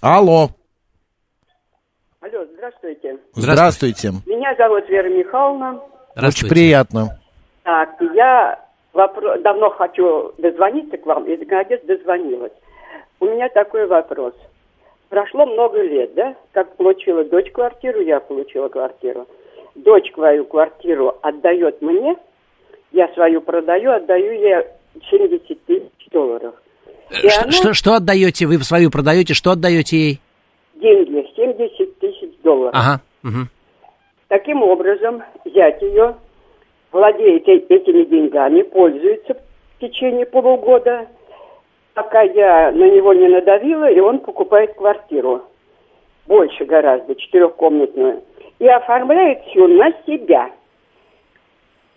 Алло. 0.00 0.48
Алло, 2.20 2.46
здравствуйте. 2.54 3.18
Здравствуйте. 3.34 4.12
Меня 4.24 4.54
зовут 4.56 4.88
Вера 4.88 5.10
Михайловна. 5.10 5.78
Очень 6.16 6.48
приятно. 6.48 7.20
Так, 7.64 7.90
я 8.14 8.58
вопро... 8.94 9.36
давно 9.42 9.68
хочу 9.70 10.32
дозвониться 10.38 10.96
к 10.96 11.04
вам, 11.04 11.26
и 11.26 11.36
наконец 11.36 11.82
дозвонилась. 11.86 12.52
У 13.20 13.26
меня 13.26 13.50
такой 13.50 13.86
вопрос– 13.86 14.32
прошло 15.12 15.44
много 15.44 15.82
лет, 15.82 16.14
да, 16.14 16.34
как 16.52 16.74
получила 16.76 17.22
дочь 17.24 17.50
квартиру, 17.52 18.00
я 18.00 18.18
получила 18.18 18.68
квартиру. 18.68 19.28
Дочь 19.74 20.10
свою 20.14 20.46
квартиру 20.46 21.18
отдает 21.20 21.82
мне, 21.82 22.16
я 22.92 23.08
свою 23.08 23.42
продаю, 23.42 23.92
отдаю 23.92 24.32
ей 24.32 24.64
70 25.10 25.64
тысяч 25.66 26.08
долларов. 26.10 26.54
И 27.10 27.28
что, 27.28 27.42
она... 27.42 27.52
что, 27.52 27.74
что 27.74 27.92
отдаете? 27.92 28.46
Вы 28.46 28.56
свою 28.60 28.90
продаете, 28.90 29.34
что 29.34 29.50
отдаете 29.50 29.96
ей? 29.98 30.20
Деньги, 30.76 31.28
70 31.36 31.98
тысяч 31.98 32.30
долларов. 32.42 32.74
Ага. 32.74 33.02
Угу. 33.22 33.48
Таким 34.28 34.62
образом, 34.62 35.22
взять 35.44 35.82
ее, 35.82 36.16
владеет 36.90 37.46
этими 37.46 38.04
деньгами, 38.04 38.62
пользуется 38.62 39.34
в 39.34 39.80
течение 39.80 40.24
полугода– 40.24 41.06
пока 41.94 42.22
я 42.22 42.70
на 42.72 42.90
него 42.90 43.12
не 43.12 43.28
надавила, 43.28 43.90
и 43.90 44.00
он 44.00 44.20
покупает 44.20 44.74
квартиру. 44.74 45.42
Больше 46.26 46.64
гораздо, 46.64 47.14
четырехкомнатную. 47.14 48.22
И 48.58 48.68
оформляет 48.68 49.42
все 49.46 49.66
на 49.66 49.92
себя. 50.06 50.50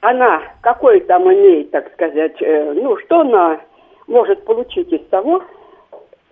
Она 0.02 0.41
какой 0.62 1.00
там 1.02 1.32
имеет, 1.32 1.72
так 1.72 1.91
сказать, 1.93 2.36
э, 2.41 2.74
ну, 2.74 2.98
что 2.98 3.22
она 3.22 3.60
может 4.08 4.43
получить 4.46 4.91
из 4.91 5.06
того, 5.08 5.43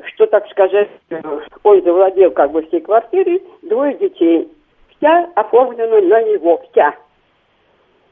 что, 0.05 0.25
так 0.27 0.47
сказать, 0.49 0.89
э, 1.09 1.21
он 1.63 1.81
завладел 1.83 2.31
как 2.31 2.51
бы 2.51 2.63
всей 2.63 2.81
квартирой, 2.81 3.41
двое 3.61 3.95
детей. 3.95 4.51
Вся 4.97 5.29
оформлена 5.35 6.01
на 6.01 6.23
него, 6.23 6.61
вся. 6.71 6.95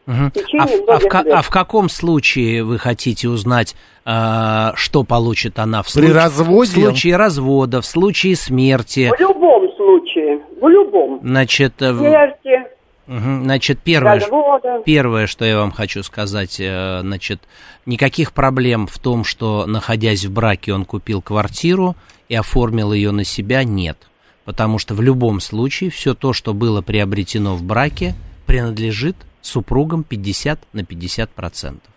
Течение 0.06 0.84
А, 0.88 1.00
в, 1.00 1.06
а 1.06 1.22
в 1.22 1.28
а 1.38 1.42
в 1.42 1.50
каком 1.50 1.88
случае 1.90 2.64
вы 2.64 2.80
хотите 2.80 3.30
узнать, 3.30 3.76
а, 4.04 4.74
что 4.76 5.04
получит 5.04 5.60
она 5.60 5.84
в 5.84 5.86
При 5.86 5.92
случае, 6.08 6.14
разводе? 6.14 6.72
в 6.72 6.74
случае 6.74 7.16
развода, 7.18 7.82
в 7.82 7.86
случае 7.86 8.36
смерти? 8.36 9.12
В 9.16 9.20
любом 9.20 9.70
случае, 9.76 10.42
в 10.60 10.68
любом. 10.68 11.20
Значит, 11.24 11.82
э, 11.82 11.96
Смерти, 11.96 12.68
Мгм. 13.08 13.44
Значит, 13.44 13.80
первое, 13.84 14.20
развода. 14.20 14.82
первое, 14.86 15.28
что 15.28 15.44
я 15.44 15.58
вам 15.58 15.72
хочу 15.72 16.02
сказать, 16.02 16.58
э, 16.60 17.00
значит, 17.02 17.42
никаких 17.86 18.32
проблем 18.32 18.88
в 18.88 18.98
том, 19.00 19.24
что, 19.24 19.66
находясь 19.66 20.26
в 20.26 20.32
браке, 20.32 20.74
он 20.74 20.86
купил 20.86 21.22
квартиру 21.22 21.96
и 22.30 22.36
оформил 22.36 22.94
ее 22.94 23.12
на 23.12 23.24
себя, 23.26 23.64
нет. 23.64 23.98
Потому 24.46 24.80
что 24.80 24.94
в 24.96 25.02
любом 25.02 25.42
случае 25.42 25.90
все 25.90 26.14
то, 26.14 26.32
что 26.34 26.54
было 26.54 26.82
приобретено 26.82 27.56
в 27.56 27.64
браке, 27.64 28.16
принадлежит 28.46 29.16
супругам 29.42 30.04
50 30.04 30.60
на 30.74 30.84
50 30.84 31.30
процентов. 31.32 31.92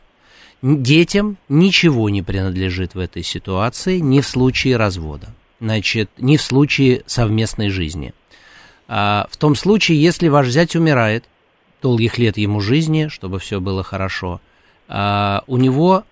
Детям 0.63 1.37
ничего 1.49 2.09
не 2.09 2.23
принадлежит 2.23 2.95
в 2.95 2.99
этой 2.99 3.23
ситуации, 3.23 3.99
ни 3.99 4.21
в 4.21 4.27
случае 4.27 4.77
развода, 4.77 5.35
значит, 5.61 6.11
ни 6.17 6.37
в 6.37 6.43
случае 6.43 7.03
совместной 7.07 7.69
жизни. 7.69 8.15
А, 8.89 9.27
в 9.31 9.37
том 9.37 9.57
случае, 9.57 10.03
если 10.03 10.29
ваш 10.29 10.49
зять 10.49 10.75
умирает, 10.75 11.25
долгих 11.83 12.17
лет 12.17 12.39
ему 12.39 12.61
жизни, 12.61 13.09
чтобы 13.09 13.39
все 13.39 13.61
было 13.61 13.83
хорошо, 13.83 14.41
а, 14.89 15.45
у 15.47 15.59
него 15.59 16.05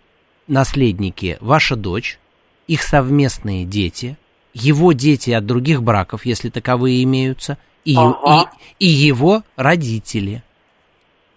наследники 0.48 1.38
ваша 1.40 1.76
дочь, 1.76 2.18
их 2.66 2.82
совместные 2.82 3.64
дети, 3.64 4.18
его 4.52 4.92
дети 4.92 5.30
от 5.30 5.46
других 5.46 5.82
браков, 5.82 6.26
если 6.26 6.50
таковые 6.50 7.02
имеются, 7.04 7.56
и, 7.84 7.96
Ага. 7.96 8.50
и, 8.78 8.86
и 8.86 8.88
его 8.88 9.44
родители, 9.56 10.42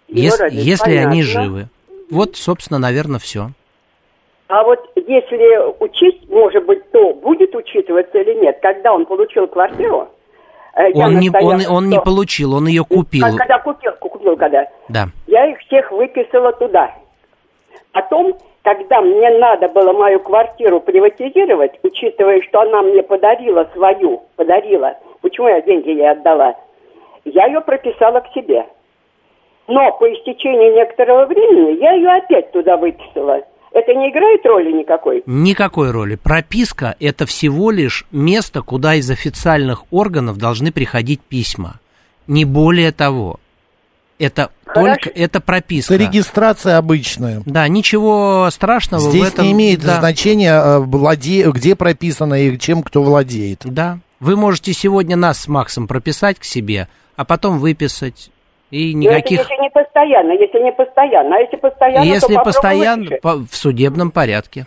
ес- 0.07 0.39
родители, 0.39 0.61
если 0.69 0.91
они 0.95 1.21
понятно. 1.21 1.23
живы. 1.43 1.65
Вот, 2.11 2.35
собственно, 2.35 2.79
наверное, 2.79 3.19
все. 3.19 3.49
А 4.47 4.63
вот 4.63 4.79
если 4.95 5.83
учесть, 5.83 6.29
может 6.29 6.65
быть, 6.65 6.91
то 6.91 7.13
будет 7.15 7.55
учитываться 7.55 8.19
или 8.19 8.35
нет, 8.41 8.59
когда 8.61 8.93
он 8.93 9.05
получил 9.05 9.47
квартиру? 9.47 10.07
э, 10.75 10.91
Он 10.93 11.17
не, 11.19 11.29
настояла, 11.29 11.53
он, 11.53 11.75
он 11.77 11.89
не 11.89 11.95
что- 11.95 12.03
получил, 12.05 12.53
он 12.53 12.67
ее 12.67 12.83
купил. 12.83 13.25
А 13.25 13.31
Когда 13.35 13.59
купил, 13.59 13.91
купил 13.99 14.35
когда? 14.37 14.67
Да. 14.89 15.07
Я 15.25 15.49
их 15.49 15.57
всех 15.61 15.91
выписала 15.91 16.51
туда. 16.53 16.93
Потом, 17.91 18.37
когда 18.61 19.01
мне 19.01 19.29
надо 19.39 19.69
было 19.69 19.93
мою 19.93 20.19
квартиру 20.19 20.81
приватизировать, 20.81 21.71
учитывая, 21.81 22.41
что 22.41 22.61
она 22.61 22.81
мне 22.81 23.01
подарила 23.03 23.67
свою, 23.73 24.23
подарила, 24.35 24.97
почему 25.21 25.47
я 25.47 25.61
деньги 25.61 25.89
ей 25.89 26.09
отдала, 26.11 26.55
я 27.23 27.45
ее 27.47 27.61
прописала 27.61 28.19
к 28.19 28.27
себе. 28.33 28.65
Но 29.67 29.91
по 29.99 30.05
истечении 30.05 30.75
некоторого 30.75 31.25
времени 31.25 31.81
я 31.81 31.93
ее 31.93 32.09
опять 32.23 32.51
туда 32.51 32.77
выписала. 32.77 33.41
Это 33.71 33.93
не 33.93 34.09
играет 34.09 34.45
роли 34.45 34.71
никакой? 34.71 35.23
Никакой 35.25 35.91
роли. 35.91 36.15
Прописка– 36.15 36.95
это 36.99 37.25
всего 37.25 37.71
лишь 37.71 38.05
место, 38.11 38.61
куда 38.61 38.95
из 38.95 39.09
официальных 39.09 39.83
органов 39.91 40.37
должны 40.37 40.71
приходить 40.71 41.19
письма. 41.19 41.79
Не 42.27 42.45
более 42.45 42.91
того. 42.91 43.39
Это 44.17 44.49
только 44.73 45.09
это 45.09 45.41
прописка. 45.41 45.93
Это 45.93 46.03
регистрация 46.05 46.77
обычная. 46.77 47.41
Да, 47.45 47.67
ничего 47.67 48.47
страшного 48.49 49.01
в 49.01 49.09
Здесь 49.09 49.33
этом. 49.33 49.45
не 49.45 49.51
имеет 49.51 49.81
да. 49.81 49.99
значения, 49.99 50.53
э, 50.53 50.79
владе- 50.79 51.51
где 51.51 51.75
прописано 51.75 52.35
и 52.35 52.57
чем 52.57 52.81
кто 52.81 53.03
владеет. 53.03 53.61
Да. 53.65 53.99
Вы 54.21 54.37
можете 54.37 54.71
сегодня 54.71 55.17
нас 55.17 55.39
с 55.41 55.47
Максом 55.49 55.87
прописать 55.87 56.39
к 56.39 56.45
себе, 56.45 56.87
а 57.17 57.25
потом 57.25 57.59
выписать. 57.59 58.31
И 58.71 58.93
Но 58.95 59.01
никаких... 59.01 59.41
это 59.41 59.49
если 59.49 59.61
не 59.61 59.69
постоянно, 59.69 60.31
если 60.33 60.59
не 60.59 60.71
постоянно. 60.71 61.35
А 61.35 61.39
если 61.39 61.55
постоянно, 61.57 62.01
то 62.01 62.07
Если 62.07 62.33
попробуй 62.35 62.45
постоянно, 62.45 63.17
по- 63.21 63.35
в 63.37 63.55
судебном 63.55 64.11
порядке. 64.11 64.65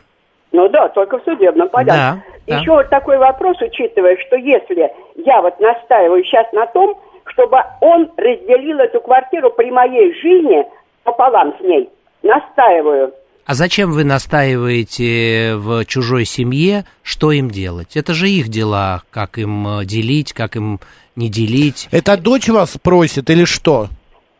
Ну 0.52 0.68
да, 0.68 0.88
только 0.88 1.18
в 1.18 1.24
судебном 1.24 1.68
порядке. 1.68 1.92
Да, 1.92 2.22
да. 2.46 2.60
Еще 2.60 2.70
вот 2.70 2.88
такой 2.88 3.18
вопрос, 3.18 3.60
учитывая, 3.60 4.16
что 4.26 4.36
если 4.36 4.90
я 5.16 5.42
вот 5.42 5.60
настаиваю 5.60 6.24
сейчас 6.24 6.50
на 6.52 6.66
том, 6.66 6.98
чтобы 7.26 7.58
он 7.80 8.10
разделил 8.16 8.78
эту 8.78 9.00
квартиру 9.00 9.50
при 9.50 9.70
моей 9.70 10.14
жизни 10.20 10.64
пополам 11.04 11.54
с 11.58 11.60
ней, 11.62 11.90
настаиваю. 12.22 13.12
А 13.44 13.54
зачем 13.54 13.92
вы 13.92 14.04
настаиваете 14.04 15.54
в 15.56 15.84
чужой 15.86 16.24
семье, 16.26 16.84
что 17.02 17.32
им 17.32 17.50
делать? 17.50 17.96
Это 17.96 18.12
же 18.12 18.28
их 18.28 18.48
дела, 18.48 19.02
как 19.10 19.38
им 19.38 19.66
э, 19.80 19.84
делить, 19.86 20.34
как 20.34 20.56
им 20.56 20.80
не 21.18 21.28
делить. 21.28 21.88
Это 21.92 22.16
дочь 22.16 22.48
вас 22.48 22.78
просит 22.78 23.28
или 23.28 23.44
что? 23.44 23.88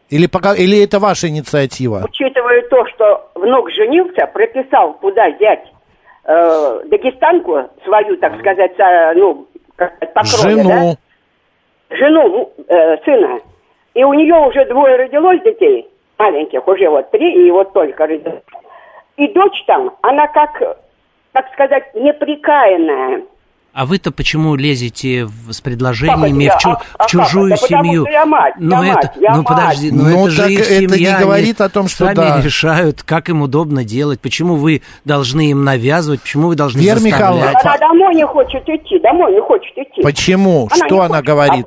Или, 0.09 0.27
пока, 0.27 0.55
или 0.55 0.83
это 0.83 0.99
ваша 0.99 1.29
инициатива? 1.29 2.03
Учитывая 2.09 2.63
то, 2.63 2.87
что 2.87 3.31
внук 3.35 3.71
женился, 3.73 4.27
прописал 4.33 4.95
туда 5.01 5.31
зять 5.39 5.71
э, 6.25 6.81
дагестанку 6.87 7.69
свою, 7.85 8.17
так 8.17 8.39
сказать, 8.39 8.73
со- 8.77 9.13
ну, 9.15 9.47
по 9.77 10.23
крови, 10.23 10.63
да? 10.63 10.63
Жену. 10.63 10.97
жену 11.91 12.29
ну, 12.29 12.65
э, 12.69 12.97
сына. 13.05 13.41
И 13.95 14.05
у 14.05 14.15
нее 14.15 14.35
уже 14.35 14.65
двое 14.67 14.97
родилось 14.97 15.43
детей, 15.43 15.89
маленьких, 16.17 16.67
уже 16.67 16.89
вот 16.89 17.11
три, 17.11 17.47
и 17.47 17.51
вот 17.51 17.73
только 17.73 18.07
родилось. 18.07 18.43
И 19.17 19.29
дочь 19.29 19.65
там, 19.67 19.95
она 20.03 20.27
как, 20.29 20.79
так 21.33 21.53
сказать, 21.53 21.95
неприкаянная. 21.95 23.23
А 23.81 23.87
вы-то 23.87 24.11
почему 24.11 24.57
лезете 24.57 25.27
в- 25.27 25.53
с 25.53 25.61
предложениями 25.61 26.49
Как 26.49 26.59
в, 26.59 26.63
чу-? 26.65 26.71
А- 26.71 26.81
а 26.99 27.05
в 27.05 27.07
чужую 27.07 27.51
как? 27.53 27.61
Да 27.61 27.67
потому 27.69 27.85
семью? 27.85 28.03
что 28.03 28.11
я 28.11 28.27
мать, 28.27 28.55
ну 28.59 28.83
я 28.83 28.89
это, 28.93 29.07
мать, 29.07 29.17
я 29.21 29.31
ну 29.31 29.37
мать. 29.37 29.47
подожди, 29.47 29.91
ну, 29.93 30.03
Ну, 30.03 30.21
это 30.27 30.31
же 30.31 30.53
их 30.53 30.61
это 30.63 30.81
не 30.83 30.89
семья. 30.99 31.19
говорит 31.21 31.61
о 31.61 31.69
том, 31.69 31.87
что 31.87 32.07
сами 32.07 32.17
да. 32.17 32.43
решают, 32.43 33.05
как 33.05 33.29
им 33.29 33.43
удобно 33.43 33.85
делать. 33.85 34.21
Почему 34.21 34.57
вы 34.57 34.83
должны 35.05 35.53
им 35.53 35.63
навязывать? 35.63 36.23
Почему 36.23 36.49
вы 36.49 36.57
должны 36.57 36.81
Вера 36.81 36.99
заставлять? 36.99 37.55
Она 37.65 37.79
домой 37.79 38.15
не 38.17 38.27
хочет 38.27 38.69
идти, 38.69 38.99
домой 38.99 39.33
не 39.33 39.41
хочет 39.41 39.71
идти. 39.79 40.03
Почему? 40.03 40.67
Она 40.73 40.87
что 40.89 40.97
она 41.03 41.09
хочет. 41.09 41.25
говорит? 41.27 41.67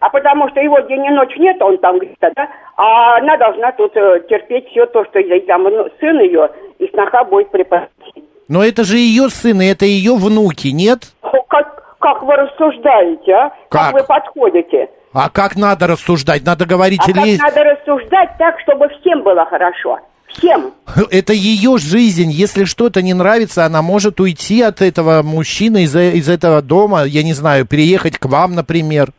А 0.00 0.08
потому 0.10 0.48
что 0.48 0.58
его 0.60 0.80
день 0.80 1.04
и 1.06 1.10
ночь 1.10 1.36
нет, 1.38 1.62
он 1.62 1.78
там 1.78 2.00
где-то, 2.00 2.32
да? 2.34 2.48
А 2.76 3.18
она 3.18 3.36
должна 3.36 3.70
тут 3.70 3.92
э, 3.96 4.18
терпеть 4.28 4.66
все 4.70 4.86
то, 4.86 5.04
что 5.04 5.20
ей 5.20 5.42
там 5.46 5.62
сын 6.00 6.18
ее 6.18 6.50
и 6.80 6.88
сноха 6.88 7.22
будет 7.22 7.52
преподносить. 7.52 8.24
Но 8.52 8.62
это 8.62 8.84
же 8.84 8.98
ее 8.98 9.30
сын, 9.30 9.62
и 9.62 9.64
это 9.64 9.86
ее 9.86 10.14
внуки, 10.14 10.68
нет? 10.68 11.04
Как, 11.48 11.96
как 11.98 12.22
вы 12.22 12.36
рассуждаете, 12.36 13.32
а? 13.32 13.52
Как? 13.70 13.94
вы 13.94 14.04
подходите? 14.04 14.90
А 15.14 15.30
как 15.30 15.56
надо 15.56 15.86
рассуждать? 15.86 16.44
Надо 16.44 16.66
говорить, 16.66 17.00
А 17.02 17.06
как 17.06 17.16
или 17.16 17.38
надо 17.38 17.64
рассуждать 17.64 18.36
так, 18.38 18.60
чтобы 18.60 18.90
всем 19.00 19.22
было 19.22 19.46
хорошо? 19.46 20.00
Всем. 20.26 20.74
это 21.10 21.32
ее 21.32 21.78
жизнь. 21.78 22.30
Если 22.30 22.64
что-то 22.64 23.00
не 23.00 23.14
нравится, 23.14 23.64
она 23.64 23.80
может 23.80 24.20
уйти 24.20 24.60
от 24.60 24.82
этого 24.82 25.22
мужчины 25.22 25.84
из, 25.84 25.96
из 25.96 26.28
этого 26.28 26.60
дома, 26.60 27.04
я 27.04 27.22
не 27.22 27.32
знаю, 27.32 27.64
переехать 27.64 28.18
к 28.18 28.26
вам, 28.26 28.54
например. 28.54 29.12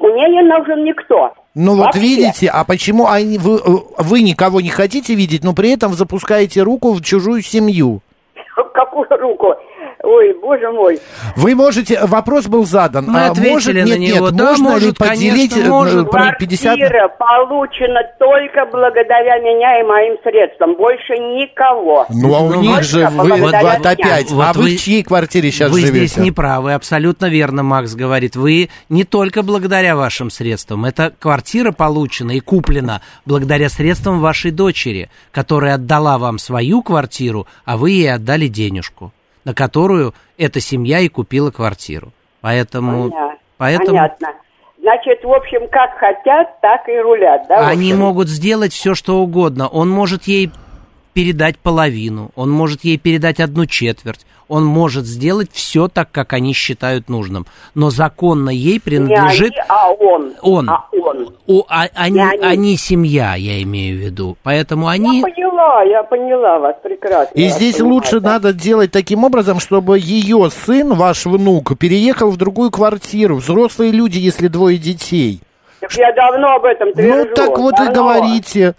Мне 0.00 0.28
не 0.30 0.42
нужен 0.42 0.82
никто. 0.82 1.32
Ну 1.54 1.76
вот 1.76 1.86
Вообще. 1.86 2.00
видите, 2.00 2.48
а 2.48 2.64
почему 2.64 3.06
они, 3.06 3.38
вы, 3.38 3.54
э, 3.54 3.60
вы 3.98 4.22
никого 4.22 4.60
не 4.60 4.70
хотите 4.70 5.14
видеть, 5.14 5.44
но 5.44 5.52
при 5.52 5.70
этом 5.70 5.92
запускаете 5.92 6.62
руку 6.62 6.92
в 6.92 7.02
чужую 7.02 7.42
семью? 7.42 8.02
Какую 9.20 9.32
руку? 9.32 9.54
Ой, 10.10 10.34
боже 10.42 10.70
мой. 10.72 10.98
Вы 11.36 11.54
можете, 11.54 12.00
вопрос 12.06 12.46
был 12.48 12.64
задан. 12.66 13.06
Мы 13.06 13.26
а 13.26 13.30
ответили 13.30 13.52
может, 13.52 13.74
на 13.74 13.84
нет, 13.84 13.98
него. 13.98 14.26
нет, 14.26 14.36
Да, 14.36 14.44
можно 14.46 14.64
ли 14.66 14.70
может, 14.72 14.98
поделить 14.98 15.50
конечно, 15.52 15.68
э, 15.68 15.70
может. 15.70 16.10
при 16.10 16.36
50 16.46 16.76
Квартира 16.76 17.08
получена 17.18 18.00
только 18.18 18.66
благодаря 18.72 19.38
меня 19.38 19.80
и 19.80 19.84
моим 19.84 20.16
средствам. 20.24 20.74
Больше 20.76 21.12
никого. 21.14 22.06
Ну, 22.10 22.34
а 22.34 22.40
у 22.40 22.50
Ну, 22.54 22.60
них 22.62 22.74
вот 22.76 22.84
же, 22.84 23.06
вы, 23.08 23.36
вот 23.36 23.50
мне. 23.52 23.58
опять, 23.60 24.30
Вот 24.32 24.44
а 24.44 24.52
вы, 24.52 24.62
вы- 24.62 24.76
в 24.76 24.80
чьей 24.80 25.02
квартире 25.04 25.50
сейчас 25.52 25.70
Вы 25.70 25.80
живете? 25.82 26.06
здесь 26.06 26.16
не 26.16 26.32
правы, 26.32 26.72
абсолютно 26.74 27.26
верно, 27.26 27.62
Макс 27.62 27.94
говорит. 27.94 28.34
Вы 28.34 28.68
не 28.88 29.04
только 29.04 29.42
благодаря 29.44 29.94
вашим 29.94 30.30
средствам. 30.30 30.84
Эта 30.86 31.12
квартира 31.18 31.70
получена 31.72 32.32
и 32.32 32.40
куплена 32.40 33.00
благодаря 33.26 33.68
средствам 33.68 34.18
вашей 34.20 34.50
дочери, 34.50 35.08
которая 35.30 35.74
отдала 35.74 36.18
вам 36.18 36.38
свою 36.38 36.82
квартиру, 36.82 37.46
а 37.64 37.76
вы 37.76 37.90
ей 37.92 38.12
отдали 38.12 38.48
денежку, 38.48 39.12
на 39.44 39.54
которую 39.54 40.14
эта 40.36 40.60
семья 40.60 41.00
и 41.00 41.08
купила 41.08 41.50
квартиру. 41.50 42.12
Поэтому... 42.40 43.10
Понятно. 43.10 43.36
Поэтому 43.56 43.88
Понятно. 43.88 44.28
Значит, 44.80 45.22
в 45.22 45.30
общем, 45.30 45.68
как 45.68 45.98
хотят, 45.98 46.58
так 46.62 46.88
и 46.88 46.98
рулят, 46.98 47.42
да? 47.48 47.68
они 47.68 47.92
могут 47.92 48.28
сделать 48.28 48.72
все, 48.72 48.94
что 48.94 49.18
угодно. 49.18 49.68
Он 49.68 49.90
может 49.90 50.24
ей 50.24 50.50
передать 51.12 51.58
половину, 51.58 52.30
он 52.34 52.50
может 52.50 52.82
ей 52.84 52.96
передать 52.96 53.40
одну 53.40 53.66
четверть, 53.66 54.24
он 54.50 54.64
может 54.64 55.06
сделать 55.06 55.48
все 55.52 55.86
так, 55.86 56.10
как 56.10 56.32
они 56.32 56.52
считают 56.52 57.08
нужным. 57.08 57.46
Но 57.76 57.90
законно 57.90 58.50
ей 58.50 58.74
Не 58.74 58.80
принадлежит 58.80 59.52
они, 59.52 59.62
а 59.68 59.90
он. 59.92 60.32
он. 60.42 60.68
А 60.68 60.86
он. 60.92 61.28
О, 61.46 61.64
а- 61.68 61.86
они, 61.94 62.16
Не 62.16 62.28
они. 62.28 62.42
они 62.44 62.76
семья, 62.76 63.36
я 63.36 63.62
имею 63.62 63.96
в 63.96 64.00
виду. 64.00 64.36
Поэтому 64.42 64.88
они... 64.88 65.18
Я 65.20 65.22
поняла, 65.22 65.82
я 65.84 66.02
поняла 66.02 66.58
вас 66.58 66.74
прекрасно. 66.82 67.32
И 67.34 67.48
здесь 67.48 67.76
понимаю, 67.76 67.94
лучше 67.94 68.20
да. 68.20 68.30
надо 68.32 68.52
делать 68.52 68.90
таким 68.90 69.22
образом, 69.22 69.60
чтобы 69.60 69.98
ее 70.00 70.50
сын, 70.50 70.94
ваш 70.94 71.26
внук, 71.26 71.78
переехал 71.78 72.30
в 72.30 72.36
другую 72.36 72.72
квартиру. 72.72 73.36
Взрослые 73.36 73.92
люди, 73.92 74.18
если 74.18 74.48
двое 74.48 74.78
детей. 74.78 75.40
Так 75.80 75.92
я 75.94 76.12
давно 76.12 76.56
об 76.56 76.64
этом 76.64 76.88
Ну, 76.88 76.94
твержу. 76.94 77.34
так 77.36 77.56
вот 77.56 77.74
и 77.74 77.84
давно. 77.84 77.92
говорите. 77.94 78.74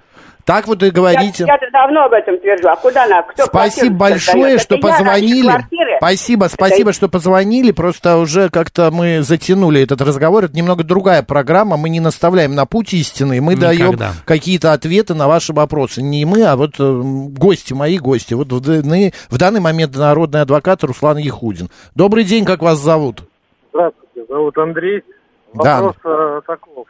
Так 0.46 0.68
вот 0.68 0.82
и 0.84 0.90
говорите. 0.90 1.46
Я, 1.46 1.58
я 1.62 1.70
давно 1.72 2.06
об 2.06 2.14
этом 2.14 2.38
твержу. 2.40 2.68
А 2.68 2.76
куда 2.76 3.06
она? 3.06 3.22
Кто 3.24 3.46
Спасибо 3.46 3.96
большое, 3.96 4.58
что 4.58 4.76
Это 4.76 4.88
позвонили. 4.88 5.52
Спасибо, 5.98 6.46
спасибо, 6.46 6.94
что 6.94 7.10
позвонили. 7.10 7.72
Просто 7.72 8.18
уже 8.18 8.50
как-то 8.50 8.92
мы 8.92 9.22
затянули 9.22 9.82
этот 9.82 10.02
разговор. 10.02 10.46
Это 10.46 10.56
немного 10.56 10.84
другая 10.84 11.24
программа. 11.24 11.78
Мы 11.78 11.90
не 11.90 12.00
наставляем 12.00 12.56
на 12.56 12.66
путь 12.66 12.94
истины. 12.94 13.42
Мы 13.42 13.56
даем 13.56 13.88
Никогда. 13.88 14.12
какие-то 14.26 14.74
ответы 14.74 15.14
на 15.14 15.28
ваши 15.28 15.54
вопросы. 15.54 16.02
Не 16.02 16.26
мы, 16.26 16.44
а 16.44 16.56
вот 16.56 16.76
э, 16.80 17.02
гости, 17.04 17.74
мои 17.74 17.98
гости. 17.98 18.34
Вот 18.34 18.52
в, 18.52 18.60
данный- 18.60 19.14
в 19.30 19.38
данный 19.38 19.60
момент 19.60 19.96
народный 19.96 20.42
адвокат 20.42 20.84
Руслан 20.84 21.18
Ехудин. 21.18 21.70
Добрый 21.96 22.24
день, 22.24 22.46
как 22.46 22.62
вас 22.62 22.80
зовут? 22.80 23.24
Здравствуйте, 23.74 24.26
зовут 24.28 24.58
Андрей. 24.58 25.04
Да. 25.54 25.82
Вопрос 25.82 25.96
э, 26.06 26.42
таков. 26.48 26.88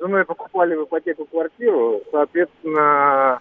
С 0.00 0.02
женой 0.02 0.24
покупали 0.24 0.74
в 0.74 0.84
ипотеку 0.84 1.26
квартиру, 1.26 2.00
соответственно, 2.10 3.38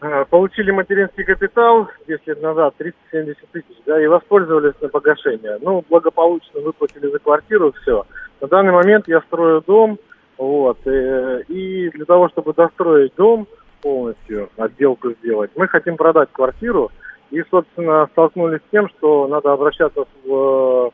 э, 0.00 0.24
получили 0.28 0.72
материнский 0.72 1.22
капитал 1.22 1.88
10 2.08 2.26
лет 2.26 2.42
назад, 2.42 2.74
370 2.78 3.48
тысяч, 3.52 3.76
да, 3.86 4.02
и 4.02 4.08
воспользовались 4.08 4.74
на 4.80 4.88
погашение. 4.88 5.58
Ну, 5.60 5.84
благополучно 5.88 6.60
выплатили 6.60 7.06
за 7.06 7.20
квартиру, 7.20 7.72
все. 7.80 8.04
На 8.40 8.48
данный 8.48 8.72
момент 8.72 9.06
я 9.06 9.20
строю 9.20 9.62
дом, 9.64 10.00
вот, 10.36 10.78
э, 10.84 11.42
и 11.46 11.90
для 11.90 12.06
того, 12.06 12.28
чтобы 12.30 12.54
достроить 12.54 13.14
дом 13.14 13.46
полностью, 13.82 14.50
отделку 14.56 15.12
сделать, 15.12 15.52
мы 15.54 15.68
хотим 15.68 15.96
продать 15.96 16.30
квартиру, 16.32 16.90
и, 17.30 17.40
собственно, 17.52 18.08
столкнулись 18.10 18.60
с 18.66 18.70
тем, 18.72 18.88
что 18.88 19.28
надо 19.28 19.52
обращаться 19.52 20.06
в, 20.24 20.90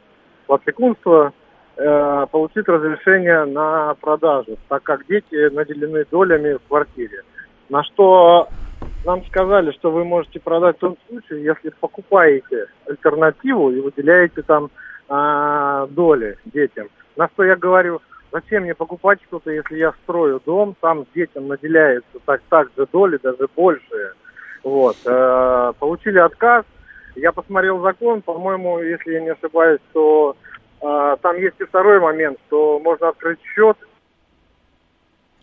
в 0.47 0.53
опекунство, 0.53 1.33
э, 1.79 2.27
получить 2.31 2.69
разрешение 2.69 3.45
на 3.45 3.95
продажу, 3.95 4.59
так 4.69 4.83
как 4.83 5.07
дети 5.07 5.53
наделены 5.55 6.05
долями 6.11 6.55
в 6.55 6.69
квартире. 6.69 7.23
На 7.69 7.85
что 7.85 8.49
нам 9.05 9.25
сказали, 9.27 9.71
что 9.73 9.91
вы 9.91 10.05
можете 10.05 10.41
продать 10.41 10.77
в 10.77 10.81
том 10.81 10.97
случае, 11.09 11.45
если 11.45 11.71
покупаете 11.81 12.67
альтернативу 12.87 13.71
и 13.71 13.81
выделяете 13.81 14.43
там 14.43 14.71
а, 15.09 15.87
доли 15.87 16.37
детям. 16.47 16.89
На 17.17 17.29
что 17.29 17.45
я 17.45 17.57
говорю, 17.57 18.01
зачем 18.33 18.65
мне 18.65 18.75
покупать 18.75 19.21
что-то, 19.27 19.51
если 19.51 19.77
я 19.77 19.93
строю 20.03 20.41
дом, 20.45 20.75
там 20.81 21.07
детям 21.15 21.49
наделяется 21.49 22.19
так, 22.27 22.43
так 22.49 22.69
же 22.77 22.87
доли, 22.93 23.19
даже 23.23 23.49
большие. 23.57 24.13
Вот. 24.65 24.97
э, 25.05 25.73
получили 25.79 26.19
отказ. 26.19 26.65
Я 27.15 27.33
посмотрел 27.33 27.81
закон, 27.81 28.23
по-моему, 28.23 28.81
если 28.81 29.13
я 29.13 29.21
не 29.21 29.31
ошибаюсь, 29.31 29.81
то 29.93 30.37
э, 30.37 30.48
там 30.81 31.37
есть 31.37 31.57
и 31.61 31.65
второй 31.65 32.01
момент, 32.01 32.39
что 32.47 32.79
можно 32.81 33.09
открыть 33.09 33.39
счет. 33.55 33.77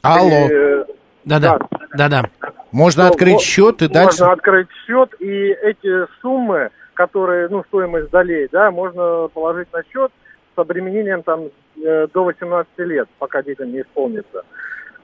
Алло. 0.02 0.30
И, 0.30 0.54
э, 0.54 0.86
Да-да, 1.26 1.58
да-да. 1.98 2.24
Можно 2.72 3.04
Ну, 3.06 3.10
открыть 3.10 3.42
счет 3.42 3.82
и 3.82 3.86
можно 3.88 4.04
дальше... 4.06 4.24
открыть 4.26 4.68
счет, 4.86 5.14
и 5.20 5.26
эти 5.64 6.06
суммы, 6.22 6.70
которые, 6.94 7.48
ну, 7.50 7.64
стоимость 7.68 8.12
долей, 8.12 8.48
да, 8.52 8.70
можно 8.72 9.28
положить 9.34 9.72
на 9.74 9.82
счет 9.92 10.12
с 10.56 10.60
обременением 10.60 11.24
там 11.24 11.50
э, 11.84 12.08
до 12.14 12.24
18 12.24 12.70
лет, 12.80 13.08
пока 13.18 13.42
детям 13.42 13.72
не 13.72 13.82
исполнится. 13.82 14.44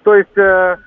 То 0.03 0.15
есть, 0.15 0.37
э, 0.37 0.77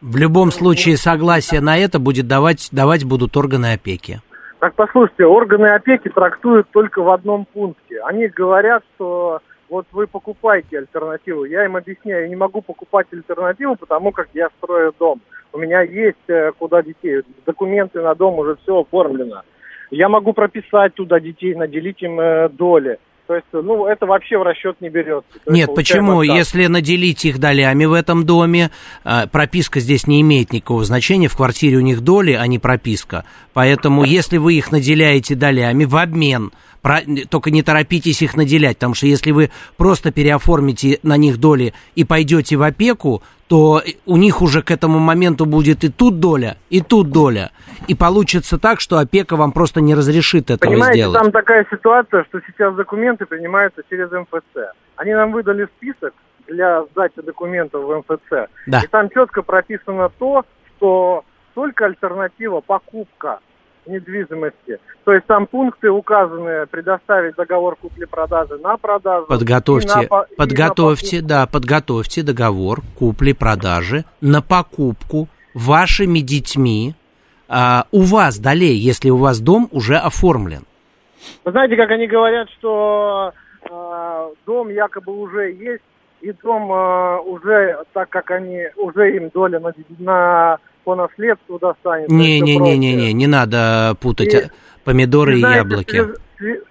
В 0.00 0.16
любом 0.16 0.50
случае 0.50 0.96
согласие 0.96 1.60
на 1.60 1.76
это 1.76 1.98
будет 1.98 2.26
давать, 2.26 2.68
давать 2.72 3.04
будут 3.04 3.36
органы 3.36 3.74
опеки. 3.74 4.20
Так 4.60 4.74
послушайте, 4.74 5.24
органы 5.24 5.68
опеки 5.68 6.08
трактуют 6.08 6.68
только 6.70 7.02
в 7.02 7.10
одном 7.10 7.46
пункте. 7.46 8.00
Они 8.02 8.28
говорят, 8.28 8.84
что 8.94 9.40
вот 9.70 9.86
вы 9.92 10.06
покупаете 10.06 10.78
альтернативу. 10.78 11.44
Я 11.44 11.64
им 11.64 11.76
объясняю, 11.76 12.22
я 12.24 12.28
не 12.28 12.36
могу 12.36 12.60
покупать 12.60 13.06
альтернативу, 13.12 13.76
потому 13.76 14.12
как 14.12 14.28
я 14.34 14.48
строю 14.58 14.92
дом. 14.98 15.20
У 15.52 15.58
меня 15.58 15.80
есть 15.80 16.28
э, 16.28 16.52
куда 16.58 16.82
детей. 16.82 17.22
Документы 17.46 18.02
на 18.02 18.14
дом 18.14 18.38
уже 18.38 18.56
все 18.56 18.80
оформлено. 18.80 19.42
Я 19.90 20.08
могу 20.08 20.32
прописать 20.32 20.94
туда 20.94 21.18
детей, 21.20 21.54
наделить 21.54 22.02
им 22.02 22.20
э, 22.20 22.48
доли. 22.50 22.98
То 23.30 23.36
есть, 23.36 23.46
ну, 23.52 23.86
это 23.86 24.06
вообще 24.06 24.38
в 24.38 24.42
расчет 24.42 24.80
не 24.80 24.88
берется. 24.88 25.38
То 25.44 25.52
Нет, 25.52 25.72
почему? 25.72 26.18
отказ. 26.18 26.36
Если 26.36 26.66
наделить 26.66 27.24
их 27.24 27.38
долями 27.38 27.84
в 27.84 27.92
этом 27.92 28.26
доме, 28.26 28.72
э, 29.04 29.28
прописка 29.30 29.78
здесь 29.78 30.08
не 30.08 30.20
имеет 30.20 30.52
никакого 30.52 30.82
значения. 30.82 31.28
В 31.28 31.36
квартире 31.36 31.76
у 31.76 31.80
них 31.80 32.00
доли, 32.00 32.32
а 32.32 32.44
не 32.48 32.58
прописка. 32.58 33.24
Поэтому, 33.52 34.02
если 34.02 34.38
вы 34.38 34.54
их 34.54 34.72
наделяете 34.72 35.36
долями 35.36 35.84
в 35.84 35.94
обмен, 35.94 36.50
про- 36.82 37.02
только 37.28 37.50
не 37.50 37.62
торопитесь 37.62 38.22
их 38.22 38.36
наделять, 38.36 38.76
потому 38.76 38.94
что 38.94 39.06
если 39.06 39.30
вы 39.30 39.50
просто 39.76 40.12
переоформите 40.12 40.98
на 41.02 41.16
них 41.16 41.38
доли 41.38 41.74
и 41.94 42.04
пойдете 42.04 42.56
в 42.56 42.62
опеку, 42.62 43.22
то 43.48 43.82
у 44.06 44.16
них 44.16 44.42
уже 44.42 44.62
к 44.62 44.70
этому 44.70 45.00
моменту 45.00 45.44
будет 45.44 45.82
и 45.82 45.88
тут 45.88 46.20
доля, 46.20 46.56
и 46.70 46.80
тут 46.80 47.10
доля. 47.10 47.50
И 47.88 47.94
получится 47.96 48.58
так, 48.58 48.80
что 48.80 48.98
опека 48.98 49.36
вам 49.36 49.50
просто 49.52 49.80
не 49.80 49.94
разрешит 49.94 50.50
этого 50.50 50.70
Понимаете, 50.70 51.00
сделать. 51.00 51.20
там 51.20 51.32
такая 51.32 51.66
ситуация, 51.70 52.24
что 52.24 52.40
сейчас 52.46 52.74
документы 52.76 53.26
принимаются 53.26 53.82
через 53.90 54.10
МФЦ. 54.12 54.70
Они 54.96 55.12
нам 55.12 55.32
выдали 55.32 55.66
список 55.76 56.14
для 56.46 56.84
сдачи 56.92 57.20
документов 57.22 57.82
в 57.84 57.98
МФЦ. 57.98 58.48
Да. 58.68 58.82
И 58.82 58.86
там 58.86 59.08
четко 59.10 59.42
прописано 59.42 60.10
то, 60.18 60.44
что 60.76 61.24
только 61.54 61.86
альтернатива 61.86 62.60
покупка 62.60 63.40
недвижимости. 63.86 64.78
То 65.04 65.12
есть 65.12 65.26
там 65.26 65.46
пункты 65.46 65.90
указаны 65.90 66.66
предоставить 66.66 67.34
договор 67.36 67.76
купли-продажи 67.76 68.58
на 68.58 68.76
продажу. 68.76 69.26
и 69.26 69.30
на 69.30 69.36
Подготовьте, 69.36 70.08
на 70.10 70.26
подготовьте, 70.36 71.20
да, 71.22 71.46
подготовьте 71.46 72.22
договор 72.22 72.80
купли-продажи 72.98 74.04
на 74.20 74.42
покупку 74.42 75.28
вашими 75.54 76.20
детьми 76.20 76.94
а, 77.48 77.86
у 77.90 78.02
вас 78.02 78.38
долей, 78.38 78.76
если 78.76 79.10
у 79.10 79.16
вас 79.16 79.40
дом 79.40 79.68
уже 79.72 79.96
оформлен. 79.96 80.64
Вы 81.44 81.50
знаете, 81.50 81.76
как 81.76 81.90
они 81.90 82.06
говорят, 82.06 82.48
что 82.58 83.32
э, 83.68 84.28
дом 84.46 84.70
якобы 84.70 85.12
уже 85.12 85.52
есть, 85.52 85.82
и 86.20 86.32
дом 86.32 86.72
э, 86.72 87.18
уже, 87.20 87.78
так 87.92 88.08
как 88.08 88.30
они, 88.30 88.68
уже 88.76 89.16
им 89.16 89.30
доля 89.34 89.60
на, 89.60 89.72
на- 89.98 90.58
по 90.90 90.96
наследству 90.96 91.56
достанется. 91.60 92.12
Не-не-не-не, 92.12 93.12
не 93.12 93.26
надо 93.28 93.94
путать 94.00 94.34
И- 94.34 94.38
а, 94.38 94.50
помидоры 94.84 95.34
И 95.34 95.36
и 95.36 95.40
знаете, 95.40 95.58
яблоки. 95.58 96.02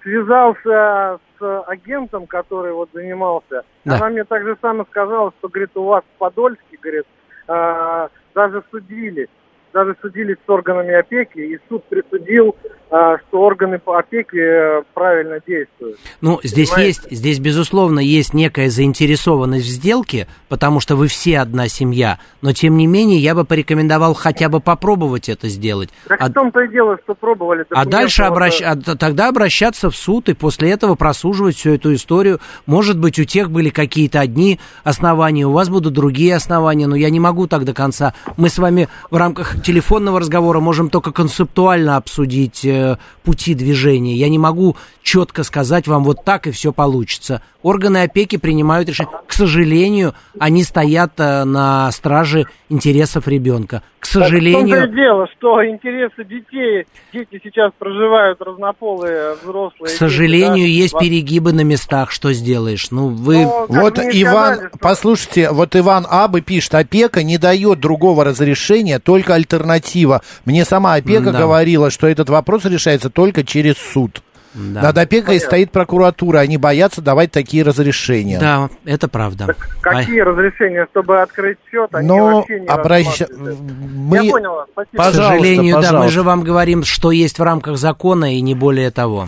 связался 0.04 1.20
с 1.40 1.64
агентом, 1.68 2.28
который 2.28 2.74
вот 2.74 2.90
занимался. 2.94 3.62
Да. 3.86 3.96
Она 3.96 4.10
мне 4.10 4.26
так 4.26 4.44
же 4.44 4.58
самое 4.62 4.86
сказала, 4.92 5.32
что, 5.40 5.48
говорит, 5.48 5.70
у 5.76 5.86
вас 5.86 6.04
в 6.04 6.18
Подольске, 6.18 6.78
говорит, 6.82 7.06
э, 7.48 8.08
даже 8.36 8.62
судили, 8.72 9.30
даже 9.72 9.96
судились 10.02 10.36
с 10.46 10.50
органами 10.50 10.94
опеки, 10.96 11.40
и 11.40 11.58
суд 11.70 11.86
присудил, 11.86 12.58
что 12.90 13.42
органы 13.42 13.78
по 13.78 14.00
э, 14.00 14.82
правильно 14.96 15.40
действуют. 15.46 16.00
Ну, 16.22 16.40
здесь 16.44 16.70
Понимаете? 16.70 16.88
есть, 16.88 17.18
здесь, 17.20 17.40
безусловно, 17.40 18.00
есть 18.00 18.34
некая 18.34 18.70
заинтересованность 18.70 19.68
в 19.68 19.70
сделке, 19.70 20.28
потому 20.48 20.80
что 20.80 20.96
вы 20.96 21.08
все 21.08 21.40
одна 21.40 21.68
семья, 21.68 22.18
но, 22.42 22.52
тем 22.52 22.78
не 22.78 22.88
менее, 22.88 23.20
я 23.20 23.36
бы 23.36 23.46
порекомендовал 23.46 24.16
хотя 24.16 24.50
бы 24.50 24.60
попробовать 24.60 25.30
это 25.30 25.50
сделать. 25.50 25.90
Так 26.08 26.20
А- 26.20 26.30
в 26.30 26.34
том-то 26.34 26.62
и 26.62 26.68
дело, 26.70 26.98
что 27.04 27.14
пробовали. 27.14 27.64
А 27.70 27.86
дальше 27.86 28.24
обращ... 28.24 28.60
э, 28.60 28.66
а 28.66 28.76
тогда 28.76 29.30
обращаться 29.30 29.92
в 29.92 29.96
суд 29.96 30.28
и 30.30 30.34
после 30.34 30.72
этого 30.72 30.96
просуживать 30.96 31.58
всю 31.58 31.76
эту 31.76 31.94
историю. 31.94 32.40
Может 32.66 32.98
быть, 32.98 33.20
у 33.20 33.24
тех 33.24 33.52
были 33.52 33.70
какие-то 33.70 34.20
одни 34.20 34.60
основания, 34.84 35.46
у 35.46 35.52
вас 35.52 35.70
будут 35.70 35.94
другие 35.94 36.36
основания, 36.36 36.88
но 36.88 36.96
я 36.96 37.12
не 37.12 37.20
могу 37.20 37.46
так 37.46 37.66
до 37.66 37.74
конца. 37.74 38.16
Мы 38.36 38.50
с 38.50 38.58
вами 38.58 38.90
в 39.12 39.16
рамках 39.16 39.62
телефонного 39.62 40.20
разговора 40.20 40.60
можем 40.60 40.90
только 40.90 41.12
концептуально 41.12 41.98
обсудить 41.98 42.66
э, 42.80 42.98
пути 43.24 43.54
движения. 43.54 44.16
Я 44.16 44.30
не 44.30 44.38
могу 44.38 44.76
четко 45.04 45.44
сказать 45.44 45.88
вам 45.88 46.04
вот 46.04 46.24
так 46.24 46.48
и 46.48 46.52
все 46.52 46.72
получится. 46.72 47.42
Органы 47.62 48.04
опеки 48.04 48.38
принимают 48.38 48.90
решение. 48.90 49.14
К 49.28 49.34
сожалению, 49.34 50.14
они 50.40 50.64
стоят 50.64 51.14
э, 51.18 51.44
на 51.44 51.92
страже 51.92 52.46
интересов 52.70 53.28
ребенка. 53.28 53.84
К 54.00 54.04
так 54.04 54.10
в 54.10 54.14
том-то 54.14 54.30
сожалению... 54.30 54.84
и 54.92 54.96
дело, 54.96 55.28
что 55.38 55.66
интересы 55.66 56.24
детей, 56.24 56.86
дети 57.14 57.42
сейчас 57.44 57.72
проживают 57.78 58.42
разнополые 58.42 59.36
взрослые. 59.42 59.94
К 59.94 59.98
сожалению, 59.98 60.66
дети, 60.68 60.78
да, 60.78 60.82
есть 60.84 60.94
во- 60.94 61.00
перегибы 61.02 61.54
на 61.54 61.62
местах. 61.62 62.12
Что 62.12 62.32
сделаешь? 62.34 62.92
Ну, 62.92 63.10
вы... 63.10 63.44
Но, 63.44 63.68
как 63.68 63.70
Вот 63.82 64.00
Иван, 64.00 64.54
сказали, 64.56 64.68
что- 64.70 64.78
послушайте, 64.80 65.52
вот 65.52 65.76
Иван 65.76 66.08
Абы 66.10 66.42
пишет, 66.42 66.76
опека 66.76 67.24
не 67.24 67.38
дает 67.38 67.80
другого 67.80 68.24
разрешения, 68.24 69.00
только 69.00 69.34
альтернатива. 69.36 70.22
Мне 70.46 70.66
сама 70.66 70.96
опека 70.96 71.32
Да. 71.32 71.40
говорила, 71.40 71.90
что 71.90 72.08
этот 72.08 72.30
вопрос 72.30 72.66
решается 72.66 73.10
только 73.10 73.44
через 73.44 73.76
суд. 73.78 74.22
Да. 74.54 74.82
Над 74.82 74.98
опекой 74.98 75.40
стоит 75.40 75.72
прокуратура, 75.72 76.40
они 76.40 76.58
боятся 76.58 77.02
давать 77.02 77.32
такие 77.32 77.64
разрешения. 77.64 78.40
Да, 78.40 78.70
это 78.84 79.08
правда. 79.08 79.56
Какие 79.82 80.22
разрешения, 80.22 80.88
чтобы 80.92 81.22
открыть 81.22 81.58
счет, 81.72 81.94
они 81.94 82.08
Но 82.08 82.38
вообще 82.38 82.60
не 82.60 82.68
рассматривают. 82.68 83.60
мы... 83.60 84.26
Я 84.26 84.32
понял 84.32 84.54
вас, 84.54 84.68
спасибо. 84.72 85.04
К 85.04 85.06
сожалению, 85.14 85.74
да, 85.74 85.80
мы 85.80 85.84
пожалуйста. 85.84 86.12
же 86.12 86.24
вам 86.24 86.44
говорим, 86.44 86.84
что 86.84 87.12
есть 87.12 87.38
в 87.38 87.44
рамках 87.44 87.78
закона 87.78 88.36
и 88.36 88.42
не 88.42 88.56
более 88.56 88.92
того. 88.92 89.28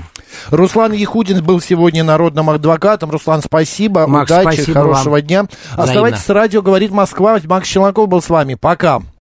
Руслан 0.50 0.94
Яхудин 0.94 1.44
был 1.44 1.62
сегодня 1.62 2.04
народным 2.04 2.50
адвокатом. 2.50 3.12
Руслан, 3.12 3.42
спасибо, 3.42 4.08
Макс, 4.08 4.32
удачи, 4.32 4.56
спасибо 4.56 4.82
хорошего 4.82 5.16
вам. 5.16 5.22
дня. 5.22 5.44
Взаимно. 5.44 5.84
Оставайтесь 5.84 6.24
с 6.24 6.30
радио, 6.30 6.62
говорит 6.62 6.92
Москва. 6.92 7.38
Макс 7.46 7.68
Челноков 7.68 8.08
был 8.08 8.22
с 8.22 8.30
вами. 8.30 8.56
Пока. 8.56 9.02